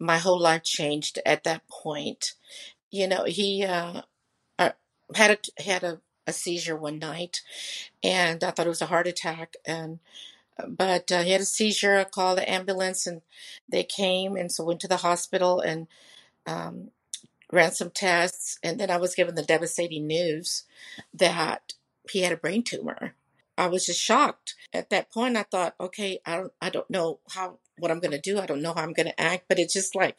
My 0.00 0.18
whole 0.18 0.40
life 0.40 0.64
changed 0.64 1.20
at 1.26 1.44
that 1.44 1.68
point. 1.68 2.34
You 2.90 3.08
know, 3.08 3.24
he 3.24 3.64
uh, 3.64 4.02
uh, 4.58 4.72
had 5.14 5.32
a, 5.58 5.62
had 5.62 5.84
a, 5.84 6.00
a 6.26 6.32
seizure 6.32 6.76
one 6.76 6.98
night, 6.98 7.42
and 8.02 8.44
I 8.44 8.50
thought 8.52 8.66
it 8.66 8.70
was 8.70 8.82
a 8.82 8.86
heart 8.86 9.06
attack. 9.06 9.54
And 9.66 10.00
uh, 10.58 10.66
but 10.68 11.12
uh, 11.12 11.22
he 11.22 11.32
had 11.32 11.42
a 11.42 11.46
seizure. 11.46 11.96
I 11.98 12.04
called 12.04 12.38
the 12.38 12.50
ambulance, 12.50 13.06
and 13.06 13.22
they 13.68 13.84
came, 13.84 14.36
and 14.36 14.52
so 14.52 14.64
went 14.64 14.80
to 14.80 14.88
the 14.88 14.98
hospital 14.98 15.60
and 15.60 15.88
um, 16.46 16.90
ran 17.52 17.72
some 17.72 17.90
tests, 17.90 18.58
and 18.62 18.78
then 18.80 18.90
I 18.90 18.96
was 18.98 19.14
given 19.14 19.34
the 19.34 19.42
devastating 19.42 20.06
news 20.06 20.64
that 21.14 21.74
he 22.10 22.22
had 22.22 22.32
a 22.32 22.36
brain 22.36 22.62
tumor. 22.62 23.14
I 23.58 23.66
was 23.66 23.86
just 23.86 24.00
shocked. 24.00 24.54
At 24.72 24.90
that 24.90 25.10
point, 25.12 25.36
I 25.36 25.42
thought, 25.44 25.74
okay, 25.80 26.20
I 26.24 26.36
don't, 26.36 26.52
I 26.60 26.70
don't 26.70 26.90
know 26.90 27.20
how 27.32 27.58
what 27.80 27.90
I'm 27.90 28.00
going 28.00 28.12
to 28.12 28.20
do. 28.20 28.38
I 28.38 28.46
don't 28.46 28.62
know 28.62 28.74
how 28.74 28.82
I'm 28.82 28.92
going 28.92 29.06
to 29.08 29.20
act, 29.20 29.44
but 29.48 29.58
it's 29.58 29.74
just 29.74 29.94
like 29.94 30.16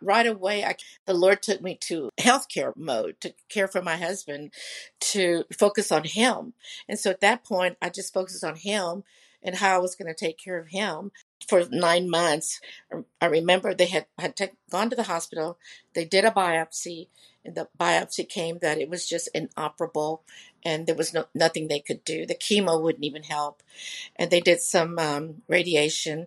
right 0.00 0.26
away, 0.26 0.64
I, 0.64 0.76
the 1.06 1.14
Lord 1.14 1.42
took 1.42 1.60
me 1.60 1.76
to 1.82 2.10
healthcare 2.18 2.76
mode 2.76 3.20
to 3.20 3.34
care 3.48 3.68
for 3.68 3.82
my 3.82 3.96
husband, 3.96 4.52
to 5.00 5.44
focus 5.58 5.92
on 5.92 6.04
him. 6.04 6.54
And 6.88 6.98
so 6.98 7.10
at 7.10 7.20
that 7.20 7.44
point, 7.44 7.76
I 7.82 7.90
just 7.90 8.14
focused 8.14 8.44
on 8.44 8.56
him 8.56 9.04
and 9.42 9.56
how 9.56 9.74
I 9.74 9.78
was 9.78 9.94
going 9.94 10.12
to 10.12 10.14
take 10.14 10.38
care 10.38 10.58
of 10.58 10.68
him 10.68 11.12
for 11.48 11.64
nine 11.70 12.08
months. 12.08 12.60
I 13.20 13.26
remember 13.26 13.74
they 13.74 13.86
had 13.86 14.06
had 14.18 14.34
gone 14.70 14.90
to 14.90 14.96
the 14.96 15.04
hospital. 15.04 15.58
They 15.94 16.04
did 16.04 16.24
a 16.24 16.30
biopsy, 16.30 17.08
and 17.44 17.54
the 17.54 17.68
biopsy 17.78 18.28
came 18.28 18.58
that 18.58 18.78
it 18.78 18.90
was 18.90 19.08
just 19.08 19.28
inoperable, 19.34 20.22
and 20.62 20.86
there 20.86 20.94
was 20.94 21.14
no 21.14 21.26
nothing 21.34 21.68
they 21.68 21.80
could 21.80 22.04
do. 22.04 22.26
The 22.26 22.34
chemo 22.34 22.80
wouldn't 22.80 23.04
even 23.04 23.22
help, 23.22 23.62
and 24.16 24.30
they 24.30 24.40
did 24.40 24.60
some 24.60 24.98
um, 24.98 25.42
radiation. 25.48 26.26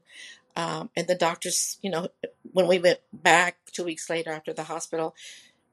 Um, 0.55 0.89
and 0.95 1.07
the 1.07 1.15
doctors, 1.15 1.77
you 1.81 1.89
know, 1.89 2.09
when 2.51 2.67
we 2.67 2.79
went 2.79 2.99
back 3.11 3.57
two 3.71 3.83
weeks 3.83 4.09
later 4.09 4.31
after 4.31 4.53
the 4.53 4.63
hospital, 4.63 5.15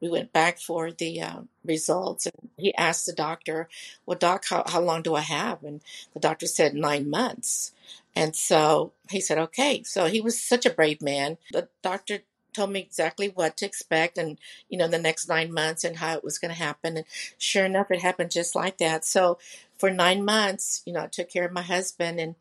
we 0.01 0.09
went 0.09 0.33
back 0.33 0.57
for 0.57 0.91
the 0.91 1.21
uh, 1.21 1.41
results 1.63 2.25
and 2.25 2.49
he 2.57 2.73
asked 2.75 3.05
the 3.05 3.13
doctor 3.13 3.69
well 4.05 4.17
doc 4.17 4.45
how, 4.49 4.63
how 4.67 4.81
long 4.81 5.03
do 5.03 5.13
i 5.15 5.21
have? 5.21 5.63
And 5.63 5.81
the 6.13 6.19
doctor 6.19 6.47
said 6.47 6.73
nine 6.73 7.09
months. 7.09 7.71
And 8.15 8.35
so 8.35 8.91
he 9.09 9.21
said 9.21 9.37
okay. 9.37 9.83
So 9.83 10.07
he 10.07 10.19
was 10.19 10.41
such 10.41 10.65
a 10.65 10.71
brave 10.71 11.01
man. 11.01 11.37
The 11.51 11.69
doctor 11.81 12.19
told 12.51 12.71
me 12.71 12.81
exactly 12.81 13.29
what 13.29 13.55
to 13.55 13.65
expect 13.65 14.17
and 14.17 14.37
you 14.67 14.77
know 14.77 14.87
the 14.87 14.99
next 14.99 15.29
nine 15.29 15.53
months 15.53 15.85
and 15.85 15.97
how 15.97 16.15
it 16.15 16.23
was 16.23 16.39
going 16.39 16.53
to 16.53 16.57
happen. 16.57 16.97
And 16.97 17.05
sure 17.37 17.65
enough 17.65 17.91
it 17.91 18.01
happened 18.01 18.31
just 18.31 18.55
like 18.55 18.79
that. 18.79 19.05
So 19.05 19.37
for 19.77 19.89
nine 19.89 20.23
months 20.23 20.83
you 20.85 20.93
know 20.93 21.01
i 21.01 21.07
took 21.07 21.27
care 21.27 21.43
of 21.43 21.51
my 21.51 21.63
husband 21.63 22.19
and 22.19 22.35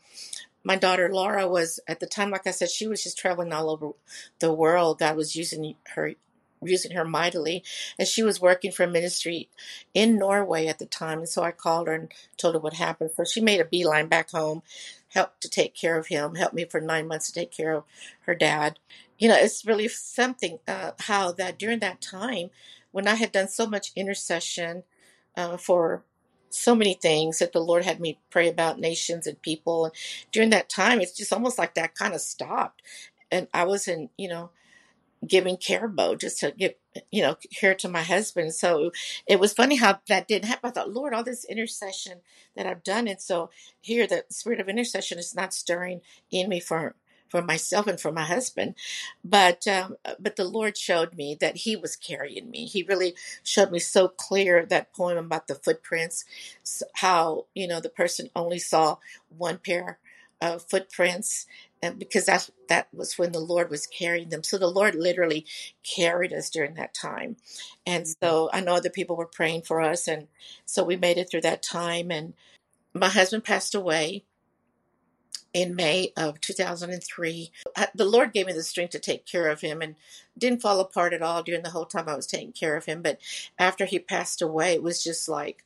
my 0.63 0.77
daughter 0.77 1.11
Laura 1.13 1.49
was 1.49 1.81
at 1.89 2.01
the 2.01 2.07
time, 2.07 2.31
like 2.31 2.47
I 2.47 2.51
said, 2.51 2.71
she 2.71 2.87
was 2.87 3.03
just 3.03 3.19
traveling 3.19 3.53
all 3.53 3.71
over 3.71 3.93
the 4.39 4.53
world. 4.53 4.99
God 4.99 5.17
was 5.17 5.37
using 5.37 5.75
her 5.95 6.15
using 6.63 6.93
her 6.93 7.05
mightily. 7.05 7.65
And 7.99 8.07
she 8.07 8.23
was 8.23 8.41
working 8.41 8.71
for 8.73 8.87
ministry 8.87 9.49
in 9.95 10.19
Norway 10.19 10.67
at 10.67 10.79
the 10.79 10.87
time. 10.87 11.21
And 11.21 11.29
so 11.29 11.43
I 11.43 11.53
called 11.53 11.87
her 11.87 11.95
and 11.95 12.13
told 12.37 12.55
her 12.55 12.61
what 12.61 12.75
happened. 12.75 13.13
So 13.17 13.25
she 13.25 13.41
made 13.41 13.61
a 13.61 13.65
beeline 13.65 14.09
back 14.09 14.31
home, 14.31 14.63
helped 15.09 15.41
to 15.43 15.49
take 15.49 15.75
care 15.75 15.99
of 15.99 16.09
him, 16.09 16.35
helped 16.35 16.55
me 16.55 16.65
for 16.65 16.81
nine 16.81 17.09
months 17.09 17.27
to 17.29 17.33
take 17.33 17.51
care 17.51 17.73
of 17.73 17.85
her 18.21 18.35
dad. 18.35 18.79
You 19.19 19.29
know, 19.29 19.37
it's 19.37 19.65
really 19.65 19.89
something 19.89 20.59
uh, 20.67 20.93
how 21.01 21.33
that 21.33 21.59
during 21.59 21.79
that 21.81 22.01
time, 22.01 22.51
when 22.93 23.07
I 23.07 23.15
had 23.15 23.33
done 23.33 23.49
so 23.49 23.67
much 23.67 23.93
intercession 23.95 24.83
uh, 25.37 25.57
for 25.57 26.03
so 26.51 26.75
many 26.75 26.95
things 26.95 27.39
that 27.39 27.53
the 27.53 27.61
Lord 27.61 27.85
had 27.85 28.01
me 28.01 28.19
pray 28.31 28.49
about 28.49 28.81
nations 28.81 29.27
and 29.27 29.41
people. 29.43 29.87
And 29.87 29.95
during 30.33 30.51
that 30.51 30.69
time, 30.69 31.01
it's 31.01 31.17
just 31.17 31.33
almost 31.33 31.59
like 31.59 31.75
that 31.75 31.95
kind 31.95 32.15
of 32.15 32.21
stopped. 32.21 32.83
And 33.31 33.49
I 33.55 33.65
was 33.65 33.89
in, 33.89 34.11
you 34.19 34.29
know, 34.29 34.51
giving 35.27 35.57
care 35.57 35.89
mode 35.89 36.21
just 36.21 36.41
to 36.41 36.53
give 36.53 36.75
you 37.11 37.23
know 37.23 37.37
care 37.55 37.75
to 37.75 37.89
my 37.89 38.03
husband 38.03 38.55
so 38.55 38.91
it 39.27 39.39
was 39.39 39.53
funny 39.53 39.77
how 39.77 39.99
that 40.09 40.27
didn't 40.29 40.49
happen 40.49 40.69
i 40.69 40.73
thought 40.73 40.93
lord 40.93 41.15
all 41.15 41.23
this 41.23 41.45
intercession 41.45 42.21
that 42.57 42.67
i've 42.67 42.83
done 42.83 43.07
and 43.07 43.21
so 43.21 43.51
here 43.81 44.07
the 44.07 44.25
spirit 44.31 44.61
of 44.61 44.69
intercession 44.69 45.19
is 45.19 45.35
not 45.35 45.55
stirring 45.55 46.01
in 46.31 46.49
me 46.49 46.59
for 46.61 46.95
for 47.31 47.43
myself 47.43 47.87
and 47.87 48.01
for 48.01 48.13
my 48.13 48.25
husband 48.25 48.75
but 49.25 49.67
um, 49.67 49.97
but 50.19 50.37
the 50.37 50.45
lord 50.45 50.77
showed 50.77 51.15
me 51.17 51.37
that 51.41 51.59
he 51.59 51.77
was 51.77 51.97
carrying 51.97 52.51
me 52.51 52.67
he 52.67 52.83
really 52.83 53.15
showed 53.43 53.71
me 53.71 53.79
so 53.79 54.09
clear 54.09 54.67
that 54.67 54.93
poem 54.93 55.17
about 55.17 55.47
the 55.47 55.55
footprints 55.55 56.25
how 56.97 57.47
you 57.55 57.67
know 57.67 57.81
the 57.81 57.89
person 57.89 58.29
only 58.37 58.59
saw 58.59 58.97
one 59.29 59.59
pair 59.59 59.99
of 60.41 60.63
footprints 60.69 61.47
and 61.83 61.99
because 61.99 62.27
that 62.27 62.49
that 62.69 62.89
was 62.93 63.19
when 63.19 63.33
the 63.33 63.41
Lord 63.41 63.71
was 63.71 63.87
carrying 63.87 64.29
them. 64.29 64.43
So 64.43 64.59
the 64.59 64.71
Lord 64.71 64.95
literally 64.95 65.47
carried 65.83 66.33
us 66.33 66.51
during 66.51 66.75
that 66.75 66.95
time. 66.95 67.37
And 67.87 68.05
mm-hmm. 68.05 68.25
so 68.25 68.51
I 68.53 68.61
know 68.61 68.75
other 68.75 68.91
people 68.91 69.17
were 69.17 69.27
praying 69.27 69.63
for 69.63 69.81
us 69.81 70.09
and 70.09 70.29
so 70.67 70.85
we 70.85 70.97
made 70.97 71.19
it 71.19 71.31
through 71.31 71.43
that 71.43 71.63
time 71.63 72.11
and 72.11 72.35
my 72.93 73.09
husband 73.09 73.45
passed 73.45 73.75
away 73.75 74.25
in 75.53 75.75
May 75.75 76.13
of 76.17 76.41
2003. 76.41 77.51
The 77.95 78.05
Lord 78.05 78.33
gave 78.33 78.47
me 78.47 78.53
the 78.53 78.63
strength 78.63 78.91
to 78.91 78.99
take 78.99 79.27
care 79.27 79.49
of 79.49 79.61
him 79.61 79.83
and 79.83 79.97
didn't 80.39 80.63
fall 80.63 80.81
apart 80.81 81.13
at 81.13 81.23
all 81.23 81.43
during 81.43 81.63
the 81.63 81.71
whole 81.71 81.87
time 81.87 82.09
I 82.09 82.17
was 82.17 82.27
taking 82.27 82.53
care 82.53 82.77
of 82.77 82.85
him. 82.85 83.03
But 83.03 83.19
after 83.59 83.85
he 83.85 83.99
passed 83.99 84.41
away, 84.43 84.75
it 84.75 84.83
was 84.83 85.03
just 85.03 85.29
like 85.29 85.65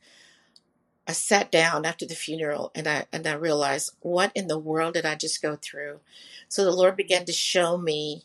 I 1.07 1.11
sat 1.11 1.51
down 1.51 1.85
after 1.85 2.05
the 2.05 2.15
funeral 2.15 2.71
and 2.73 2.87
I 2.87 3.05
and 3.13 3.27
I 3.27 3.33
realized 3.33 3.91
what 3.99 4.31
in 4.33 4.47
the 4.47 4.57
world 4.57 4.95
did 4.95 5.05
I 5.05 5.15
just 5.15 5.41
go 5.41 5.55
through? 5.55 5.99
So 6.49 6.63
the 6.63 6.71
Lord 6.71 6.95
began 6.95 7.25
to 7.25 7.31
show 7.31 7.77
me 7.77 8.23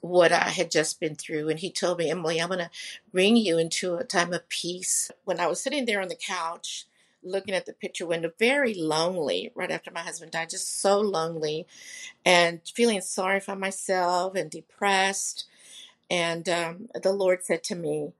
what 0.00 0.30
I 0.32 0.50
had 0.50 0.70
just 0.70 1.00
been 1.00 1.16
through 1.16 1.48
and 1.48 1.58
he 1.58 1.70
told 1.70 1.98
me, 1.98 2.10
Emily, 2.10 2.40
I'm 2.40 2.48
going 2.48 2.60
to 2.60 2.70
bring 3.10 3.36
you 3.36 3.58
into 3.58 3.96
a 3.96 4.04
time 4.04 4.32
of 4.32 4.48
peace. 4.48 5.10
When 5.24 5.40
I 5.40 5.46
was 5.46 5.62
sitting 5.62 5.86
there 5.86 6.00
on 6.00 6.08
the 6.08 6.14
couch 6.14 6.86
looking 7.24 7.54
at 7.54 7.66
the 7.66 7.72
picture 7.72 8.06
window, 8.06 8.30
very 8.38 8.74
lonely 8.74 9.50
right 9.54 9.70
after 9.70 9.90
my 9.90 10.00
husband 10.00 10.32
died, 10.32 10.50
just 10.50 10.80
so 10.80 11.00
lonely 11.00 11.66
and 12.24 12.60
feeling 12.74 13.00
sorry 13.00 13.40
for 13.40 13.56
myself 13.56 14.34
and 14.34 14.50
depressed. 14.50 15.46
And 16.10 16.48
um, 16.48 16.88
the 17.02 17.12
Lord 17.12 17.44
said 17.44 17.64
to 17.64 17.74
me, 17.74 18.12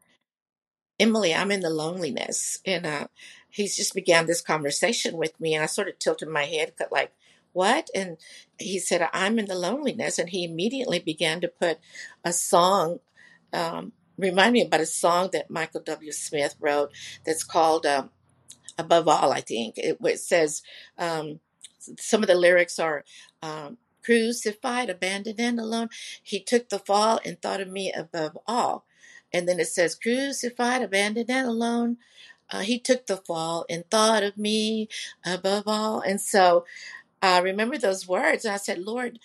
Emily, 0.99 1.35
I'm 1.35 1.51
in 1.51 1.61
the 1.61 1.71
loneliness. 1.71 2.61
And 2.65 2.87
uh, 2.87 3.07
he's 3.49 3.77
just 3.77 3.95
began 3.95 4.27
this 4.27 4.41
conversation 4.41 5.17
with 5.17 5.39
me. 5.41 5.55
And 5.55 5.63
I 5.63 5.67
sort 5.67 5.89
of 5.89 5.99
tilted 5.99 6.29
my 6.29 6.45
head, 6.45 6.73
like, 6.91 7.13
what? 7.53 7.89
And 7.95 8.17
he 8.59 8.79
said, 8.79 9.09
I'm 9.13 9.39
in 9.39 9.47
the 9.47 9.55
loneliness. 9.55 10.19
And 10.19 10.31
he 10.31 10.45
immediately 10.45 10.99
began 10.99 11.41
to 11.41 11.49
put 11.49 11.79
a 12.25 12.33
song, 12.33 13.01
um, 13.53 13.93
remind 14.19 14.53
me 14.53 14.63
about 14.63 14.81
a 14.81 14.87
song 14.87 15.31
that 15.33 15.51
Michael 15.51 15.81
W. 15.83 16.13
Smith 16.13 16.57
wrote 16.61 16.93
that's 17.25 17.45
called 17.45 17.87
um, 17.87 18.11
Above 18.79 19.09
All, 19.09 19.33
I 19.33 19.41
think. 19.41 19.79
It, 19.79 19.99
it 20.03 20.21
says, 20.21 20.63
um, 20.99 21.41
some 21.99 22.23
of 22.23 22.29
the 22.29 22.35
lyrics 22.35 22.79
are, 22.79 23.05
um, 23.43 23.79
crucified, 24.05 24.91
abandoned, 24.91 25.41
and 25.41 25.59
alone. 25.59 25.89
He 26.23 26.41
took 26.41 26.69
the 26.69 26.79
fall 26.79 27.21
and 27.25 27.41
thought 27.41 27.61
of 27.61 27.69
me 27.69 27.93
above 27.93 28.37
all. 28.47 28.85
And 29.33 29.49
then 29.49 29.59
it 29.59 29.69
says, 29.69 29.95
crucified, 29.95 30.83
abandoned, 30.83 31.31
and 31.31 31.49
alone. 31.49 31.97
Uh, 32.51 32.61
he 32.61 32.79
took 32.79 33.07
the 33.07 33.17
fall 33.17 33.65
and 33.71 33.89
thought 33.91 34.23
of 34.23 34.37
me 34.37 34.89
above 35.25 35.65
all. 35.67 36.01
And 36.01 36.21
so 36.21 36.67
I 37.23 37.39
remember 37.39 37.79
those 37.79 38.07
words. 38.07 38.45
And 38.45 38.55
I 38.55 38.59
said, 38.59 38.79
Lord, 38.79 39.19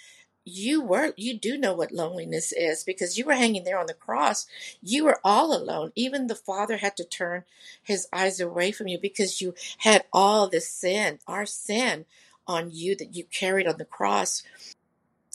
you 0.50 0.82
were 0.82 1.14
you 1.16 1.38
do 1.38 1.58
know 1.58 1.74
what 1.74 1.92
loneliness 1.92 2.52
is 2.52 2.84
because 2.84 3.18
you 3.18 3.26
were 3.26 3.34
hanging 3.34 3.64
there 3.64 3.80
on 3.80 3.88
the 3.88 3.94
cross. 3.94 4.48
You 4.82 5.06
were 5.06 5.20
all 5.24 5.56
alone. 5.56 5.92
Even 5.96 6.28
the 6.28 6.36
father 6.36 6.78
had 6.78 6.98
to 6.98 7.04
turn 7.04 7.44
his 7.82 8.08
eyes 8.12 8.40
away 8.40 8.72
from 8.72 8.88
you 8.88 9.00
because 9.00 9.42
you 9.42 9.54
had 9.80 10.06
all 10.12 10.48
the 10.48 10.62
sin 10.62 11.20
our 11.28 11.46
sin 11.46 12.06
on 12.48 12.72
you 12.72 12.96
that 12.96 13.16
you 13.16 13.24
carried 13.26 13.68
on 13.68 13.78
the 13.78 13.86
cross. 13.86 14.44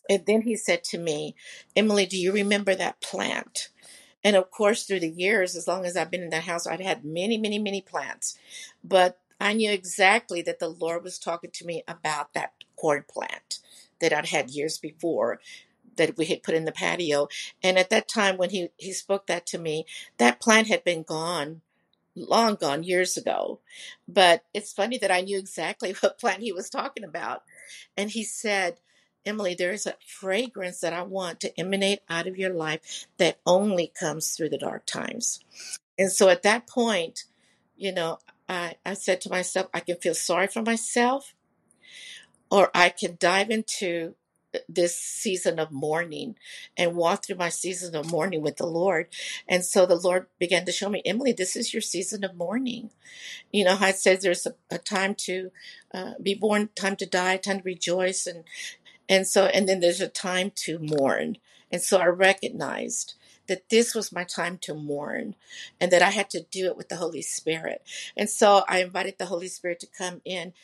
And 0.08 0.26
then 0.26 0.42
he 0.42 0.56
said 0.56 0.84
to 0.84 0.98
me 0.98 1.34
emily 1.76 2.06
do 2.06 2.18
you 2.18 2.32
remember 2.32 2.74
that 2.74 3.00
plant? 3.00 3.68
And 4.22 4.36
of 4.36 4.50
course, 4.50 4.84
through 4.84 5.00
the 5.00 5.10
years, 5.10 5.54
as 5.54 5.68
long 5.68 5.84
as 5.84 5.98
I've 5.98 6.10
been 6.10 6.22
in 6.22 6.30
that 6.30 6.44
house, 6.44 6.66
I'd 6.66 6.80
had 6.80 7.04
many, 7.04 7.36
many, 7.36 7.58
many 7.58 7.82
plants. 7.82 8.38
But 8.82 9.18
I 9.38 9.52
knew 9.52 9.70
exactly 9.70 10.40
that 10.42 10.60
the 10.60 10.68
Lord 10.68 11.04
was 11.04 11.18
talking 11.18 11.50
to 11.52 11.66
me 11.66 11.84
about 11.86 12.32
that 12.32 12.54
corn 12.74 13.04
plant 13.06 13.58
that 14.04 14.12
I'd 14.12 14.26
had 14.26 14.50
years 14.50 14.76
before 14.76 15.40
that 15.96 16.16
we 16.16 16.26
had 16.26 16.42
put 16.42 16.54
in 16.54 16.64
the 16.64 16.72
patio. 16.72 17.28
And 17.62 17.78
at 17.78 17.90
that 17.90 18.08
time, 18.08 18.36
when 18.36 18.50
he, 18.50 18.68
he 18.76 18.92
spoke 18.92 19.26
that 19.26 19.46
to 19.46 19.58
me, 19.58 19.86
that 20.18 20.40
plant 20.40 20.68
had 20.68 20.84
been 20.84 21.02
gone, 21.02 21.62
long 22.14 22.56
gone 22.56 22.82
years 22.82 23.16
ago. 23.16 23.60
But 24.06 24.44
it's 24.52 24.72
funny 24.72 24.98
that 24.98 25.10
I 25.10 25.22
knew 25.22 25.38
exactly 25.38 25.92
what 26.00 26.18
plant 26.18 26.42
he 26.42 26.52
was 26.52 26.68
talking 26.68 27.04
about. 27.04 27.42
And 27.96 28.10
he 28.10 28.24
said, 28.24 28.80
Emily, 29.24 29.54
there 29.54 29.72
is 29.72 29.86
a 29.86 29.94
fragrance 30.06 30.80
that 30.80 30.92
I 30.92 31.02
want 31.02 31.40
to 31.40 31.58
emanate 31.58 32.00
out 32.10 32.26
of 32.26 32.36
your 32.36 32.52
life 32.52 33.06
that 33.16 33.38
only 33.46 33.90
comes 33.98 34.32
through 34.32 34.50
the 34.50 34.58
dark 34.58 34.84
times. 34.84 35.40
And 35.98 36.12
so 36.12 36.28
at 36.28 36.42
that 36.42 36.66
point, 36.66 37.24
you 37.76 37.92
know, 37.92 38.18
I, 38.48 38.74
I 38.84 38.94
said 38.94 39.22
to 39.22 39.30
myself, 39.30 39.68
I 39.72 39.80
can 39.80 39.96
feel 39.96 40.14
sorry 40.14 40.48
for 40.48 40.60
myself, 40.60 41.33
or 42.50 42.70
I 42.74 42.90
can 42.90 43.16
dive 43.18 43.50
into 43.50 44.14
this 44.68 44.96
season 44.96 45.58
of 45.58 45.72
mourning 45.72 46.36
and 46.76 46.96
walk 46.96 47.24
through 47.24 47.36
my 47.36 47.48
season 47.48 47.94
of 47.94 48.10
mourning 48.10 48.42
with 48.42 48.56
the 48.56 48.66
Lord. 48.66 49.08
And 49.48 49.64
so 49.64 49.86
the 49.86 49.96
Lord 49.96 50.26
began 50.38 50.64
to 50.66 50.72
show 50.72 50.88
me, 50.88 51.02
Emily, 51.04 51.32
this 51.32 51.56
is 51.56 51.72
your 51.74 51.80
season 51.80 52.24
of 52.24 52.36
mourning. 52.36 52.90
You 53.52 53.64
know 53.64 53.76
it 53.80 53.96
says 53.96 54.22
there's 54.22 54.46
a, 54.46 54.54
a 54.70 54.78
time 54.78 55.14
to 55.26 55.50
uh, 55.92 56.12
be 56.22 56.34
born, 56.34 56.70
time 56.74 56.96
to 56.96 57.06
die, 57.06 57.36
time 57.36 57.58
to 57.58 57.64
rejoice, 57.64 58.26
and 58.26 58.44
and 59.08 59.26
so 59.26 59.46
and 59.46 59.68
then 59.68 59.80
there's 59.80 60.00
a 60.00 60.08
time 60.08 60.52
to 60.56 60.78
mourn. 60.78 61.38
And 61.70 61.82
so 61.82 61.98
I 61.98 62.06
recognized 62.06 63.14
that 63.46 63.68
this 63.68 63.94
was 63.94 64.12
my 64.12 64.24
time 64.24 64.58
to 64.58 64.74
mourn 64.74 65.34
and 65.80 65.90
that 65.92 66.02
I 66.02 66.10
had 66.10 66.30
to 66.30 66.42
do 66.50 66.66
it 66.66 66.76
with 66.76 66.88
the 66.88 66.96
Holy 66.96 67.22
Spirit. 67.22 67.82
And 68.16 68.30
so 68.30 68.62
I 68.68 68.78
invited 68.78 69.18
the 69.18 69.26
Holy 69.26 69.48
Spirit 69.48 69.80
to 69.80 69.86
come 69.86 70.22
in 70.24 70.54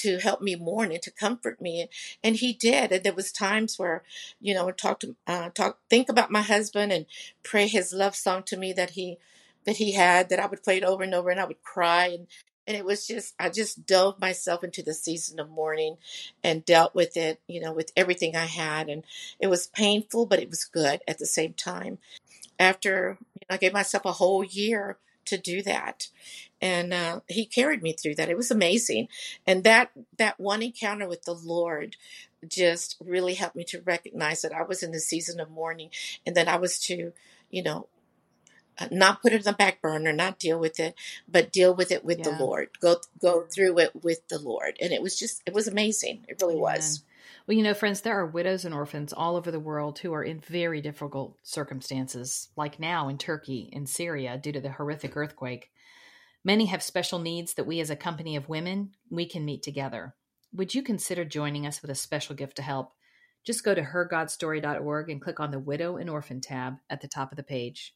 to 0.00 0.18
help 0.18 0.40
me 0.40 0.56
mourn 0.56 0.92
and 0.92 1.02
to 1.02 1.10
comfort 1.10 1.60
me 1.60 1.88
and 2.22 2.36
he 2.36 2.52
did. 2.52 2.92
And 2.92 3.04
there 3.04 3.12
was 3.14 3.32
times 3.32 3.78
where 3.78 4.02
you 4.40 4.54
know 4.54 4.70
talk 4.70 5.00
to 5.00 5.16
uh, 5.26 5.50
talk 5.50 5.78
think 5.88 6.08
about 6.08 6.30
my 6.30 6.42
husband 6.42 6.92
and 6.92 7.06
pray 7.42 7.66
his 7.66 7.92
love 7.92 8.14
song 8.16 8.42
to 8.44 8.56
me 8.56 8.72
that 8.72 8.90
he 8.90 9.18
that 9.66 9.76
he 9.76 9.92
had 9.92 10.28
that 10.30 10.40
i 10.40 10.46
would 10.46 10.62
play 10.62 10.78
it 10.78 10.84
over 10.84 11.02
and 11.02 11.14
over 11.14 11.30
and 11.30 11.40
i 11.40 11.44
would 11.44 11.62
cry. 11.62 12.06
And 12.06 12.26
and 12.66 12.76
it 12.76 12.84
was 12.84 13.06
just 13.06 13.34
i 13.38 13.48
just 13.50 13.86
dove 13.86 14.20
myself 14.20 14.64
into 14.64 14.82
the 14.82 14.94
season 14.94 15.40
of 15.40 15.50
mourning 15.50 15.96
and 16.44 16.64
dealt 16.64 16.94
with 16.94 17.16
it 17.16 17.40
you 17.46 17.60
know 17.60 17.72
with 17.72 17.92
everything 17.96 18.36
i 18.36 18.46
had. 18.46 18.88
And 18.88 19.04
it 19.38 19.48
was 19.48 19.66
painful 19.68 20.26
but 20.26 20.40
it 20.40 20.50
was 20.50 20.64
good 20.64 21.00
at 21.08 21.18
the 21.18 21.26
same 21.26 21.52
time. 21.54 21.98
After 22.58 23.18
you 23.34 23.46
know, 23.48 23.54
I 23.54 23.58
gave 23.58 23.72
myself 23.72 24.04
a 24.04 24.12
whole 24.12 24.44
year 24.44 24.98
to 25.26 25.38
do 25.38 25.62
that 25.62 26.08
and 26.60 26.92
uh, 26.92 27.20
he 27.28 27.46
carried 27.46 27.82
me 27.82 27.92
through 27.92 28.16
that. 28.16 28.28
It 28.28 28.36
was 28.36 28.50
amazing. 28.50 29.08
And 29.46 29.64
that 29.64 29.90
that 30.18 30.38
one 30.38 30.62
encounter 30.62 31.08
with 31.08 31.22
the 31.22 31.34
lord 31.34 31.96
just 32.48 32.96
really 33.04 33.34
helped 33.34 33.54
me 33.54 33.64
to 33.64 33.82
recognize 33.82 34.40
that 34.40 34.54
i 34.54 34.62
was 34.62 34.82
in 34.82 34.92
the 34.92 34.98
season 34.98 35.38
of 35.40 35.50
mourning 35.50 35.90
and 36.24 36.34
that 36.34 36.48
i 36.48 36.56
was 36.56 36.78
to 36.78 37.12
you 37.50 37.62
know 37.62 37.86
uh, 38.78 38.88
not 38.90 39.20
put 39.20 39.34
it 39.34 39.46
on 39.46 39.52
the 39.52 39.52
back 39.52 39.82
burner 39.82 40.10
not 40.10 40.38
deal 40.38 40.58
with 40.58 40.80
it 40.80 40.94
but 41.28 41.52
deal 41.52 41.74
with 41.74 41.92
it 41.92 42.04
with 42.04 42.18
yeah. 42.18 42.24
the 42.24 42.32
lord. 42.32 42.68
Go 42.80 42.96
go 43.20 43.42
through 43.42 43.78
it 43.78 44.02
with 44.02 44.26
the 44.28 44.38
lord. 44.38 44.76
And 44.80 44.92
it 44.92 45.02
was 45.02 45.18
just 45.18 45.42
it 45.46 45.52
was 45.52 45.68
amazing. 45.68 46.24
It 46.28 46.38
really 46.40 46.56
was. 46.56 47.02
Well, 47.46 47.56
you 47.56 47.62
know, 47.62 47.74
friends, 47.74 48.02
there 48.02 48.18
are 48.18 48.26
widows 48.26 48.64
and 48.64 48.74
orphans 48.74 49.12
all 49.12 49.36
over 49.36 49.50
the 49.50 49.58
world 49.58 49.98
who 49.98 50.12
are 50.12 50.22
in 50.22 50.40
very 50.40 50.80
difficult 50.80 51.36
circumstances, 51.42 52.48
like 52.56 52.78
now 52.78 53.08
in 53.08 53.18
Turkey 53.18 53.70
and 53.72 53.88
Syria 53.88 54.38
due 54.38 54.52
to 54.52 54.60
the 54.60 54.72
horrific 54.72 55.16
earthquake. 55.16 55.70
Many 56.44 56.66
have 56.66 56.82
special 56.82 57.18
needs 57.18 57.54
that 57.54 57.66
we 57.66 57.80
as 57.80 57.90
a 57.90 57.96
company 57.96 58.36
of 58.36 58.48
women, 58.48 58.92
we 59.10 59.26
can 59.26 59.44
meet 59.44 59.62
together. 59.62 60.14
Would 60.52 60.74
you 60.74 60.82
consider 60.82 61.24
joining 61.24 61.66
us 61.66 61.82
with 61.82 61.90
a 61.90 61.94
special 61.94 62.34
gift 62.34 62.56
to 62.56 62.62
help? 62.62 62.92
Just 63.44 63.64
go 63.64 63.74
to 63.74 63.82
hergodstory.org 63.82 65.10
and 65.10 65.20
click 65.20 65.40
on 65.40 65.50
the 65.50 65.58
widow 65.58 65.96
and 65.96 66.10
orphan 66.10 66.40
tab 66.40 66.76
at 66.88 67.00
the 67.00 67.08
top 67.08 67.32
of 67.32 67.36
the 67.36 67.42
page. 67.42 67.94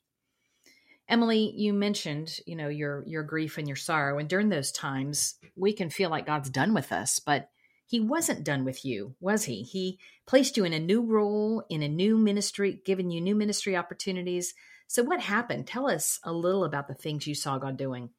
Emily, 1.08 1.52
you 1.54 1.72
mentioned, 1.74 2.38
you 2.46 2.56
know, 2.56 2.68
your 2.68 3.04
your 3.06 3.22
grief 3.22 3.58
and 3.58 3.68
your 3.68 3.76
sorrow 3.76 4.18
and 4.18 4.28
during 4.28 4.48
those 4.48 4.72
times, 4.72 5.34
we 5.54 5.72
can 5.72 5.90
feel 5.90 6.08
like 6.08 6.26
God's 6.26 6.48
done 6.48 6.72
with 6.72 6.92
us, 6.92 7.18
but 7.18 7.50
he 7.86 8.00
wasn't 8.00 8.44
done 8.44 8.64
with 8.64 8.84
you, 8.84 9.14
was 9.20 9.44
he? 9.44 9.62
He 9.62 9.98
placed 10.26 10.56
you 10.56 10.64
in 10.64 10.72
a 10.72 10.78
new 10.78 11.02
role, 11.02 11.64
in 11.68 11.82
a 11.82 11.88
new 11.88 12.16
ministry, 12.16 12.80
given 12.84 13.10
you 13.10 13.20
new 13.20 13.34
ministry 13.34 13.76
opportunities. 13.76 14.54
So 14.86 15.02
what 15.02 15.20
happened? 15.20 15.66
Tell 15.66 15.88
us 15.88 16.20
a 16.22 16.32
little 16.32 16.64
about 16.64 16.88
the 16.88 16.94
things 16.94 17.26
you 17.26 17.34
saw 17.34 17.58
God 17.58 17.76
doing. 17.76 18.10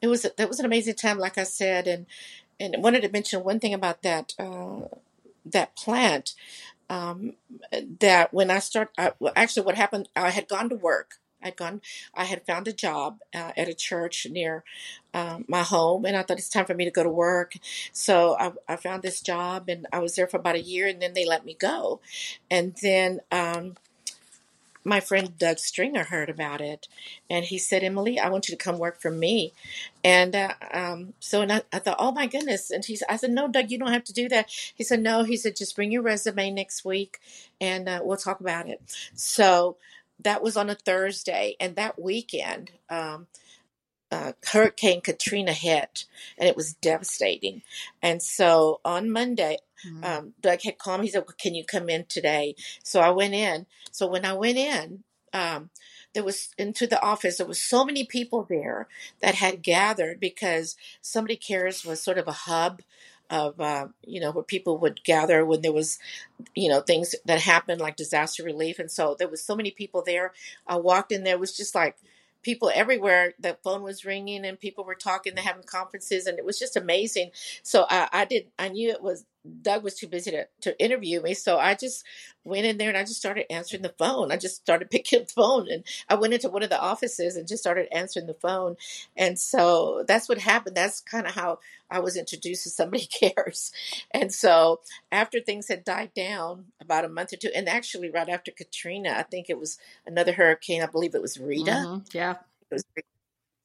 It 0.00 0.08
was 0.08 0.22
that 0.22 0.48
was 0.48 0.58
an 0.58 0.66
amazing 0.66 0.94
time, 0.94 1.18
like 1.18 1.38
I 1.38 1.44
said, 1.44 1.86
and 1.86 2.06
and 2.58 2.82
wanted 2.82 3.02
to 3.02 3.08
mention 3.08 3.44
one 3.44 3.60
thing 3.60 3.74
about 3.74 4.02
that 4.02 4.34
uh, 4.38 4.82
that 5.46 5.76
plant. 5.76 6.34
Um, 6.90 7.34
that 8.00 8.34
when 8.34 8.50
I 8.50 8.58
start, 8.58 8.90
I, 8.98 9.12
well, 9.18 9.32
actually, 9.34 9.64
what 9.64 9.76
happened? 9.76 10.10
I 10.14 10.28
had 10.28 10.46
gone 10.46 10.68
to 10.68 10.76
work 10.76 11.20
I'd 11.42 11.56
gone, 11.56 11.80
I 12.14 12.24
had 12.24 12.46
found 12.46 12.68
a 12.68 12.72
job 12.72 13.20
uh, 13.34 13.52
at 13.56 13.68
a 13.68 13.74
church 13.74 14.26
near 14.30 14.64
um, 15.12 15.44
my 15.48 15.62
home, 15.62 16.04
and 16.04 16.16
I 16.16 16.22
thought 16.22 16.38
it's 16.38 16.48
time 16.48 16.64
for 16.64 16.74
me 16.74 16.84
to 16.84 16.90
go 16.90 17.02
to 17.02 17.08
work. 17.08 17.54
So 17.92 18.36
I, 18.38 18.52
I, 18.68 18.76
found 18.76 19.02
this 19.02 19.20
job, 19.20 19.68
and 19.68 19.86
I 19.92 19.98
was 19.98 20.14
there 20.14 20.26
for 20.26 20.38
about 20.38 20.54
a 20.54 20.60
year, 20.60 20.86
and 20.86 21.02
then 21.02 21.14
they 21.14 21.26
let 21.26 21.44
me 21.44 21.54
go. 21.54 22.00
And 22.50 22.74
then 22.82 23.20
um, 23.30 23.76
my 24.84 25.00
friend 25.00 25.36
Doug 25.38 25.58
Stringer 25.58 26.04
heard 26.04 26.28
about 26.28 26.60
it, 26.60 26.88
and 27.30 27.44
he 27.44 27.58
said, 27.58 27.82
"Emily, 27.82 28.18
I 28.18 28.28
want 28.28 28.48
you 28.48 28.56
to 28.56 28.62
come 28.62 28.78
work 28.78 29.00
for 29.00 29.10
me." 29.10 29.52
And 30.04 30.34
uh, 30.34 30.54
um, 30.72 31.14
so, 31.20 31.42
and 31.42 31.52
I, 31.52 31.62
I, 31.72 31.78
thought, 31.78 31.96
"Oh 31.98 32.12
my 32.12 32.26
goodness!" 32.26 32.70
And 32.70 32.84
he, 32.84 32.98
I 33.08 33.16
said, 33.16 33.30
"No, 33.30 33.48
Doug, 33.48 33.70
you 33.70 33.78
don't 33.78 33.92
have 33.92 34.04
to 34.04 34.12
do 34.12 34.28
that." 34.28 34.50
He 34.74 34.84
said, 34.84 35.00
"No." 35.00 35.24
He 35.24 35.36
said, 35.36 35.56
"Just 35.56 35.76
bring 35.76 35.92
your 35.92 36.02
resume 36.02 36.50
next 36.50 36.84
week, 36.84 37.20
and 37.60 37.88
uh, 37.88 38.00
we'll 38.02 38.16
talk 38.16 38.40
about 38.40 38.68
it." 38.68 38.80
So 39.14 39.76
that 40.20 40.42
was 40.42 40.56
on 40.56 40.70
a 40.70 40.74
Thursday, 40.74 41.56
and 41.60 41.76
that 41.76 42.00
weekend, 42.00 42.72
um, 42.88 43.26
uh, 44.10 44.32
Hurricane 44.44 45.00
Katrina 45.00 45.52
hit, 45.52 46.04
and 46.38 46.48
it 46.48 46.56
was 46.56 46.74
devastating. 46.74 47.62
And 48.02 48.22
so 48.22 48.80
on 48.84 49.10
Monday, 49.10 49.58
mm-hmm. 49.86 50.04
um, 50.04 50.34
Doug 50.40 50.62
had 50.62 50.78
called 50.78 51.00
me. 51.00 51.06
He 51.06 51.12
said, 51.12 51.24
well, 51.26 51.34
"Can 51.38 51.54
you 51.54 51.64
come 51.64 51.88
in 51.88 52.06
today?" 52.06 52.54
So 52.82 53.00
I 53.00 53.10
went 53.10 53.34
in. 53.34 53.66
So 53.90 54.06
when 54.06 54.24
I 54.24 54.32
went 54.32 54.58
in, 54.58 55.04
um, 55.32 55.70
there 56.14 56.24
was 56.24 56.50
into 56.58 56.86
the 56.86 57.02
office. 57.02 57.38
There 57.38 57.46
was 57.46 57.62
so 57.62 57.84
many 57.84 58.04
people 58.04 58.46
there 58.48 58.88
that 59.20 59.36
had 59.36 59.62
gathered 59.62 60.20
because 60.20 60.76
Somebody 61.00 61.36
Cares 61.36 61.84
was 61.84 62.02
sort 62.02 62.18
of 62.18 62.28
a 62.28 62.32
hub 62.32 62.82
of 63.32 63.58
uh, 63.60 63.88
you 64.04 64.20
know 64.20 64.30
where 64.30 64.44
people 64.44 64.78
would 64.78 65.02
gather 65.04 65.44
when 65.44 65.62
there 65.62 65.72
was 65.72 65.98
you 66.54 66.68
know 66.68 66.80
things 66.80 67.14
that 67.24 67.40
happened 67.40 67.80
like 67.80 67.96
disaster 67.96 68.44
relief 68.44 68.78
and 68.78 68.90
so 68.90 69.16
there 69.18 69.28
was 69.28 69.42
so 69.42 69.56
many 69.56 69.70
people 69.70 70.02
there 70.04 70.32
i 70.66 70.76
walked 70.76 71.10
in 71.10 71.24
there 71.24 71.38
was 71.38 71.56
just 71.56 71.74
like 71.74 71.96
people 72.42 72.70
everywhere 72.74 73.32
the 73.38 73.56
phone 73.64 73.82
was 73.82 74.04
ringing 74.04 74.44
and 74.44 74.60
people 74.60 74.84
were 74.84 74.94
talking 74.94 75.34
they're 75.34 75.44
having 75.44 75.62
conferences 75.62 76.26
and 76.26 76.38
it 76.38 76.44
was 76.44 76.58
just 76.58 76.76
amazing 76.76 77.30
so 77.62 77.86
i, 77.88 78.08
I 78.12 78.24
did 78.26 78.48
i 78.58 78.68
knew 78.68 78.90
it 78.90 79.02
was 79.02 79.24
Doug 79.62 79.82
was 79.82 79.94
too 79.94 80.06
busy 80.06 80.30
to, 80.30 80.46
to 80.60 80.82
interview 80.82 81.20
me. 81.20 81.34
So 81.34 81.58
I 81.58 81.74
just 81.74 82.04
went 82.44 82.66
in 82.66 82.78
there 82.78 82.88
and 82.88 82.96
I 82.98 83.02
just 83.02 83.18
started 83.18 83.50
answering 83.52 83.82
the 83.82 83.94
phone. 83.98 84.30
I 84.30 84.36
just 84.36 84.56
started 84.56 84.90
picking 84.90 85.20
up 85.20 85.26
the 85.26 85.32
phone 85.32 85.68
and 85.70 85.84
I 86.08 86.14
went 86.14 86.34
into 86.34 86.48
one 86.48 86.62
of 86.62 86.70
the 86.70 86.80
offices 86.80 87.36
and 87.36 87.48
just 87.48 87.62
started 87.62 87.88
answering 87.92 88.26
the 88.26 88.34
phone. 88.34 88.76
And 89.16 89.38
so 89.38 90.04
that's 90.06 90.28
what 90.28 90.38
happened. 90.38 90.76
That's 90.76 91.00
kind 91.00 91.26
of 91.26 91.34
how 91.34 91.58
I 91.90 92.00
was 92.00 92.16
introduced 92.16 92.64
to 92.64 92.70
Somebody 92.70 93.06
Cares. 93.34 93.72
And 94.12 94.32
so 94.32 94.80
after 95.10 95.40
things 95.40 95.68
had 95.68 95.84
died 95.84 96.14
down 96.14 96.66
about 96.80 97.04
a 97.04 97.08
month 97.08 97.32
or 97.32 97.36
two, 97.36 97.50
and 97.54 97.68
actually 97.68 98.10
right 98.10 98.28
after 98.28 98.50
Katrina, 98.50 99.14
I 99.16 99.22
think 99.22 99.50
it 99.50 99.58
was 99.58 99.78
another 100.06 100.32
hurricane. 100.32 100.82
I 100.82 100.86
believe 100.86 101.14
it 101.14 101.22
was 101.22 101.38
Rita. 101.38 101.70
Mm-hmm. 101.70 101.98
Yeah. 102.12 102.36
It 102.70 102.74
was 102.74 102.84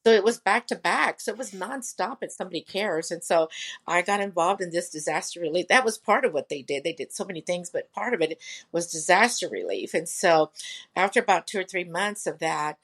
so 0.08 0.14
it 0.14 0.24
was 0.24 0.40
back 0.40 0.66
to 0.68 0.74
back. 0.74 1.20
So 1.20 1.32
it 1.32 1.38
was 1.38 1.50
nonstop 1.50 2.22
at 2.22 2.32
Somebody 2.32 2.62
Cares. 2.62 3.10
And 3.10 3.22
so 3.22 3.50
I 3.86 4.00
got 4.00 4.20
involved 4.20 4.62
in 4.62 4.70
this 4.70 4.88
disaster 4.88 5.38
relief. 5.38 5.68
That 5.68 5.84
was 5.84 5.98
part 5.98 6.24
of 6.24 6.32
what 6.32 6.48
they 6.48 6.62
did. 6.62 6.82
They 6.82 6.94
did 6.94 7.12
so 7.12 7.26
many 7.26 7.42
things, 7.42 7.68
but 7.68 7.92
part 7.92 8.14
of 8.14 8.22
it 8.22 8.40
was 8.72 8.90
disaster 8.90 9.50
relief. 9.50 9.92
And 9.92 10.08
so 10.08 10.50
after 10.96 11.20
about 11.20 11.46
two 11.46 11.60
or 11.60 11.64
three 11.64 11.84
months 11.84 12.26
of 12.26 12.38
that, 12.38 12.78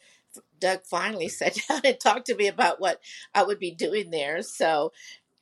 Doug 0.60 0.82
finally 0.84 1.28
sat 1.30 1.58
down 1.66 1.80
and 1.82 1.98
talked 1.98 2.26
to 2.26 2.34
me 2.34 2.46
about 2.46 2.78
what 2.78 3.00
I 3.34 3.42
would 3.42 3.58
be 3.58 3.70
doing 3.70 4.10
there. 4.10 4.42
So 4.42 4.92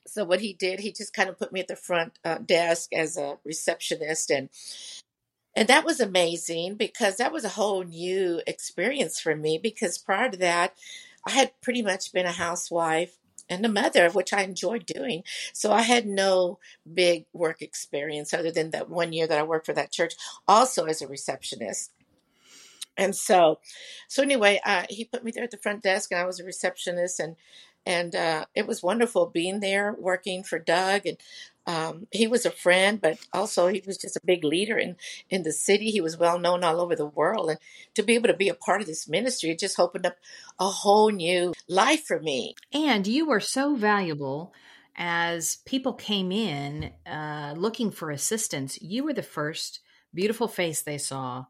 so 0.07 0.23
what 0.23 0.39
he 0.39 0.53
did, 0.53 0.79
he 0.79 0.93
just 0.93 1.13
kind 1.13 1.27
of 1.27 1.37
put 1.37 1.51
me 1.51 1.59
at 1.59 1.67
the 1.67 1.75
front 1.75 2.17
uh, 2.23 2.37
desk 2.37 2.93
as 2.93 3.17
a 3.17 3.39
receptionist 3.43 4.31
and 4.31 4.47
and 5.55 5.67
that 5.67 5.85
was 5.85 5.99
amazing 5.99 6.75
because 6.75 7.17
that 7.17 7.31
was 7.31 7.43
a 7.43 7.49
whole 7.49 7.83
new 7.83 8.41
experience 8.47 9.19
for 9.19 9.35
me 9.35 9.59
because 9.61 9.97
prior 9.97 10.29
to 10.29 10.37
that 10.37 10.73
I 11.25 11.31
had 11.31 11.51
pretty 11.61 11.81
much 11.81 12.11
been 12.11 12.25
a 12.25 12.31
housewife 12.31 13.17
and 13.49 13.65
a 13.65 13.69
mother, 13.69 14.09
which 14.09 14.33
I 14.33 14.43
enjoyed 14.43 14.85
doing. 14.85 15.23
So 15.53 15.71
I 15.71 15.81
had 15.81 16.05
no 16.05 16.59
big 16.91 17.25
work 17.33 17.61
experience 17.61 18.33
other 18.33 18.51
than 18.51 18.71
that 18.71 18.89
one 18.89 19.13
year 19.13 19.27
that 19.27 19.37
I 19.37 19.43
worked 19.43 19.65
for 19.65 19.73
that 19.73 19.91
church, 19.91 20.15
also 20.47 20.85
as 20.85 21.01
a 21.01 21.07
receptionist. 21.07 21.91
And 22.95 23.15
so, 23.15 23.59
so 24.07 24.21
anyway, 24.21 24.61
uh, 24.63 24.83
he 24.89 25.05
put 25.05 25.23
me 25.23 25.31
there 25.31 25.43
at 25.43 25.51
the 25.51 25.57
front 25.57 25.81
desk, 25.81 26.11
and 26.11 26.21
I 26.21 26.25
was 26.25 26.39
a 26.39 26.43
receptionist, 26.43 27.19
and 27.19 27.35
and 27.85 28.15
uh, 28.15 28.45
it 28.55 28.65
was 28.65 28.81
wonderful 28.81 29.25
being 29.25 29.59
there, 29.59 29.93
working 29.99 30.43
for 30.43 30.57
Doug, 30.57 31.05
and 31.05 31.17
Um, 31.65 32.07
he 32.11 32.27
was 32.27 32.45
a 32.45 32.51
friend, 32.51 32.99
but 32.99 33.17
also 33.31 33.67
he 33.67 33.81
was 33.85 33.97
just 33.97 34.17
a 34.17 34.25
big 34.25 34.43
leader 34.43 34.77
in, 34.77 34.97
in 35.29 35.43
the 35.43 35.53
city. 35.53 35.91
He 35.91 36.01
was 36.01 36.17
well 36.17 36.37
known 36.37 36.63
all 36.63 36.81
over 36.81 36.95
the 36.95 37.05
world. 37.05 37.49
And 37.49 37.59
to 37.95 38.03
be 38.03 38.15
able 38.15 38.27
to 38.27 38.35
be 38.35 38.49
a 38.49 38.53
part 38.53 38.81
of 38.81 38.87
this 38.87 39.07
ministry, 39.07 39.51
it 39.51 39.59
just 39.59 39.79
opened 39.79 40.05
up 40.05 40.17
a 40.59 40.67
whole 40.67 41.09
new 41.09 41.53
life 41.69 42.05
for 42.05 42.19
me. 42.19 42.55
And 42.73 43.07
you 43.07 43.25
were 43.25 43.39
so 43.39 43.75
valuable 43.75 44.53
as 44.95 45.57
people 45.65 45.93
came 45.93 46.31
in 46.31 46.91
uh, 47.05 47.53
looking 47.57 47.91
for 47.91 48.11
assistance. 48.11 48.81
You 48.81 49.05
were 49.05 49.13
the 49.13 49.23
first 49.23 49.79
beautiful 50.13 50.47
face 50.47 50.81
they 50.81 50.97
saw, 50.97 51.45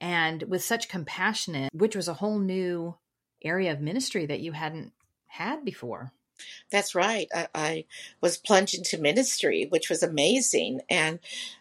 and 0.00 0.42
with 0.44 0.62
such 0.62 0.88
compassionate, 0.88 1.72
which 1.72 1.96
was 1.96 2.08
a 2.08 2.14
whole 2.14 2.38
new 2.38 2.96
area 3.42 3.72
of 3.72 3.80
ministry 3.80 4.26
that 4.26 4.40
you 4.40 4.52
hadn't 4.52 4.92
had 5.26 5.64
before. 5.64 6.12
That's 6.70 6.94
right. 6.94 7.28
I, 7.34 7.48
I 7.54 7.84
was 8.20 8.36
plunged 8.36 8.74
into 8.74 8.98
ministry, 8.98 9.66
which 9.68 9.88
was 9.90 10.02
amazing, 10.02 10.80
and 10.90 11.18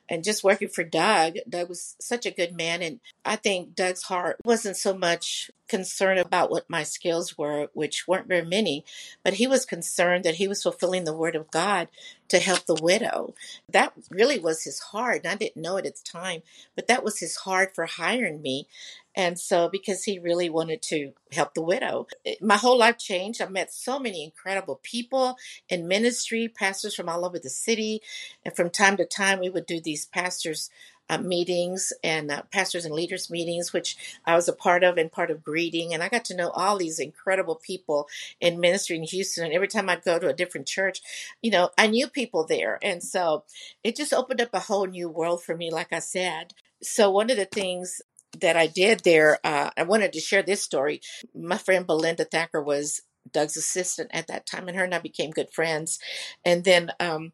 and 0.10 0.24
just 0.24 0.44
working 0.44 0.68
for 0.68 0.84
Doug. 0.84 1.36
Doug 1.50 1.70
was 1.70 1.96
such 2.00 2.26
a 2.26 2.32
good 2.32 2.56
man, 2.56 2.82
and 2.82 3.00
I 3.26 3.36
think 3.36 3.76
Doug's 3.76 4.04
heart 4.04 4.38
wasn't 4.44 4.78
so 4.78 4.96
much 4.96 5.50
concerned 5.68 6.20
about 6.20 6.52
what 6.52 6.70
my 6.70 6.84
skills 6.84 7.38
were, 7.38 7.68
which 7.74 8.08
weren't 8.08 8.28
very 8.28 8.46
many, 8.46 8.86
but 9.24 9.36
he 9.36 9.48
was 9.48 9.66
concerned 9.66 10.24
that 10.24 10.36
he 10.36 10.48
was 10.48 10.62
fulfilling 10.62 11.06
the 11.06 11.16
word 11.16 11.36
of 11.36 11.50
God 11.52 11.88
to 12.28 12.40
help 12.40 12.66
the 12.66 12.80
widow. 12.82 13.34
That 13.70 13.94
really 14.10 14.40
was 14.40 14.64
his 14.64 14.80
heart, 14.80 15.22
and 15.24 15.28
I 15.32 15.36
didn't 15.36 15.62
know 15.62 15.78
it 15.78 15.86
at 15.86 15.96
the 15.96 16.04
time, 16.04 16.42
but 16.76 16.88
that 16.88 17.04
was 17.04 17.20
his 17.20 17.38
heart 17.38 17.74
for 17.76 17.86
hiring 17.86 18.42
me. 18.42 18.68
And 19.16 19.40
so, 19.40 19.70
because 19.70 20.04
he 20.04 20.18
really 20.18 20.50
wanted 20.50 20.82
to 20.84 21.14
help 21.32 21.54
the 21.54 21.62
widow, 21.62 22.08
my 22.42 22.58
whole 22.58 22.80
life 22.80 22.98
changed. 22.98 23.44
I 23.44 23.48
met 23.48 23.72
so 23.72 24.00
many 24.00 24.24
incredible 24.24 24.80
people 24.82 25.38
in 25.70 25.88
ministry, 25.88 26.48
pastors 26.48 26.96
from 26.96 27.10
all 27.10 27.24
over 27.24 27.38
the 27.38 27.50
city. 27.50 28.02
And 28.44 28.56
from 28.56 28.72
time 28.72 28.98
to 28.98 29.06
time, 29.06 29.40
we 29.40 29.52
would 29.52 29.68
do 29.68 29.80
these 29.80 29.93
pastors' 30.06 30.70
uh, 31.10 31.18
meetings 31.18 31.92
and 32.04 32.32
uh, 32.32 32.44
pastors 32.52 32.86
and 32.86 32.94
leaders 32.94 33.30
meetings, 33.30 33.74
which 33.74 33.98
I 34.26 34.36
was 34.36 34.48
a 34.48 34.54
part 34.54 34.84
of 34.84 34.98
and 34.98 35.12
part 35.12 35.32
of 35.32 35.44
greeting. 35.44 35.94
And 35.94 36.02
I 36.02 36.10
got 36.10 36.26
to 36.26 36.36
know 36.36 36.50
all 36.50 36.78
these 36.78 37.00
incredible 37.00 37.56
people 37.56 38.08
in 38.40 38.60
ministry 38.60 38.98
in 38.98 39.04
Houston. 39.04 39.46
And 39.46 39.54
every 39.54 39.68
time 39.68 39.90
I'd 39.90 40.04
go 40.04 40.18
to 40.18 40.30
a 40.30 40.34
different 40.34 40.68
church, 40.68 41.02
you 41.42 41.52
know, 41.52 41.70
I 41.78 41.88
knew 41.88 42.08
people 42.08 42.46
there. 42.46 42.80
And 42.82 43.04
so 43.04 43.44
it 43.84 43.96
just 43.96 44.14
opened 44.14 44.42
up 44.42 44.54
a 44.54 44.60
whole 44.60 44.88
new 44.88 45.10
world 45.10 45.44
for 45.44 45.56
me, 45.56 45.72
like 45.72 45.92
I 45.92 46.00
said. 46.00 46.54
So 46.82 47.12
one 47.12 47.30
of 47.30 47.38
the 47.38 47.46
things 47.46 48.02
that 48.40 48.58
I 48.58 48.68
did 48.68 49.02
there, 49.02 49.40
uh, 49.44 49.70
I 49.78 49.84
wanted 49.84 50.14
to 50.14 50.20
share 50.20 50.42
this 50.42 50.64
story. 50.64 51.02
My 51.36 51.58
friend 51.58 51.86
Belinda 51.86 52.26
Thacker 52.26 52.62
was 52.62 53.02
Doug's 53.32 53.58
assistant 53.58 54.10
at 54.14 54.28
that 54.28 54.46
time, 54.46 54.68
and 54.68 54.78
her 54.78 54.84
and 54.84 54.94
I 54.94 55.00
became 55.00 55.32
good 55.32 55.52
friends. 55.52 56.00
And 56.44 56.64
then 56.64 56.92
um, 57.00 57.32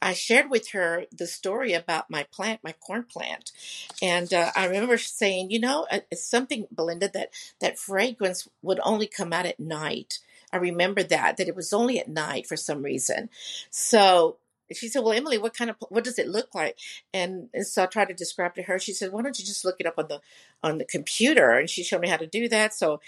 I 0.00 0.12
shared 0.12 0.50
with 0.50 0.70
her 0.70 1.06
the 1.10 1.26
story 1.26 1.72
about 1.72 2.10
my 2.10 2.24
plant, 2.30 2.60
my 2.62 2.72
corn 2.72 3.04
plant, 3.04 3.52
and 4.00 4.32
uh, 4.32 4.52
I 4.54 4.66
remember 4.66 4.98
saying, 4.98 5.50
you 5.50 5.60
know, 5.60 5.86
uh, 5.90 6.00
it's 6.10 6.24
something, 6.24 6.66
Belinda, 6.70 7.10
that 7.14 7.30
that 7.60 7.78
fragrance 7.78 8.48
would 8.62 8.80
only 8.84 9.06
come 9.06 9.32
out 9.32 9.46
at 9.46 9.58
night. 9.58 10.20
I 10.52 10.56
remember 10.56 11.02
that 11.02 11.36
that 11.36 11.48
it 11.48 11.56
was 11.56 11.72
only 11.72 11.98
at 11.98 12.08
night 12.08 12.46
for 12.46 12.56
some 12.56 12.82
reason. 12.82 13.28
So 13.70 14.36
she 14.72 14.88
said, 14.88 15.02
"Well, 15.02 15.12
Emily, 15.12 15.38
what 15.38 15.54
kind 15.56 15.70
of 15.70 15.76
what 15.88 16.04
does 16.04 16.18
it 16.18 16.28
look 16.28 16.54
like?" 16.54 16.78
And, 17.12 17.48
and, 17.54 17.66
so 17.66 17.82
I 17.82 17.86
tried 17.86 18.08
to 18.08 18.14
describe 18.14 18.54
to 18.54 18.62
her. 18.62 18.78
She 18.78 18.92
said, 18.92 19.12
"Why 19.12 19.22
don't 19.22 19.38
you 19.38 19.44
just 19.44 19.64
look 19.64 19.76
it 19.80 19.86
up 19.86 19.98
on 19.98 20.08
the 20.08 20.20
on 20.62 20.78
the 20.78 20.84
computer?" 20.84 21.52
And 21.52 21.68
she 21.70 21.82
showed 21.82 22.00
me 22.00 22.08
how 22.08 22.16
to 22.16 22.26
do 22.26 22.48
that. 22.48 22.74
So, 22.74 23.00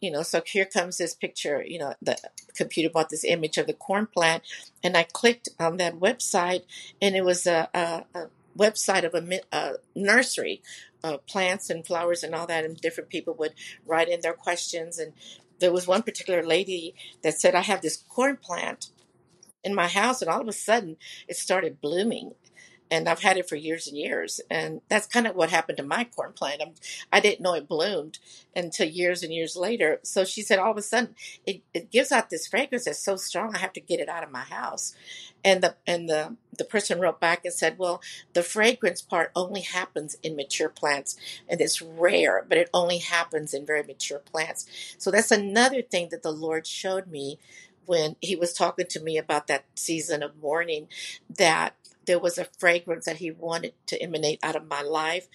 you 0.00 0.10
know, 0.10 0.22
so 0.22 0.42
here 0.46 0.64
comes 0.64 0.98
this 0.98 1.14
picture. 1.14 1.62
You 1.62 1.78
know, 1.80 1.94
the 2.00 2.16
computer 2.56 2.90
brought 2.90 3.08
this 3.08 3.24
image 3.24 3.58
of 3.58 3.66
the 3.66 3.72
corn 3.72 4.06
plant, 4.06 4.42
and 4.82 4.96
I 4.96 5.04
clicked 5.04 5.48
on 5.58 5.76
that 5.78 5.98
website, 5.98 6.62
and 7.00 7.16
it 7.16 7.24
was 7.24 7.46
a, 7.46 7.68
a, 7.74 8.04
a 8.14 8.26
website 8.56 9.04
of 9.04 9.14
a, 9.14 9.40
a 9.52 9.74
nursery, 9.94 10.62
uh, 11.02 11.18
plants 11.18 11.70
and 11.70 11.86
flowers 11.86 12.22
and 12.22 12.34
all 12.34 12.46
that, 12.46 12.64
and 12.64 12.76
different 12.76 13.10
people 13.10 13.34
would 13.34 13.54
write 13.86 14.08
in 14.08 14.20
their 14.20 14.32
questions. 14.32 14.98
And 14.98 15.12
there 15.58 15.72
was 15.72 15.86
one 15.86 16.02
particular 16.02 16.42
lady 16.44 16.94
that 17.22 17.38
said, 17.38 17.54
"I 17.54 17.62
have 17.62 17.82
this 17.82 18.04
corn 18.08 18.36
plant." 18.36 18.90
in 19.64 19.74
my 19.74 19.88
house, 19.88 20.22
and 20.22 20.30
all 20.30 20.40
of 20.40 20.48
a 20.48 20.52
sudden 20.52 20.96
it 21.26 21.36
started 21.36 21.80
blooming. 21.80 22.32
And 22.90 23.08
I've 23.08 23.20
had 23.20 23.36
it 23.36 23.48
for 23.48 23.56
years 23.56 23.86
and 23.86 23.96
years. 23.96 24.40
And 24.50 24.80
that's 24.88 25.06
kind 25.06 25.26
of 25.26 25.36
what 25.36 25.50
happened 25.50 25.78
to 25.78 25.84
my 25.84 26.04
corn 26.04 26.32
plant. 26.32 26.62
I'm, 26.62 26.74
I 27.12 27.20
did 27.20 27.40
not 27.40 27.50
know 27.50 27.56
it 27.56 27.68
bloomed 27.68 28.18
until 28.56 28.88
years 28.88 29.22
and 29.22 29.32
years 29.32 29.56
later. 29.56 30.00
So 30.02 30.24
she 30.24 30.42
said, 30.42 30.58
all 30.58 30.70
of 30.70 30.76
a 30.76 30.82
sudden, 30.82 31.14
it, 31.46 31.62
it 31.74 31.90
gives 31.90 32.12
out 32.12 32.30
this 32.30 32.46
fragrance 32.46 32.84
that's 32.84 32.98
so 32.98 33.16
strong, 33.16 33.54
I 33.54 33.58
have 33.58 33.72
to 33.74 33.80
get 33.80 34.00
it 34.00 34.08
out 34.08 34.24
of 34.24 34.30
my 34.32 34.40
house. 34.40 34.94
And 35.44 35.62
the 35.62 35.76
and 35.86 36.08
the 36.08 36.36
the 36.56 36.64
person 36.64 37.00
wrote 37.00 37.20
back 37.20 37.44
and 37.44 37.54
said, 37.54 37.78
"Well, 37.78 38.02
the 38.32 38.42
fragrance 38.42 39.00
part 39.00 39.30
only 39.36 39.60
happens 39.60 40.16
in 40.22 40.34
mature 40.34 40.68
plants, 40.68 41.16
and 41.48 41.60
it's 41.60 41.80
rare, 41.80 42.44
but 42.48 42.58
it 42.58 42.68
only 42.74 42.98
happens 42.98 43.54
in 43.54 43.64
very 43.64 43.84
mature 43.84 44.18
plants." 44.18 44.66
So 44.98 45.12
that's 45.12 45.30
another 45.30 45.80
thing 45.80 46.08
that 46.10 46.24
the 46.24 46.32
Lord 46.32 46.66
showed 46.66 47.06
me 47.06 47.38
when 47.86 48.16
he 48.20 48.36
was 48.36 48.52
talking 48.52 48.86
to 48.86 49.00
me 49.00 49.16
about 49.16 49.46
that 49.46 49.64
season 49.74 50.22
of 50.22 50.36
mourning 50.42 50.88
that 51.30 51.74
there 52.08 52.18
was 52.18 52.38
a 52.38 52.48
fragrance 52.58 53.04
that 53.04 53.18
he 53.18 53.30
wanted 53.30 53.74
to 53.86 54.02
emanate 54.02 54.40
out 54.42 54.56
of 54.56 54.66
my 54.66 54.82
life 54.82 55.28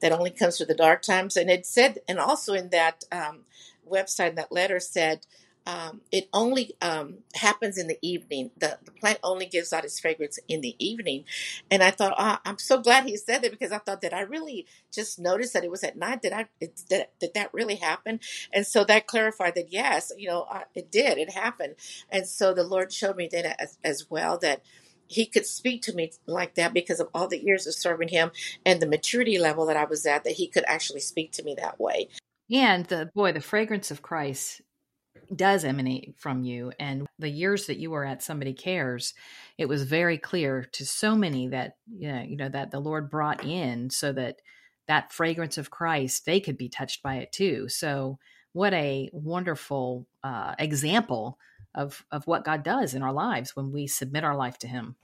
that 0.00 0.12
only 0.12 0.30
comes 0.30 0.56
through 0.56 0.66
the 0.66 0.74
dark 0.74 1.02
times. 1.02 1.36
And 1.36 1.50
it 1.50 1.66
said, 1.66 1.98
and 2.08 2.18
also 2.18 2.54
in 2.54 2.70
that 2.70 3.04
um, 3.12 3.40
website, 3.86 4.36
that 4.36 4.52
letter 4.52 4.80
said, 4.80 5.26
um, 5.66 6.00
it 6.10 6.28
only 6.32 6.74
um, 6.80 7.18
happens 7.34 7.76
in 7.76 7.86
the 7.86 7.98
evening. 8.00 8.50
The, 8.56 8.78
the 8.82 8.92
plant 8.92 9.18
only 9.22 9.44
gives 9.44 9.72
out 9.72 9.84
its 9.84 10.00
fragrance 10.00 10.38
in 10.48 10.62
the 10.62 10.74
evening. 10.78 11.24
And 11.70 11.82
I 11.82 11.90
thought, 11.90 12.14
oh, 12.16 12.38
I'm 12.44 12.58
so 12.58 12.80
glad 12.80 13.04
he 13.04 13.16
said 13.16 13.42
that 13.42 13.50
because 13.50 13.72
I 13.72 13.78
thought 13.78 14.00
that 14.00 14.14
I 14.14 14.22
really 14.22 14.66
just 14.92 15.18
noticed 15.18 15.52
that 15.52 15.64
it 15.64 15.70
was 15.70 15.84
at 15.84 15.98
night. 15.98 16.22
Did 16.22 16.32
I 16.32 16.46
did, 16.60 17.06
did 17.20 17.34
that 17.34 17.52
really 17.52 17.76
happen? 17.76 18.20
And 18.52 18.66
so 18.66 18.84
that 18.84 19.06
clarified 19.06 19.54
that 19.56 19.72
yes, 19.72 20.12
you 20.16 20.28
know, 20.28 20.46
I, 20.50 20.64
it 20.74 20.90
did. 20.90 21.18
It 21.18 21.30
happened. 21.30 21.74
And 22.10 22.26
so 22.26 22.54
the 22.54 22.64
Lord 22.64 22.92
showed 22.92 23.16
me 23.16 23.28
that 23.32 23.60
as, 23.60 23.78
as 23.84 24.08
well 24.08 24.38
that 24.38 24.62
he 25.10 25.26
could 25.26 25.44
speak 25.44 25.82
to 25.82 25.92
me 25.92 26.12
like 26.26 26.54
that 26.54 26.72
because 26.72 27.00
of 27.00 27.08
all 27.12 27.26
the 27.26 27.42
years 27.42 27.66
of 27.66 27.74
serving 27.74 28.08
him 28.08 28.30
and 28.64 28.80
the 28.80 28.86
maturity 28.86 29.38
level 29.38 29.66
that 29.66 29.76
I 29.76 29.84
was 29.84 30.06
at, 30.06 30.22
that 30.22 30.34
he 30.34 30.46
could 30.46 30.64
actually 30.68 31.00
speak 31.00 31.32
to 31.32 31.42
me 31.42 31.56
that 31.58 31.80
way. 31.80 32.08
And 32.52 32.86
the 32.86 33.10
boy, 33.12 33.32
the 33.32 33.40
fragrance 33.40 33.90
of 33.90 34.02
Christ 34.02 34.62
does 35.34 35.64
emanate 35.64 36.14
from 36.16 36.44
you. 36.44 36.72
And 36.78 37.08
the 37.18 37.28
years 37.28 37.66
that 37.66 37.78
you 37.78 37.90
were 37.90 38.04
at 38.04 38.22
Somebody 38.22 38.52
Cares, 38.52 39.12
it 39.58 39.66
was 39.66 39.82
very 39.82 40.16
clear 40.16 40.68
to 40.72 40.86
so 40.86 41.16
many 41.16 41.48
that, 41.48 41.72
you 41.92 42.12
know, 42.12 42.22
you 42.22 42.36
know 42.36 42.48
that 42.48 42.70
the 42.70 42.80
Lord 42.80 43.10
brought 43.10 43.44
in 43.44 43.90
so 43.90 44.12
that 44.12 44.36
that 44.86 45.12
fragrance 45.12 45.58
of 45.58 45.70
Christ, 45.70 46.24
they 46.24 46.38
could 46.38 46.56
be 46.56 46.68
touched 46.68 47.02
by 47.02 47.16
it 47.16 47.32
too. 47.32 47.68
So 47.68 48.18
what 48.52 48.72
a 48.74 49.10
wonderful 49.12 50.06
uh, 50.22 50.54
example 50.58 51.36
of, 51.74 52.04
of 52.10 52.26
what 52.26 52.44
God 52.44 52.62
does 52.62 52.94
in 52.94 53.02
our 53.02 53.12
lives 53.12 53.54
when 53.54 53.72
we 53.72 53.86
submit 53.86 54.24
our 54.24 54.36
life 54.36 54.58
to 54.58 54.66
him. 54.66 54.96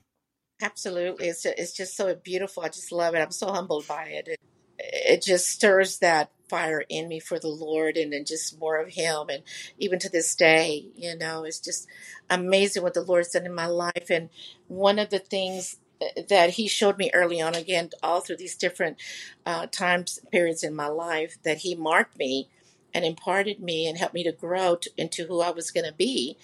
Absolutely. 0.61 1.29
It's, 1.29 1.45
it's 1.45 1.77
just 1.77 1.97
so 1.97 2.14
beautiful. 2.14 2.62
I 2.62 2.69
just 2.69 2.91
love 2.91 3.14
it. 3.14 3.21
I'm 3.21 3.31
so 3.31 3.53
humbled 3.53 3.87
by 3.87 4.05
it. 4.05 4.29
It, 4.29 4.41
it 4.79 5.23
just 5.23 5.49
stirs 5.49 5.99
that 5.99 6.31
fire 6.49 6.85
in 6.89 7.09
me 7.09 7.21
for 7.21 7.39
the 7.39 7.49
Lord 7.49 7.97
and 7.97 8.12
then 8.12 8.25
just 8.25 8.59
more 8.59 8.77
of 8.79 8.95
Him. 8.95 9.29
And 9.29 9.43
even 9.79 9.99
to 10.01 10.09
this 10.09 10.35
day, 10.35 10.87
you 10.95 11.17
know, 11.17 11.45
it's 11.45 11.61
just 11.61 11.87
amazing 12.31 12.83
what 12.83 12.95
the 12.95 13.03
Lord's 13.03 13.31
done 13.31 13.47
in 13.47 13.55
my 13.55 13.67
life. 13.67 14.11
And 14.11 14.31
one 14.69 14.99
of 14.99 15.11
the 15.11 15.19
things 15.19 15.77
that 16.29 16.51
He 16.51 16.69
showed 16.69 16.99
me 16.99 17.11
early 17.12 17.41
on, 17.41 17.55
again, 17.55 17.91
all 18.03 18.21
through 18.21 18.37
these 18.37 18.57
different 18.57 18.99
uh, 19.45 19.67
times, 19.67 20.19
periods 20.31 20.62
in 20.62 20.75
my 20.75 20.89
life, 20.89 21.37
that 21.43 21.59
He 21.59 21.75
marked 21.75 22.19
me 22.19 22.49
and 22.95 23.05
imparted 23.05 23.61
me 23.61 23.87
and 23.87 23.99
helped 23.99 24.14
me 24.14 24.24
to 24.24 24.32
grow 24.32 24.76
to, 24.76 24.91
into 24.97 25.26
who 25.26 25.41
I 25.41 25.51
was 25.51 25.70
going 25.70 25.87
to 25.87 25.93
be. 25.93 26.37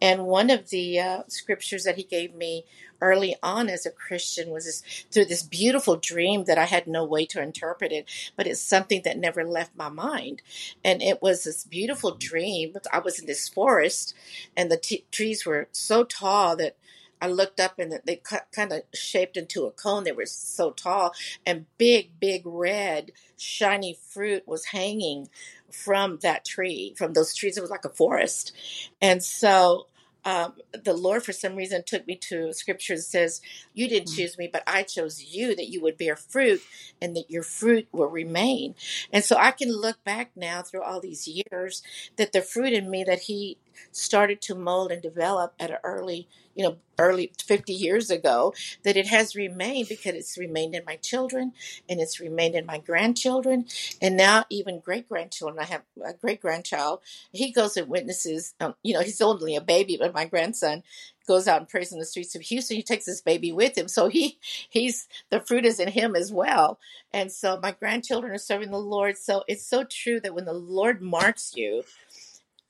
And 0.00 0.24
one 0.26 0.50
of 0.50 0.70
the 0.70 0.98
uh, 0.98 1.22
scriptures 1.28 1.84
that 1.84 1.96
He 1.96 2.02
gave 2.02 2.34
me 2.34 2.64
early 3.00 3.36
on 3.42 3.68
as 3.68 3.86
a 3.86 3.90
Christian 3.90 4.50
was 4.50 4.64
this, 4.64 4.82
through 5.10 5.26
this 5.26 5.42
beautiful 5.42 5.96
dream 5.96 6.44
that 6.44 6.58
I 6.58 6.64
had 6.64 6.86
no 6.86 7.04
way 7.04 7.26
to 7.26 7.42
interpret 7.42 7.92
it, 7.92 8.06
but 8.36 8.46
it's 8.46 8.60
something 8.60 9.02
that 9.04 9.18
never 9.18 9.44
left 9.44 9.76
my 9.76 9.88
mind. 9.88 10.42
And 10.84 11.02
it 11.02 11.22
was 11.22 11.44
this 11.44 11.64
beautiful 11.64 12.12
dream. 12.12 12.74
I 12.92 12.98
was 12.98 13.18
in 13.18 13.26
this 13.26 13.48
forest, 13.48 14.14
and 14.56 14.70
the 14.70 14.76
t- 14.76 15.04
trees 15.10 15.44
were 15.46 15.68
so 15.72 16.04
tall 16.04 16.56
that 16.56 16.76
I 17.20 17.26
looked 17.26 17.58
up 17.58 17.78
and 17.78 18.00
they 18.04 18.22
kind 18.52 18.72
of 18.72 18.82
shaped 18.94 19.36
into 19.36 19.66
a 19.66 19.72
cone. 19.72 20.04
They 20.04 20.12
were 20.12 20.26
so 20.26 20.70
tall, 20.70 21.12
and 21.44 21.66
big, 21.76 22.20
big 22.20 22.42
red, 22.44 23.12
shiny 23.36 23.98
fruit 24.00 24.46
was 24.46 24.66
hanging 24.66 25.28
from 25.70 26.18
that 26.22 26.44
tree, 26.44 26.94
from 26.96 27.12
those 27.12 27.34
trees. 27.34 27.56
It 27.56 27.60
was 27.60 27.70
like 27.70 27.84
a 27.84 27.90
forest. 27.90 28.52
And 29.00 29.22
so 29.22 29.86
um, 30.24 30.54
the 30.72 30.92
Lord, 30.92 31.22
for 31.22 31.32
some 31.32 31.56
reason, 31.56 31.82
took 31.86 32.06
me 32.06 32.16
to 32.16 32.52
scripture 32.52 32.96
that 32.96 33.02
says, 33.02 33.40
You 33.72 33.88
didn't 33.88 34.10
mm. 34.10 34.16
choose 34.16 34.36
me, 34.36 34.48
but 34.52 34.62
I 34.66 34.82
chose 34.82 35.22
you 35.22 35.54
that 35.54 35.68
you 35.68 35.80
would 35.80 35.96
bear 35.96 36.16
fruit 36.16 36.60
and 37.00 37.16
that 37.16 37.30
your 37.30 37.42
fruit 37.42 37.88
will 37.92 38.08
remain. 38.08 38.74
And 39.12 39.24
so 39.24 39.36
I 39.36 39.52
can 39.52 39.72
look 39.72 40.02
back 40.04 40.32
now 40.36 40.62
through 40.62 40.82
all 40.82 41.00
these 41.00 41.28
years 41.28 41.82
that 42.16 42.32
the 42.32 42.42
fruit 42.42 42.72
in 42.72 42.90
me 42.90 43.04
that 43.04 43.20
He 43.20 43.58
started 43.92 44.42
to 44.42 44.54
mold 44.54 44.90
and 44.90 45.00
develop 45.00 45.54
at 45.58 45.70
an 45.70 45.78
early 45.84 46.28
you 46.58 46.64
know, 46.64 46.76
early 46.98 47.30
50 47.40 47.72
years 47.72 48.10
ago, 48.10 48.52
that 48.82 48.96
it 48.96 49.06
has 49.06 49.36
remained 49.36 49.88
because 49.88 50.14
it's 50.14 50.36
remained 50.36 50.74
in 50.74 50.82
my 50.84 50.96
children 50.96 51.52
and 51.88 52.00
it's 52.00 52.18
remained 52.18 52.56
in 52.56 52.66
my 52.66 52.78
grandchildren 52.78 53.64
and 54.02 54.16
now 54.16 54.44
even 54.50 54.80
great 54.80 55.08
grandchildren. 55.08 55.60
I 55.62 55.66
have 55.66 55.82
a 56.04 56.14
great 56.14 56.40
grandchild. 56.40 56.98
He 57.30 57.52
goes 57.52 57.76
and 57.76 57.88
witnesses, 57.88 58.54
um, 58.58 58.74
you 58.82 58.92
know, 58.92 59.02
he's 59.02 59.20
only 59.20 59.54
a 59.54 59.60
baby, 59.60 59.96
but 59.96 60.12
my 60.12 60.24
grandson 60.24 60.82
goes 61.28 61.46
out 61.46 61.60
and 61.60 61.68
prays 61.68 61.92
in 61.92 62.00
the 62.00 62.04
streets 62.04 62.34
of 62.34 62.42
Houston. 62.42 62.76
He 62.76 62.82
takes 62.82 63.06
his 63.06 63.20
baby 63.20 63.52
with 63.52 63.78
him. 63.78 63.86
So 63.86 64.08
he 64.08 64.40
he's 64.68 65.06
the 65.30 65.38
fruit 65.38 65.64
is 65.64 65.78
in 65.78 65.88
him 65.88 66.16
as 66.16 66.32
well. 66.32 66.80
And 67.12 67.30
so 67.30 67.60
my 67.62 67.70
grandchildren 67.70 68.32
are 68.32 68.38
serving 68.38 68.72
the 68.72 68.78
Lord. 68.78 69.16
So 69.16 69.44
it's 69.46 69.64
so 69.64 69.84
true 69.84 70.18
that 70.20 70.34
when 70.34 70.46
the 70.46 70.52
Lord 70.52 71.00
marks 71.00 71.54
you, 71.54 71.84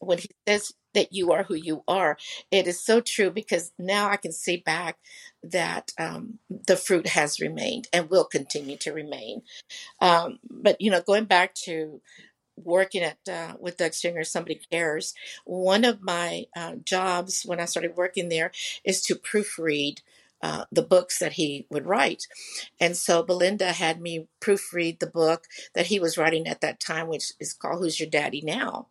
when 0.01 0.19
he 0.19 0.29
says 0.47 0.75
that 0.95 1.13
you 1.13 1.33
are 1.33 1.45
who 1.45 1.55
you 1.55 1.83
are, 1.87 2.17
it 2.51 2.67
is 2.67 2.85
so 2.85 3.01
true 3.01 3.31
because 3.31 3.73
now 3.79 4.09
I 4.09 4.17
can 4.17 4.33
see 4.33 4.57
back 4.57 4.99
that 5.43 5.93
um, 5.99 6.39
the 6.49 6.77
fruit 6.77 7.09
has 7.09 7.41
remained 7.41 7.89
and 7.93 8.11
will 8.11 8.25
continue 8.25 8.77
to 8.79 8.93
remain. 8.93 9.43
Um, 10.01 10.39
but 10.51 10.81
you 10.81 10.91
know, 10.91 11.01
going 11.01 11.25
back 11.25 11.55
to 11.67 12.01
working 12.57 13.03
at 13.03 13.19
uh, 13.31 13.55
with 13.61 13.77
Doug 13.77 13.95
Stringer, 13.95 14.25
Somebody 14.25 14.61
Cares, 14.71 15.15
one 15.45 15.85
of 15.85 16.03
my 16.03 16.47
uh, 16.57 16.75
jobs 16.85 17.43
when 17.45 17.61
I 17.61 17.67
started 17.67 17.97
working 17.97 18.29
there 18.29 18.51
is 18.85 19.01
to 19.03 19.15
proofread 19.15 20.01
uh, 20.43 20.65
the 20.71 20.83
books 20.83 21.19
that 21.19 21.33
he 21.33 21.67
would 21.71 21.87
write. 21.87 22.27
And 22.81 22.97
so 22.97 23.23
Belinda 23.23 23.73
had 23.73 24.01
me 24.01 24.29
proofread 24.41 24.99
the 24.99 25.07
book 25.07 25.45
that 25.75 25.87
he 25.87 25.99
was 25.99 26.17
writing 26.17 26.47
at 26.47 26.61
that 26.61 26.81
time, 26.81 27.09
which 27.09 27.33
is 27.41 27.53
called 27.53 27.81
Who's 27.81 27.99
Your 27.99 28.09
Daddy 28.09 28.41
Now? 28.41 28.87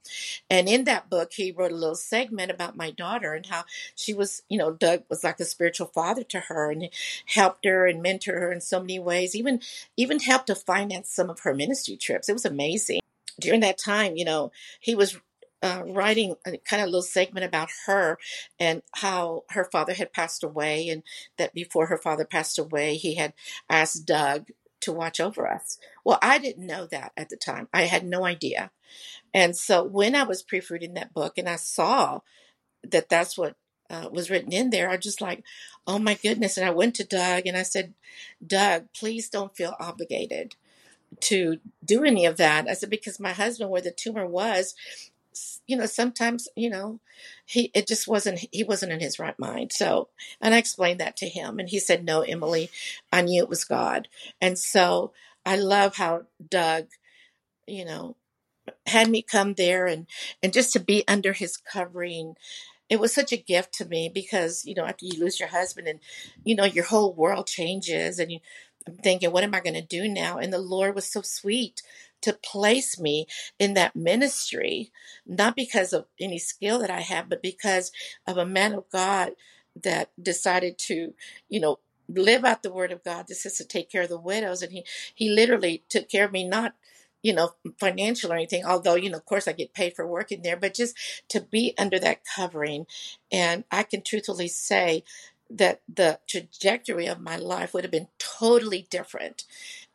And 0.49 0.67
in 0.67 0.83
that 0.85 1.09
book, 1.09 1.33
he 1.33 1.51
wrote 1.51 1.71
a 1.71 1.75
little 1.75 1.95
segment 1.95 2.51
about 2.51 2.77
my 2.77 2.91
daughter 2.91 3.33
and 3.33 3.45
how 3.45 3.63
she 3.95 4.13
was, 4.13 4.43
you 4.49 4.57
know, 4.57 4.71
Doug 4.71 5.03
was 5.09 5.23
like 5.23 5.39
a 5.39 5.45
spiritual 5.45 5.87
father 5.87 6.23
to 6.23 6.41
her 6.41 6.71
and 6.71 6.89
helped 7.25 7.65
her 7.65 7.87
and 7.87 8.03
mentored 8.03 8.39
her 8.39 8.51
in 8.51 8.61
so 8.61 8.79
many 8.79 8.99
ways, 8.99 9.35
even 9.35 9.61
even 9.95 10.19
helped 10.19 10.47
to 10.47 10.55
finance 10.55 11.09
some 11.09 11.29
of 11.29 11.41
her 11.41 11.53
ministry 11.53 11.95
trips. 11.95 12.29
It 12.29 12.33
was 12.33 12.45
amazing 12.45 12.99
during 13.39 13.61
that 13.61 13.77
time, 13.77 14.15
you 14.15 14.25
know, 14.25 14.51
he 14.79 14.95
was 14.95 15.17
uh, 15.61 15.83
writing 15.85 16.35
a 16.45 16.57
kind 16.57 16.81
of 16.81 16.89
little 16.89 17.01
segment 17.01 17.45
about 17.45 17.69
her 17.85 18.17
and 18.59 18.81
how 18.95 19.43
her 19.49 19.63
father 19.65 19.93
had 19.93 20.13
passed 20.13 20.43
away, 20.43 20.89
and 20.89 21.03
that 21.37 21.53
before 21.53 21.87
her 21.87 21.97
father 21.97 22.25
passed 22.25 22.59
away, 22.59 22.95
he 22.95 23.15
had 23.15 23.33
asked 23.69 24.05
Doug 24.05 24.49
to 24.81 24.91
watch 24.91 25.19
over 25.19 25.47
us. 25.47 25.79
Well, 26.03 26.19
I 26.21 26.37
didn't 26.37 26.67
know 26.67 26.85
that 26.87 27.11
at 27.17 27.29
the 27.29 27.37
time. 27.37 27.67
I 27.73 27.83
had 27.83 28.05
no 28.05 28.25
idea. 28.25 28.71
And 29.33 29.55
so 29.55 29.83
when 29.83 30.15
I 30.15 30.23
was 30.23 30.43
proofreading 30.43 30.93
that 30.93 31.13
book 31.13 31.37
and 31.37 31.49
I 31.49 31.55
saw 31.55 32.21
that 32.83 33.09
that's 33.09 33.37
what 33.37 33.55
uh, 33.89 34.09
was 34.11 34.29
written 34.29 34.51
in 34.51 34.69
there, 34.69 34.89
I 34.89 34.97
just 34.97 35.21
like, 35.21 35.43
oh 35.85 35.99
my 35.99 36.13
goodness. 36.13 36.57
And 36.57 36.65
I 36.65 36.71
went 36.71 36.95
to 36.95 37.03
Doug 37.03 37.47
and 37.47 37.57
I 37.57 37.63
said, 37.63 37.93
Doug, 38.45 38.87
please 38.93 39.29
don't 39.29 39.55
feel 39.55 39.75
obligated 39.79 40.55
to 41.21 41.57
do 41.83 42.03
any 42.03 42.25
of 42.25 42.37
that. 42.37 42.67
I 42.69 42.73
said, 42.73 42.89
because 42.89 43.19
my 43.19 43.31
husband, 43.31 43.69
where 43.69 43.81
the 43.81 43.91
tumor 43.91 44.25
was, 44.25 44.75
you 45.67 45.77
know, 45.77 45.85
sometimes, 45.85 46.47
you 46.55 46.69
know, 46.69 46.99
he, 47.45 47.71
it 47.73 47.87
just 47.87 48.07
wasn't, 48.07 48.45
he 48.51 48.63
wasn't 48.63 48.91
in 48.91 48.99
his 48.99 49.19
right 49.19 49.37
mind. 49.39 49.71
So, 49.73 50.09
and 50.41 50.53
I 50.53 50.57
explained 50.57 50.99
that 50.99 51.17
to 51.17 51.27
him 51.29 51.59
and 51.59 51.69
he 51.69 51.79
said, 51.79 52.05
no, 52.05 52.21
Emily, 52.21 52.69
I 53.11 53.21
knew 53.21 53.41
it 53.43 53.49
was 53.49 53.63
God. 53.65 54.07
And 54.41 54.57
so 54.57 55.13
I 55.45 55.55
love 55.57 55.95
how 55.95 56.23
Doug, 56.49 56.87
you 57.67 57.85
know, 57.85 58.15
had 58.85 59.09
me 59.09 59.21
come 59.21 59.53
there 59.53 59.87
and, 59.87 60.07
and 60.43 60.53
just 60.53 60.73
to 60.73 60.79
be 60.79 61.03
under 61.07 61.33
his 61.33 61.57
covering 61.57 62.35
it 62.89 63.01
was 63.01 63.13
such 63.13 63.33
a 63.33 63.37
gift 63.37 63.73
to 63.73 63.85
me 63.85 64.09
because 64.13 64.65
you 64.65 64.73
know 64.73 64.85
after 64.85 65.05
you 65.05 65.19
lose 65.19 65.41
your 65.41 65.49
husband 65.49 65.89
and 65.89 65.99
you 66.45 66.55
know 66.55 66.63
your 66.63 66.85
whole 66.85 67.13
world 67.13 67.45
changes 67.45 68.17
and 68.17 68.31
you 68.31 68.39
I'm 68.87 68.95
thinking, 68.95 69.31
what 69.31 69.43
am 69.43 69.53
I 69.53 69.59
going 69.59 69.73
to 69.73 69.81
do 69.81 70.07
now? 70.07 70.37
And 70.37 70.51
the 70.51 70.59
Lord 70.59 70.95
was 70.95 71.05
so 71.05 71.21
sweet 71.21 71.81
to 72.21 72.33
place 72.33 72.99
me 72.99 73.27
in 73.59 73.73
that 73.75 73.95
ministry, 73.95 74.91
not 75.25 75.55
because 75.55 75.93
of 75.93 76.05
any 76.19 76.39
skill 76.39 76.79
that 76.79 76.89
I 76.89 77.01
have, 77.01 77.29
but 77.29 77.41
because 77.41 77.91
of 78.25 78.37
a 78.37 78.45
man 78.45 78.73
of 78.73 78.89
God 78.91 79.31
that 79.83 80.11
decided 80.21 80.77
to, 80.77 81.13
you 81.49 81.59
know, 81.59 81.79
live 82.09 82.45
out 82.45 82.63
the 82.63 82.73
word 82.73 82.91
of 82.91 83.03
God. 83.03 83.27
This 83.27 83.45
is 83.45 83.57
to 83.57 83.65
take 83.65 83.91
care 83.91 84.03
of 84.03 84.09
the 84.09 84.19
widows. 84.19 84.61
And 84.61 84.71
he, 84.71 84.83
he 85.13 85.29
literally 85.29 85.83
took 85.89 86.09
care 86.09 86.25
of 86.25 86.31
me, 86.31 86.47
not, 86.47 86.73
you 87.21 87.33
know, 87.33 87.53
financial 87.79 88.31
or 88.31 88.35
anything, 88.35 88.63
although, 88.65 88.95
you 88.95 89.09
know, 89.09 89.17
of 89.17 89.25
course 89.25 89.47
I 89.47 89.53
get 89.53 89.73
paid 89.73 89.95
for 89.95 90.07
working 90.07 90.41
there, 90.41 90.57
but 90.57 90.73
just 90.73 90.95
to 91.29 91.41
be 91.41 91.73
under 91.77 91.99
that 91.99 92.21
covering. 92.35 92.87
And 93.31 93.65
I 93.71 93.83
can 93.83 94.01
truthfully 94.01 94.47
say 94.47 95.03
that 95.49 95.81
the 95.93 96.19
trajectory 96.27 97.07
of 97.07 97.21
my 97.21 97.37
life 97.37 97.73
would 97.73 97.83
have 97.83 97.91
been 97.91 98.09
totally 98.19 98.87
different 98.89 99.45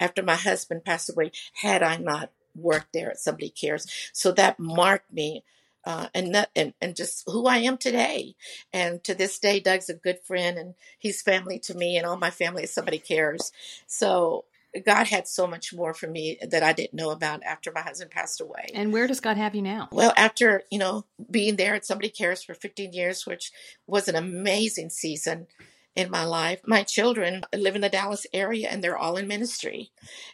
after 0.03 0.23
my 0.23 0.35
husband 0.35 0.85
passed 0.85 1.09
away 1.09 1.31
had 1.63 1.83
I 1.83 1.97
not 1.97 2.31
worked 2.55 2.93
there 2.93 3.11
at 3.11 3.21
Somebody 3.21 3.49
Cares. 3.49 3.87
So 4.13 4.33
that 4.33 4.59
marked 4.59 5.13
me 5.13 5.45
uh, 5.85 6.09
and 6.15 6.35
that, 6.35 6.51
and 6.55 6.75
and 6.81 6.95
just 6.95 7.25
who 7.27 7.47
I 7.47 7.59
am 7.59 7.77
today. 7.77 8.35
And 8.73 9.03
to 9.05 9.15
this 9.15 9.39
day, 9.39 9.59
Doug's 9.59 9.89
a 9.89 9.95
good 9.95 10.21
friend, 10.21 10.57
and 10.57 10.75
he's 10.99 11.23
family 11.23 11.59
to 11.61 11.75
me, 11.75 11.97
and 11.97 12.07
all 12.07 12.17
my 12.17 12.31
family 12.31 12.67
Somebody 12.67 12.99
Cares. 12.99 13.53
So 13.87 14.45
God 14.87 15.09
had 15.09 15.27
so 15.27 15.47
much 15.47 15.75
more 15.75 15.93
for 15.93 16.07
me 16.07 16.39
that 16.41 16.63
I 16.63 16.73
didn't 16.73 16.95
know 16.95 17.11
about 17.11 17.43
after 17.43 17.73
my 17.73 17.83
husband 17.83 18.11
passed 18.11 18.41
away. 18.41 18.71
And 18.75 18.93
where 18.93 19.07
does 19.07 19.21
God 19.21 19.37
have 19.37 19.55
you 19.55 19.63
now? 19.63 19.89
Well, 19.93 20.15
after, 20.17 20.63
you 20.71 20.79
know, 20.79 21.05
being 21.31 21.57
there 21.57 21.75
at 21.75 21.85
Somebody 21.85 22.09
Cares 22.09 22.43
for 22.43 22.55
15 22.55 22.93
years, 22.93 23.27
which 23.27 23.53
was 23.87 24.09
an 24.09 24.15
amazing 24.15 24.91
season 24.91 25.47
in 25.95 26.11
my 26.11 26.25
life. 26.25 26.61
My 26.67 26.83
children 26.83 27.45
live 27.55 27.75
in 27.75 27.83
the 27.83 27.89
Dallas 27.89 28.27
area 28.33 28.69
and 28.71 28.83
they're 28.83 28.97
all 28.97 29.17
in 29.17 29.27
ministry. 29.27 29.91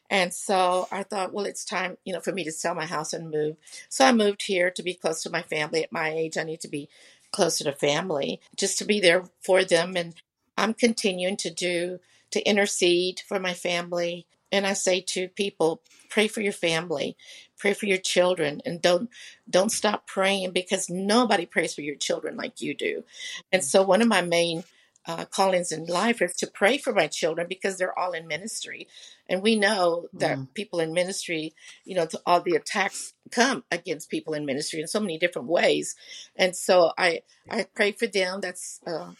And 0.09 0.33
so 0.33 0.87
I 0.93 1.03
thought, 1.03 1.33
well, 1.33 1.47
it's 1.47 1.65
time, 1.65 1.99
you 2.05 2.13
know, 2.13 2.21
for 2.21 2.33
me 2.33 2.45
to 2.45 2.53
sell 2.53 2.75
my 2.75 2.87
house 2.87 3.13
and 3.13 3.31
move. 3.31 3.57
So 3.89 4.05
I 4.05 4.13
moved 4.13 4.43
here 4.43 4.71
to 4.71 4.83
be 4.83 4.95
close 4.95 5.23
to 5.23 5.31
my 5.31 5.43
family. 5.43 5.83
At 5.83 5.93
my 5.93 6.11
age, 6.11 6.39
I 6.39 6.45
need 6.45 6.61
to 6.61 6.69
be 6.69 6.89
closer 7.33 7.65
to 7.65 7.73
family, 7.73 8.41
just 8.57 8.79
to 8.79 8.85
be 8.85 9.01
there 9.01 9.25
for 9.43 9.65
them. 9.65 9.97
And 9.97 10.15
I'm 10.57 10.75
continuing 10.75 11.37
to 11.39 11.51
do 11.51 11.99
to 12.31 12.43
intercede 12.49 13.23
for 13.27 13.41
my 13.41 13.55
family. 13.55 14.27
And 14.53 14.67
I 14.67 14.73
say 14.73 15.01
to 15.01 15.29
people, 15.29 15.83
pray 16.09 16.29
for 16.29 16.41
your 16.41 16.53
family, 16.53 17.17
pray 17.59 17.75
for 17.75 17.87
your 17.87 17.99
children, 17.99 18.63
and 18.65 18.81
don't 18.81 19.11
don't 19.51 19.71
stop 19.71 20.07
praying 20.07 20.53
because 20.53 20.89
nobody 20.89 21.45
prays 21.45 21.75
for 21.75 21.83
your 21.83 21.97
children 21.97 22.37
like 22.37 22.63
you 22.63 22.75
do. 22.75 23.05
And 23.53 23.61
mm. 23.61 23.65
so 23.65 23.83
one 23.83 24.01
of 24.01 24.09
my 24.09 24.23
main 24.23 24.65
uh, 25.09 25.25
callings 25.25 25.73
in 25.73 25.87
life 25.87 26.21
is 26.21 26.35
to 26.35 26.47
pray 26.47 26.77
for 26.77 26.93
my 26.93 27.07
children 27.07 27.47
because 27.49 27.79
they're 27.79 27.99
all 27.99 28.13
in 28.13 28.29
ministry. 28.29 28.87
And 29.27 29.43
we 29.43 29.57
know 29.57 30.09
that 30.13 30.39
mm. 30.39 30.53
people 30.53 30.81
in 30.81 30.93
ministry, 30.93 31.55
you 31.85 31.95
know, 31.95 32.07
all 32.27 32.43
the 32.43 32.55
attacks 32.55 33.15
come 33.31 33.65
against 33.71 34.11
people 34.11 34.35
in 34.35 34.45
ministry 34.45 34.81
in 34.81 34.87
so 34.87 35.01
many 35.01 35.19
different 35.19 35.49
ways. 35.49 35.97
And 36.37 36.55
so 36.55 36.93
I, 36.99 37.23
I 37.51 37.67
pray 37.75 37.93
for 37.93 38.07
them. 38.07 38.43
That's, 38.43 38.81
uh, 38.87 39.13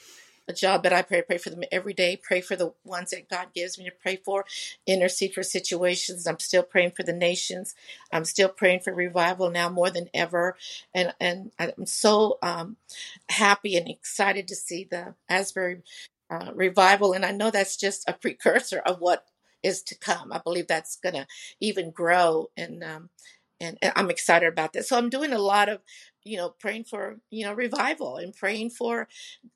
a 0.49 0.53
job 0.53 0.83
that 0.83 0.93
I 0.93 1.03
pray, 1.03 1.23
pray 1.23 1.39
for 1.39 1.51
them 1.51 1.63
every 1.71 1.93
day, 1.93 2.17
pray 2.17 2.41
for 2.41 2.57
the 2.57 2.73
ones 2.85 3.11
that 3.11 3.29
God 3.29 3.49
gives 3.55 3.79
me 3.79 3.85
to 3.85 3.91
pray 3.91 4.17
for, 4.17 4.47
intercede 4.87 5.35
for 5.35 5.43
situations. 5.43 6.27
I'm 6.27 6.39
still 6.39 6.63
praying 6.63 6.93
for 6.93 7.03
the 7.03 7.13
nations. 7.13 7.75
I'm 8.13 8.25
still 8.25 8.49
praying 8.49 8.81
for 8.81 8.95
revival 8.95 9.51
now 9.51 9.69
more 9.69 9.91
than 9.91 10.09
ever. 10.15 10.57
And, 10.95 11.15
and 11.21 11.53
I'm 11.59 11.87
so 11.87 12.39
um, 12.43 12.77
happy 13.29 13.77
and 13.77 13.89
excited 13.89 14.49
to 14.49 14.57
see 14.57 14.85
the 14.91 15.15
Asbury 15.29 15.83
uh, 16.31 16.53
revival. 16.55 17.13
And 17.13 17.25
I 17.25 17.33
know 17.33 17.51
that's 17.51 17.77
just 17.77 18.09
a 18.09 18.15
precursor 18.15 18.79
of 18.79 19.01
what 19.01 19.27
is 19.63 19.83
to 19.83 19.99
come. 19.99 20.33
I 20.33 20.39
believe 20.39 20.67
that's 20.67 20.97
going 20.97 21.15
to 21.15 21.27
even 21.61 21.91
grow. 21.91 22.49
And, 22.57 22.83
um, 22.83 23.11
and, 23.61 23.77
and 23.83 23.93
I'm 23.97 24.11
excited 24.11 24.47
about 24.49 24.73
that. 24.73 24.87
So 24.87 24.97
I'm 24.97 25.11
doing 25.11 25.33
a 25.33 25.39
lot 25.39 25.69
of 25.69 25.81
you 26.29 26.37
know, 26.37 26.51
praying 26.51 26.85
for, 26.85 27.19
you 27.31 27.45
know, 27.45 27.53
revival 27.53 28.17
and 28.17 28.35
praying 28.35 28.71
for 28.71 29.09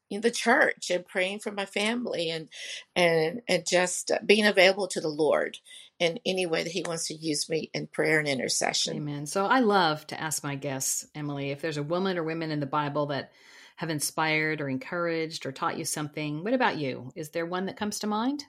you 0.08 0.18
know, 0.18 0.22
the 0.22 0.30
church 0.30 0.90
and 0.90 1.06
praying 1.06 1.38
for 1.38 1.52
my 1.52 1.66
family 1.66 2.30
and, 2.30 2.48
and, 2.96 3.42
and 3.48 3.66
just 3.66 4.10
being 4.24 4.46
available 4.46 4.88
to 4.88 5.00
the 5.00 5.08
Lord 5.08 5.58
in 5.98 6.18
any 6.26 6.46
way 6.46 6.62
that 6.62 6.72
he 6.72 6.82
wants 6.86 7.06
to 7.08 7.14
use 7.14 7.48
me 7.48 7.70
in 7.72 7.86
prayer 7.86 8.18
and 8.18 8.28
intercession. 8.28 8.96
Amen. 8.96 9.26
So 9.26 9.46
I 9.46 9.60
love 9.60 10.06
to 10.08 10.20
ask 10.20 10.42
my 10.42 10.56
guests, 10.56 11.06
Emily, 11.14 11.50
if 11.50 11.60
there's 11.60 11.76
a 11.76 11.82
woman 11.82 12.18
or 12.18 12.24
women 12.24 12.50
in 12.50 12.60
the 12.60 12.66
Bible 12.66 13.06
that 13.06 13.32
have 13.76 13.90
inspired 13.90 14.60
or 14.60 14.68
encouraged 14.68 15.46
or 15.46 15.52
taught 15.52 15.78
you 15.78 15.84
something. 15.84 16.44
What 16.44 16.54
about 16.54 16.78
you? 16.78 17.10
Is 17.14 17.30
there 17.30 17.46
one 17.46 17.66
that 17.66 17.76
comes 17.76 18.00
to 18.00 18.06
mind? 18.06 18.44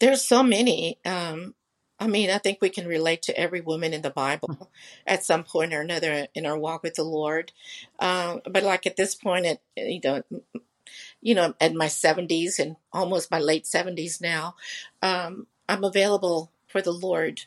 There's 0.00 0.22
so 0.22 0.42
many. 0.42 0.98
Um, 1.04 1.54
I 2.02 2.08
mean, 2.08 2.30
I 2.30 2.38
think 2.38 2.58
we 2.60 2.68
can 2.68 2.88
relate 2.88 3.22
to 3.22 3.38
every 3.38 3.60
woman 3.60 3.94
in 3.94 4.02
the 4.02 4.10
Bible 4.10 4.68
at 5.06 5.22
some 5.24 5.44
point 5.44 5.72
or 5.72 5.80
another 5.80 6.26
in 6.34 6.46
our 6.46 6.58
walk 6.58 6.82
with 6.82 6.94
the 6.94 7.04
Lord. 7.04 7.52
Um, 8.00 8.40
but 8.44 8.64
like 8.64 8.88
at 8.88 8.96
this 8.96 9.14
point, 9.14 9.46
at 9.46 9.60
you 9.76 10.00
know, 10.02 10.22
you 11.20 11.36
know, 11.36 11.54
at 11.60 11.74
my 11.74 11.86
seventies 11.86 12.58
and 12.58 12.74
almost 12.92 13.30
my 13.30 13.38
late 13.38 13.68
seventies 13.68 14.20
now, 14.20 14.56
um, 15.00 15.46
I'm 15.68 15.84
available 15.84 16.50
for 16.66 16.82
the 16.82 16.90
Lord 16.92 17.42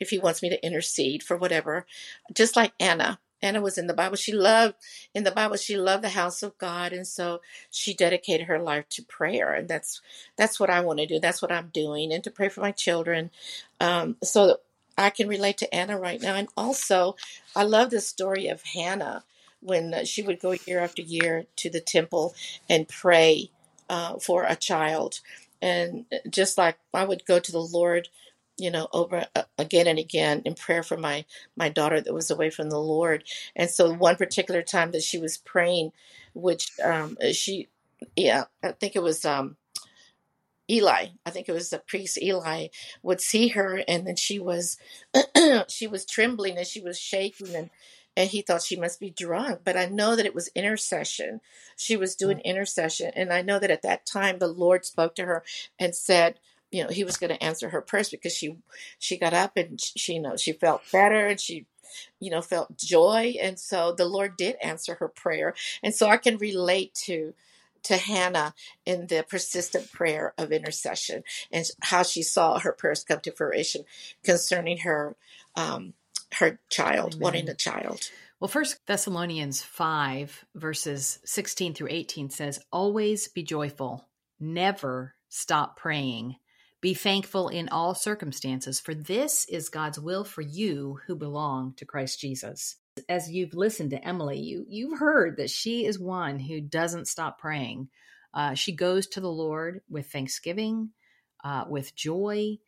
if 0.00 0.10
He 0.10 0.18
wants 0.18 0.42
me 0.42 0.48
to 0.50 0.66
intercede 0.66 1.22
for 1.22 1.36
whatever. 1.36 1.86
Just 2.32 2.56
like 2.56 2.72
Anna, 2.80 3.20
Anna 3.44 3.60
was 3.60 3.78
in 3.78 3.86
the 3.86 3.94
Bible. 3.94 4.16
She 4.16 4.32
loved 4.32 4.76
in 5.14 5.24
the 5.24 5.32
Bible. 5.32 5.56
She 5.56 5.76
loved 5.76 6.04
the 6.04 6.10
house 6.10 6.42
of 6.42 6.58
God, 6.58 6.92
and 6.92 7.06
so 7.06 7.42
she 7.70 7.94
dedicated 7.94 8.48
her 8.48 8.58
life 8.58 8.88
to 8.90 9.04
prayer. 9.04 9.54
And 9.54 9.68
that's 9.68 10.00
that's 10.36 10.60
what 10.60 10.70
I 10.70 10.80
want 10.80 11.00
to 11.00 11.06
do. 11.06 11.20
That's 11.20 11.42
what 11.42 11.52
I'm 11.52 11.70
doing, 11.72 12.12
and 12.12 12.24
to 12.24 12.32
pray 12.32 12.48
for 12.48 12.62
my 12.62 12.72
children, 12.72 13.30
um, 13.80 14.16
so 14.24 14.48
that 14.48 14.58
I 14.98 15.10
can 15.10 15.28
relate 15.28 15.58
to 15.58 15.74
Anna 15.74 15.98
right 15.98 16.22
now. 16.22 16.34
And 16.36 16.48
also, 16.56 17.16
I 17.56 17.64
love 17.64 17.90
the 17.90 18.00
story 18.00 18.48
of 18.48 18.62
Hannah 18.62 19.24
when 19.60 20.04
she 20.04 20.22
would 20.22 20.40
go 20.40 20.56
year 20.66 20.80
after 20.80 21.02
year 21.02 21.46
to 21.56 21.70
the 21.70 21.80
temple 21.80 22.34
and 22.68 22.88
pray 22.88 23.50
uh, 23.88 24.18
for 24.18 24.44
a 24.44 24.56
child. 24.56 25.20
And 25.62 26.04
just 26.28 26.58
like 26.58 26.78
I 26.92 27.04
would 27.04 27.24
go 27.26 27.38
to 27.40 27.52
the 27.52 27.60
Lord, 27.60 28.08
you 28.56 28.70
know, 28.70 28.88
over 28.92 29.26
uh, 29.34 29.42
again 29.58 29.86
and 29.86 29.98
again 29.98 30.42
in 30.44 30.54
prayer 30.54 30.82
for 30.82 30.96
my 30.96 31.24
my 31.56 31.68
daughter 31.68 32.00
that 32.00 32.14
was 32.14 32.30
away 32.30 32.50
from 32.50 32.70
the 32.70 32.78
Lord. 32.78 33.24
And 33.56 33.70
so 33.70 33.92
one 33.92 34.16
particular 34.16 34.62
time 34.62 34.92
that 34.92 35.02
she 35.02 35.18
was 35.18 35.38
praying, 35.38 35.92
which 36.34 36.70
um, 36.82 37.16
she, 37.32 37.68
yeah, 38.16 38.44
I 38.62 38.72
think 38.72 38.96
it 38.96 39.02
was 39.02 39.24
um, 39.24 39.56
Eli, 40.70 41.08
I 41.26 41.30
think 41.30 41.48
it 41.48 41.52
was 41.52 41.70
the 41.70 41.78
priest 41.78 42.20
Eli, 42.22 42.68
would 43.02 43.20
see 43.20 43.48
her, 43.48 43.82
and 43.86 44.06
then 44.06 44.16
she 44.16 44.38
was 44.38 44.78
she 45.68 45.86
was 45.86 46.06
trembling 46.06 46.56
and 46.56 46.66
she 46.66 46.80
was 46.80 46.98
shaking, 46.98 47.54
and 47.54 47.70
and 48.16 48.30
he 48.30 48.42
thought 48.42 48.62
she 48.62 48.76
must 48.76 49.00
be 49.00 49.10
drunk. 49.10 49.60
But 49.64 49.76
I 49.76 49.86
know 49.86 50.16
that 50.16 50.26
it 50.26 50.34
was 50.34 50.48
intercession. 50.54 51.40
She 51.76 51.96
was 51.96 52.14
doing 52.14 52.38
mm. 52.38 52.44
intercession, 52.44 53.12
and 53.14 53.32
I 53.32 53.42
know 53.42 53.58
that 53.58 53.70
at 53.70 53.82
that 53.82 54.06
time 54.06 54.38
the 54.38 54.48
Lord 54.48 54.84
spoke 54.84 55.14
to 55.16 55.24
her 55.24 55.44
and 55.78 55.94
said, 55.94 56.38
you 56.74 56.82
know, 56.82 56.90
He 56.90 57.04
was 57.04 57.16
going 57.16 57.30
to 57.30 57.42
answer 57.42 57.68
her 57.68 57.80
prayers 57.80 58.10
because 58.10 58.34
she 58.34 58.56
she 58.98 59.16
got 59.16 59.32
up 59.32 59.56
and 59.56 59.80
she, 59.80 60.14
you 60.14 60.20
know 60.20 60.36
she 60.36 60.52
felt 60.52 60.82
better 60.90 61.26
and 61.26 61.40
she 61.40 61.66
you 62.18 62.30
know 62.30 62.42
felt 62.42 62.76
joy 62.76 63.34
and 63.40 63.58
so 63.58 63.92
the 63.92 64.04
lord 64.06 64.36
did 64.36 64.56
answer 64.60 64.96
her 64.96 65.06
prayer 65.06 65.54
and 65.82 65.94
so 65.94 66.08
i 66.08 66.16
can 66.16 66.36
relate 66.38 66.92
to 66.94 67.34
to 67.84 67.98
Hannah 67.98 68.54
in 68.86 69.08
the 69.08 69.26
persistent 69.28 69.92
prayer 69.92 70.32
of 70.38 70.50
intercession 70.52 71.22
and 71.52 71.66
how 71.82 72.02
she 72.02 72.22
saw 72.22 72.58
her 72.58 72.72
prayers 72.72 73.04
come 73.04 73.20
to 73.20 73.30
fruition 73.30 73.84
concerning 74.22 74.78
her 74.78 75.16
um, 75.54 75.92
her 76.38 76.58
child, 76.70 77.14
Amen. 77.14 77.20
wanting 77.22 77.48
a 77.50 77.54
child. 77.54 78.10
Well, 78.40 78.48
First 78.48 78.84
Thessalonians 78.86 79.62
5, 79.62 80.44
verses 80.54 81.18
16 81.24 81.74
through 81.74 81.88
18 81.90 82.30
says, 82.30 82.60
Always 82.72 83.28
be 83.28 83.42
joyful, 83.42 84.08
never 84.40 85.14
stop 85.28 85.76
praying. 85.76 86.36
Be 86.84 86.92
thankful 86.92 87.48
in 87.48 87.70
all 87.70 87.94
circumstances, 87.94 88.78
for 88.78 88.94
this 88.94 89.46
is 89.46 89.70
God's 89.70 89.98
will 89.98 90.22
for 90.22 90.42
you 90.42 91.00
who 91.06 91.16
belong 91.16 91.72
to 91.78 91.86
Christ 91.86 92.20
Jesus 92.20 92.76
as 93.08 93.30
you've 93.30 93.54
listened 93.54 93.90
to 93.90 94.06
Emily, 94.06 94.38
you 94.38 94.66
you've 94.68 94.98
heard 94.98 95.38
that 95.38 95.50
she 95.50 95.84
is 95.86 95.98
one 95.98 96.38
who 96.38 96.60
doesn't 96.60 97.08
stop 97.08 97.38
praying. 97.38 97.88
Uh, 98.32 98.54
she 98.54 98.70
goes 98.70 99.06
to 99.06 99.20
the 99.20 99.30
Lord 99.30 99.80
with 99.88 100.10
thanksgiving, 100.10 100.90
uh, 101.42 101.64
with 101.68 101.94
joy, 101.94 102.58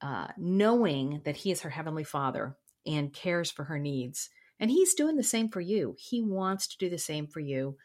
uh, 0.00 0.28
knowing 0.36 1.22
that 1.24 1.36
He 1.36 1.50
is 1.50 1.62
her 1.62 1.70
heavenly 1.70 2.04
Father 2.04 2.56
and 2.86 3.12
cares 3.12 3.50
for 3.50 3.64
her 3.64 3.78
needs. 3.78 4.30
And 4.58 4.70
He's 4.70 4.94
doing 4.94 5.16
the 5.16 5.22
same 5.22 5.48
for 5.48 5.60
you. 5.60 5.96
He 5.98 6.20
wants 6.20 6.66
to 6.68 6.78
do 6.78 6.90
the 6.90 6.98
same 6.98 7.26
for 7.26 7.40
you. 7.40 7.76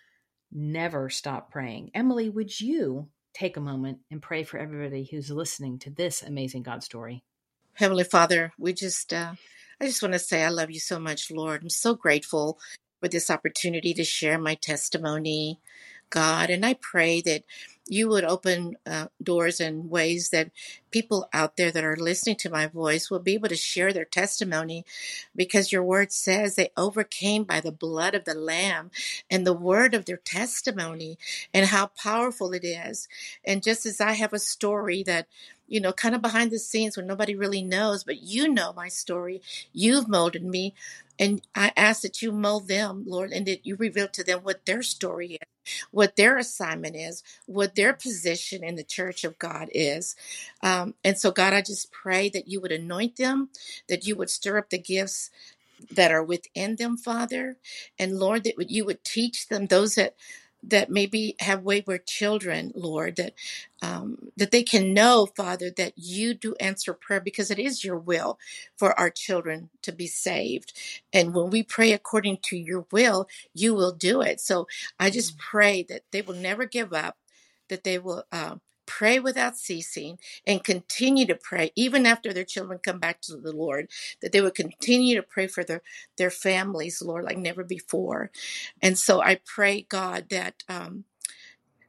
Never 0.52 1.10
stop 1.10 1.52
praying. 1.52 1.92
Emily, 1.94 2.30
would 2.30 2.60
you 2.60 3.10
take 3.36 3.58
a 3.58 3.62
moment 3.62 4.00
and 4.12 4.22
pray 4.22 4.44
for 4.44 4.60
everybody 4.60 5.06
who's 5.06 5.32
listening 5.32 5.80
to 5.82 5.92
this 5.92 6.24
amazing 6.24 6.64
God 6.64 6.84
story? 6.84 7.24
Heavenly 7.76 8.06
Father, 8.06 8.54
we 8.60 8.74
just 8.74 9.14
uh, 9.14 9.34
I 9.82 9.86
just 9.86 10.02
want 10.02 10.14
to 10.14 10.20
say 10.20 10.44
I 10.44 10.50
love 10.50 10.72
you 10.72 10.80
so 10.80 11.00
much, 11.00 11.32
Lord. 11.32 11.64
I'm 11.64 11.70
so 11.70 11.96
grateful 11.96 12.60
for 13.02 13.10
this 13.10 13.32
opportunity 13.32 13.94
to 13.96 14.04
share 14.06 14.40
my 14.40 14.56
testimony, 14.56 15.60
God. 16.10 16.50
And 16.50 16.66
I 16.66 16.76
pray 16.76 17.22
that 17.22 17.44
you 17.88 18.10
would 18.10 18.24
open 18.24 18.78
uh, 18.86 19.08
doors 19.22 19.60
in 19.60 19.90
ways 19.90 20.30
that 20.30 20.50
people 20.90 21.30
out 21.34 21.56
there 21.56 21.72
that 21.72 21.84
are 21.84 21.96
listening 21.96 22.36
to 22.38 22.50
my 22.50 22.66
voice 22.66 23.12
will 23.12 23.20
be 23.20 23.36
able 23.36 23.50
to 23.50 23.56
share 23.56 23.94
their 23.94 24.06
testimony 24.06 24.86
because 25.36 25.72
your 25.72 25.84
word 25.84 26.12
says 26.12 26.56
they 26.56 26.72
overcame 26.76 27.44
by 27.44 27.60
the 27.60 27.72
blood 27.72 28.16
of 28.16 28.26
the 28.26 28.34
lamb 28.34 28.90
and 29.30 29.46
the 29.46 29.54
word 29.54 29.94
of 29.94 30.06
their 30.06 30.18
testimony 30.18 31.18
and 31.54 31.68
how 31.68 31.88
powerful 32.02 32.54
it 32.54 32.64
is 32.64 33.08
and 33.46 33.62
just 33.62 33.86
as 33.86 34.02
i 34.02 34.14
have 34.14 34.34
a 34.34 34.40
story 34.40 35.04
that 35.04 35.28
you 35.68 35.80
know 35.80 35.94
kind 35.94 36.16
of 36.16 36.22
behind 36.22 36.50
the 36.50 36.60
scenes 36.60 36.98
when 36.98 37.06
nobody 37.06 37.36
really 37.36 37.62
knows 37.62 38.04
but 38.04 38.22
you 38.22 38.48
know 38.48 38.74
my 38.74 38.88
story 38.88 39.42
you've 39.74 40.08
molded 40.08 40.44
me 40.44 40.74
and 41.18 41.42
I 41.56 41.72
ask 41.78 42.02
that 42.02 42.22
you 42.22 42.34
mold 42.34 42.68
them, 42.68 43.06
Lord, 43.08 43.32
and 43.32 43.46
that 43.46 43.66
you 43.66 43.78
reveal 43.78 44.10
to 44.10 44.24
them 44.24 44.40
what 44.44 44.66
their 44.66 44.84
story 44.84 45.36
is 45.36 45.55
what 45.92 46.16
their 46.16 46.38
assignment 46.38 46.96
is, 46.96 47.24
what 47.46 47.76
their 47.76 47.94
position 47.94 48.64
in 48.64 48.76
the 48.76 48.84
church 48.84 49.24
of 49.24 49.40
God 49.40 49.70
is. 49.74 50.16
Um, 50.64 50.96
and 51.04 51.18
so, 51.18 51.32
God, 51.32 51.54
I 51.54 51.62
just 51.62 51.92
pray 51.92 52.30
that 52.30 52.48
you 52.48 52.62
would 52.62 52.72
anoint 52.74 53.18
them, 53.18 53.50
that 53.90 54.08
you 54.08 54.16
would 54.16 54.30
stir 54.30 54.58
up 54.58 54.70
the 54.70 54.80
gifts 54.80 55.32
that 55.92 56.12
are 56.12 56.24
within 56.24 56.76
them, 56.78 56.98
Father. 56.98 57.58
And 58.00 58.20
Lord, 58.20 58.44
that 58.46 58.70
you 58.70 58.86
would 58.86 59.04
teach 59.04 59.48
them, 59.48 59.68
those 59.68 59.96
that 59.96 60.16
that 60.70 60.92
maybe 60.92 61.36
have 61.40 61.64
wayward 61.64 62.08
children, 62.08 62.72
Lord, 62.76 63.18
that 63.18 63.34
um, 63.84 64.30
that 64.38 64.52
they 64.52 64.64
can 64.64 64.94
know, 64.94 65.28
Father, 65.28 65.72
that 65.78 65.94
you 65.98 66.34
do 66.34 66.56
answer 66.60 66.94
prayer 66.94 67.22
because 67.22 67.52
it 67.52 67.60
is 67.60 67.84
your 67.86 67.98
will 67.98 68.40
for 68.78 69.00
our 69.00 69.10
children 69.12 69.70
to 69.84 69.92
be 69.92 70.08
saved. 70.08 70.74
And 71.14 71.34
when 71.34 71.50
we 71.52 71.64
pray 71.64 71.94
according 71.94 72.40
to 72.46 72.58
your 72.58 72.86
will, 72.92 73.28
you 73.54 73.76
will 73.76 73.94
do 73.94 74.22
it. 74.22 74.42
So 74.42 74.68
I 75.00 75.10
just 75.12 75.38
pray 75.38 75.84
that 75.90 76.04
they 76.12 76.22
will 76.24 76.36
never 76.36 76.66
give 76.66 76.94
up, 76.94 77.18
that 77.70 77.84
they 77.86 78.00
will 78.00 78.26
uh, 78.32 78.58
pray 78.86 79.20
without 79.20 79.58
ceasing 79.58 80.20
and 80.48 80.64
continue 80.64 81.26
to 81.28 81.36
pray 81.36 81.72
even 81.76 82.06
after 82.06 82.34
their 82.34 82.46
children 82.46 82.80
come 82.84 83.00
back 83.00 83.22
to 83.24 83.38
the 83.38 83.54
Lord, 83.54 83.90
that 84.22 84.32
they 84.34 84.42
would 84.42 84.56
continue 84.56 85.16
to 85.16 85.24
pray 85.24 85.48
for 85.48 85.64
their, 85.64 85.82
their 86.18 86.32
families, 86.32 87.02
Lord, 87.02 87.26
like 87.26 87.38
never 87.38 87.64
before. 87.64 88.32
And 88.82 88.98
so 88.98 89.22
I 89.22 89.40
pray, 89.46 89.84
God, 89.90 90.30
that 90.30 90.64
um, 90.70 91.06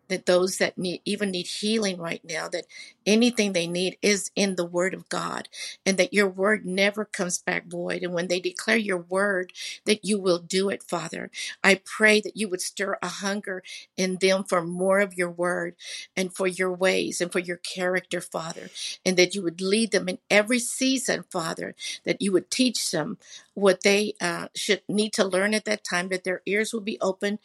that 0.09 0.27
those 0.27 0.59
that 0.59 0.79
need 0.79 1.01
even 1.05 1.31
need 1.31 1.47
healing 1.47 1.99
right 1.99 2.23
now 2.25 2.49
that 2.49 2.67
anything 3.05 3.53
they 3.53 3.67
need 3.67 3.97
is 4.03 4.31
in 4.37 4.57
the 4.57 4.65
word 4.65 4.95
of 4.95 5.09
god 5.09 5.49
and 5.85 5.97
that 5.97 6.13
your 6.13 6.29
word 6.29 6.67
never 6.67 7.05
comes 7.05 7.39
back 7.39 7.67
void. 7.67 8.03
And 8.03 8.13
when 8.13 8.29
they 8.29 8.41
declare 8.41 8.77
your 8.77 8.99
word 8.99 9.53
that 9.85 10.05
you 10.05 10.19
will 10.19 10.39
do 10.39 10.69
it 10.69 10.83
father. 10.83 11.31
I 11.63 11.81
pray 11.85 12.21
that 12.21 12.37
you 12.37 12.49
would 12.49 12.61
stir 12.61 12.99
a 13.03 13.09
hunger 13.09 13.63
in 13.97 14.17
them 14.21 14.45
for 14.45 14.63
more 14.63 15.01
of 15.01 15.15
your 15.15 15.31
word 15.31 15.77
and 16.17 16.35
for 16.35 16.47
your 16.47 16.73
ways 16.73 17.21
and 17.21 17.31
for 17.33 17.39
your 17.39 17.59
character 17.59 18.21
father 18.21 18.71
and 19.05 19.17
that 19.17 19.35
you 19.35 19.43
would 19.43 19.61
lead 19.61 19.93
them 19.93 20.09
in 20.09 20.19
every 20.31 20.59
season 20.59 21.25
father 21.31 21.75
that 22.05 22.21
you 22.21 22.33
would 22.33 22.51
teach 22.51 22.91
them 22.91 23.19
what 23.55 23.83
they 23.83 24.15
uh, 24.21 24.49
should 24.55 24.83
need 24.89 25.13
to 25.13 25.25
learn 25.25 25.55
at 25.55 25.65
that 25.65 25.85
time 25.85 26.09
that 26.09 26.25
their 26.25 26.43
ears 26.47 26.73
will 26.73 26.81
be 26.81 26.99
open 27.01 27.39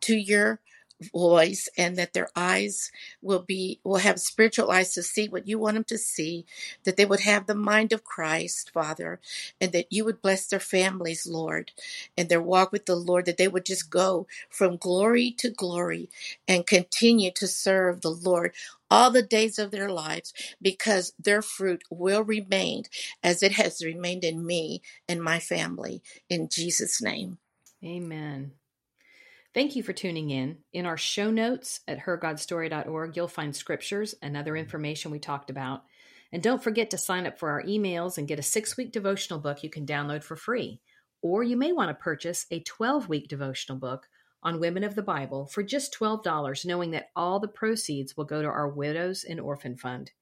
to 0.00 0.16
your 0.16 0.60
voice 1.00 1.68
and 1.78 1.96
that 1.96 2.12
their 2.12 2.28
eyes 2.36 2.90
will 3.22 3.40
be 3.40 3.80
will 3.84 3.98
have 3.98 4.20
spiritual 4.20 4.70
eyes 4.70 4.92
to 4.94 5.02
see 5.02 5.28
what 5.28 5.48
you 5.48 5.58
want 5.58 5.74
them 5.74 5.84
to 5.84 5.98
see 5.98 6.46
that 6.84 6.96
they 6.96 7.04
would 7.06 7.20
have 7.20 7.46
the 7.46 7.54
mind 7.54 7.92
of 7.92 8.04
Christ 8.04 8.70
father 8.72 9.20
and 9.60 9.72
that 9.72 9.86
you 9.90 10.04
would 10.04 10.22
bless 10.22 10.46
their 10.46 10.60
families 10.60 11.26
lord 11.26 11.72
and 12.16 12.28
their 12.28 12.42
walk 12.42 12.72
with 12.72 12.86
the 12.86 12.96
lord 12.96 13.26
that 13.26 13.38
they 13.38 13.48
would 13.48 13.66
just 13.66 13.90
go 13.90 14.26
from 14.50 14.76
glory 14.76 15.30
to 15.38 15.50
glory 15.50 16.10
and 16.48 16.66
continue 16.66 17.30
to 17.32 17.46
serve 17.46 18.00
the 18.02 18.10
lord 18.10 18.52
all 18.90 19.10
the 19.10 19.22
days 19.22 19.58
of 19.58 19.70
their 19.70 19.88
lives 19.90 20.34
because 20.60 21.12
their 21.18 21.42
fruit 21.42 21.82
will 21.90 22.24
remain 22.24 22.84
as 23.22 23.42
it 23.42 23.52
has 23.52 23.84
remained 23.84 24.24
in 24.24 24.44
me 24.44 24.82
and 25.08 25.22
my 25.22 25.38
family. 25.38 26.02
In 26.28 26.48
Jesus 26.48 27.00
name. 27.02 27.38
Amen 27.84 28.52
Thank 29.52 29.74
you 29.74 29.82
for 29.82 29.92
tuning 29.92 30.30
in. 30.30 30.58
In 30.72 30.86
our 30.86 30.96
show 30.96 31.30
notes 31.30 31.80
at 31.88 31.98
hergodstory.org, 31.98 33.16
you'll 33.16 33.26
find 33.26 33.54
scriptures 33.54 34.14
and 34.22 34.36
other 34.36 34.56
information 34.56 35.10
we 35.10 35.18
talked 35.18 35.50
about. 35.50 35.82
And 36.32 36.40
don't 36.40 36.62
forget 36.62 36.90
to 36.90 36.98
sign 36.98 37.26
up 37.26 37.36
for 37.36 37.50
our 37.50 37.62
emails 37.64 38.16
and 38.16 38.28
get 38.28 38.38
a 38.38 38.42
six 38.42 38.76
week 38.76 38.92
devotional 38.92 39.40
book 39.40 39.64
you 39.64 39.70
can 39.70 39.86
download 39.86 40.22
for 40.22 40.36
free. 40.36 40.80
Or 41.20 41.42
you 41.42 41.56
may 41.56 41.72
want 41.72 41.88
to 41.88 41.94
purchase 41.94 42.46
a 42.52 42.60
12 42.60 43.08
week 43.08 43.26
devotional 43.26 43.76
book 43.76 44.08
on 44.40 44.60
women 44.60 44.84
of 44.84 44.94
the 44.94 45.02
Bible 45.02 45.46
for 45.46 45.64
just 45.64 45.92
$12, 45.98 46.64
knowing 46.64 46.92
that 46.92 47.10
all 47.16 47.40
the 47.40 47.48
proceeds 47.48 48.16
will 48.16 48.24
go 48.24 48.40
to 48.40 48.48
our 48.48 48.68
Widows 48.68 49.24
and 49.24 49.40
Orphan 49.40 49.76
Fund. 49.76 50.12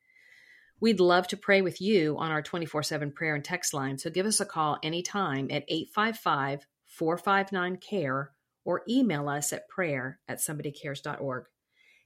We'd 0.80 1.00
love 1.00 1.28
to 1.28 1.36
pray 1.36 1.60
with 1.60 1.82
you 1.82 2.16
on 2.16 2.30
our 2.30 2.40
24 2.40 2.82
7 2.82 3.12
prayer 3.12 3.34
and 3.34 3.44
text 3.44 3.74
line, 3.74 3.98
so 3.98 4.08
give 4.08 4.26
us 4.26 4.40
a 4.40 4.46
call 4.46 4.78
anytime 4.82 5.48
at 5.50 5.64
855 5.68 6.66
459 6.86 7.76
CARE 7.76 8.32
or 8.68 8.82
email 8.86 9.30
us 9.30 9.50
at 9.50 9.66
prayer 9.66 10.20
at 10.28 10.40
somebodycares.org. 10.40 11.44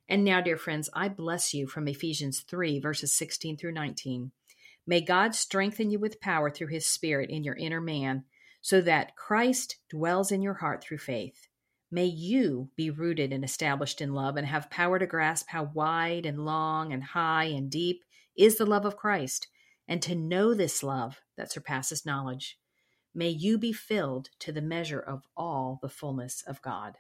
And 0.08 0.22
now, 0.22 0.40
dear 0.40 0.56
friends, 0.56 0.88
I 0.94 1.08
bless 1.08 1.52
you 1.52 1.66
from 1.66 1.88
Ephesians 1.88 2.44
3, 2.48 2.78
verses 2.78 3.12
16 3.16 3.56
through 3.56 3.72
19. 3.72 4.30
May 4.86 5.00
God 5.00 5.34
strengthen 5.34 5.90
you 5.90 5.98
with 5.98 6.20
power 6.20 6.50
through 6.50 6.68
his 6.68 6.86
Spirit 6.86 7.30
in 7.30 7.42
your 7.42 7.56
inner 7.56 7.80
man, 7.80 8.26
so 8.60 8.80
that 8.80 9.16
Christ 9.16 9.78
dwells 9.90 10.30
in 10.30 10.40
your 10.40 10.54
heart 10.54 10.84
through 10.84 10.98
faith. 10.98 11.48
May 11.90 12.06
you 12.06 12.70
be 12.76 12.90
rooted 12.90 13.32
and 13.32 13.42
established 13.42 14.00
in 14.00 14.14
love 14.14 14.36
and 14.36 14.46
have 14.46 14.70
power 14.70 15.00
to 15.00 15.06
grasp 15.06 15.48
how 15.48 15.64
wide 15.74 16.26
and 16.26 16.44
long 16.44 16.92
and 16.92 17.02
high 17.02 17.46
and 17.46 17.68
deep 17.72 18.04
is 18.38 18.56
the 18.56 18.66
love 18.66 18.84
of 18.84 18.96
Christ, 18.96 19.48
and 19.88 20.00
to 20.02 20.14
know 20.14 20.54
this 20.54 20.84
love 20.84 21.18
that 21.36 21.50
surpasses 21.50 22.06
knowledge. 22.06 22.56
May 23.14 23.28
you 23.28 23.58
be 23.58 23.72
filled 23.72 24.30
to 24.40 24.52
the 24.52 24.62
measure 24.62 25.00
of 25.00 25.22
all 25.36 25.78
the 25.82 25.88
fullness 25.88 26.42
of 26.46 26.62
God. 26.62 26.96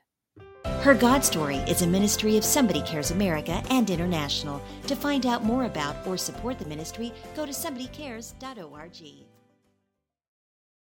Her 0.82 0.94
God 0.94 1.24
Story 1.24 1.56
is 1.56 1.82
a 1.82 1.86
ministry 1.86 2.36
of 2.36 2.44
Somebody 2.44 2.82
Cares 2.82 3.10
America 3.10 3.62
and 3.70 3.88
International. 3.88 4.60
To 4.88 4.96
find 4.96 5.26
out 5.26 5.44
more 5.44 5.64
about 5.64 6.06
or 6.06 6.16
support 6.16 6.58
the 6.58 6.66
ministry, 6.66 7.12
go 7.34 7.46
to 7.46 7.52
somebodycares.org. 7.52 9.31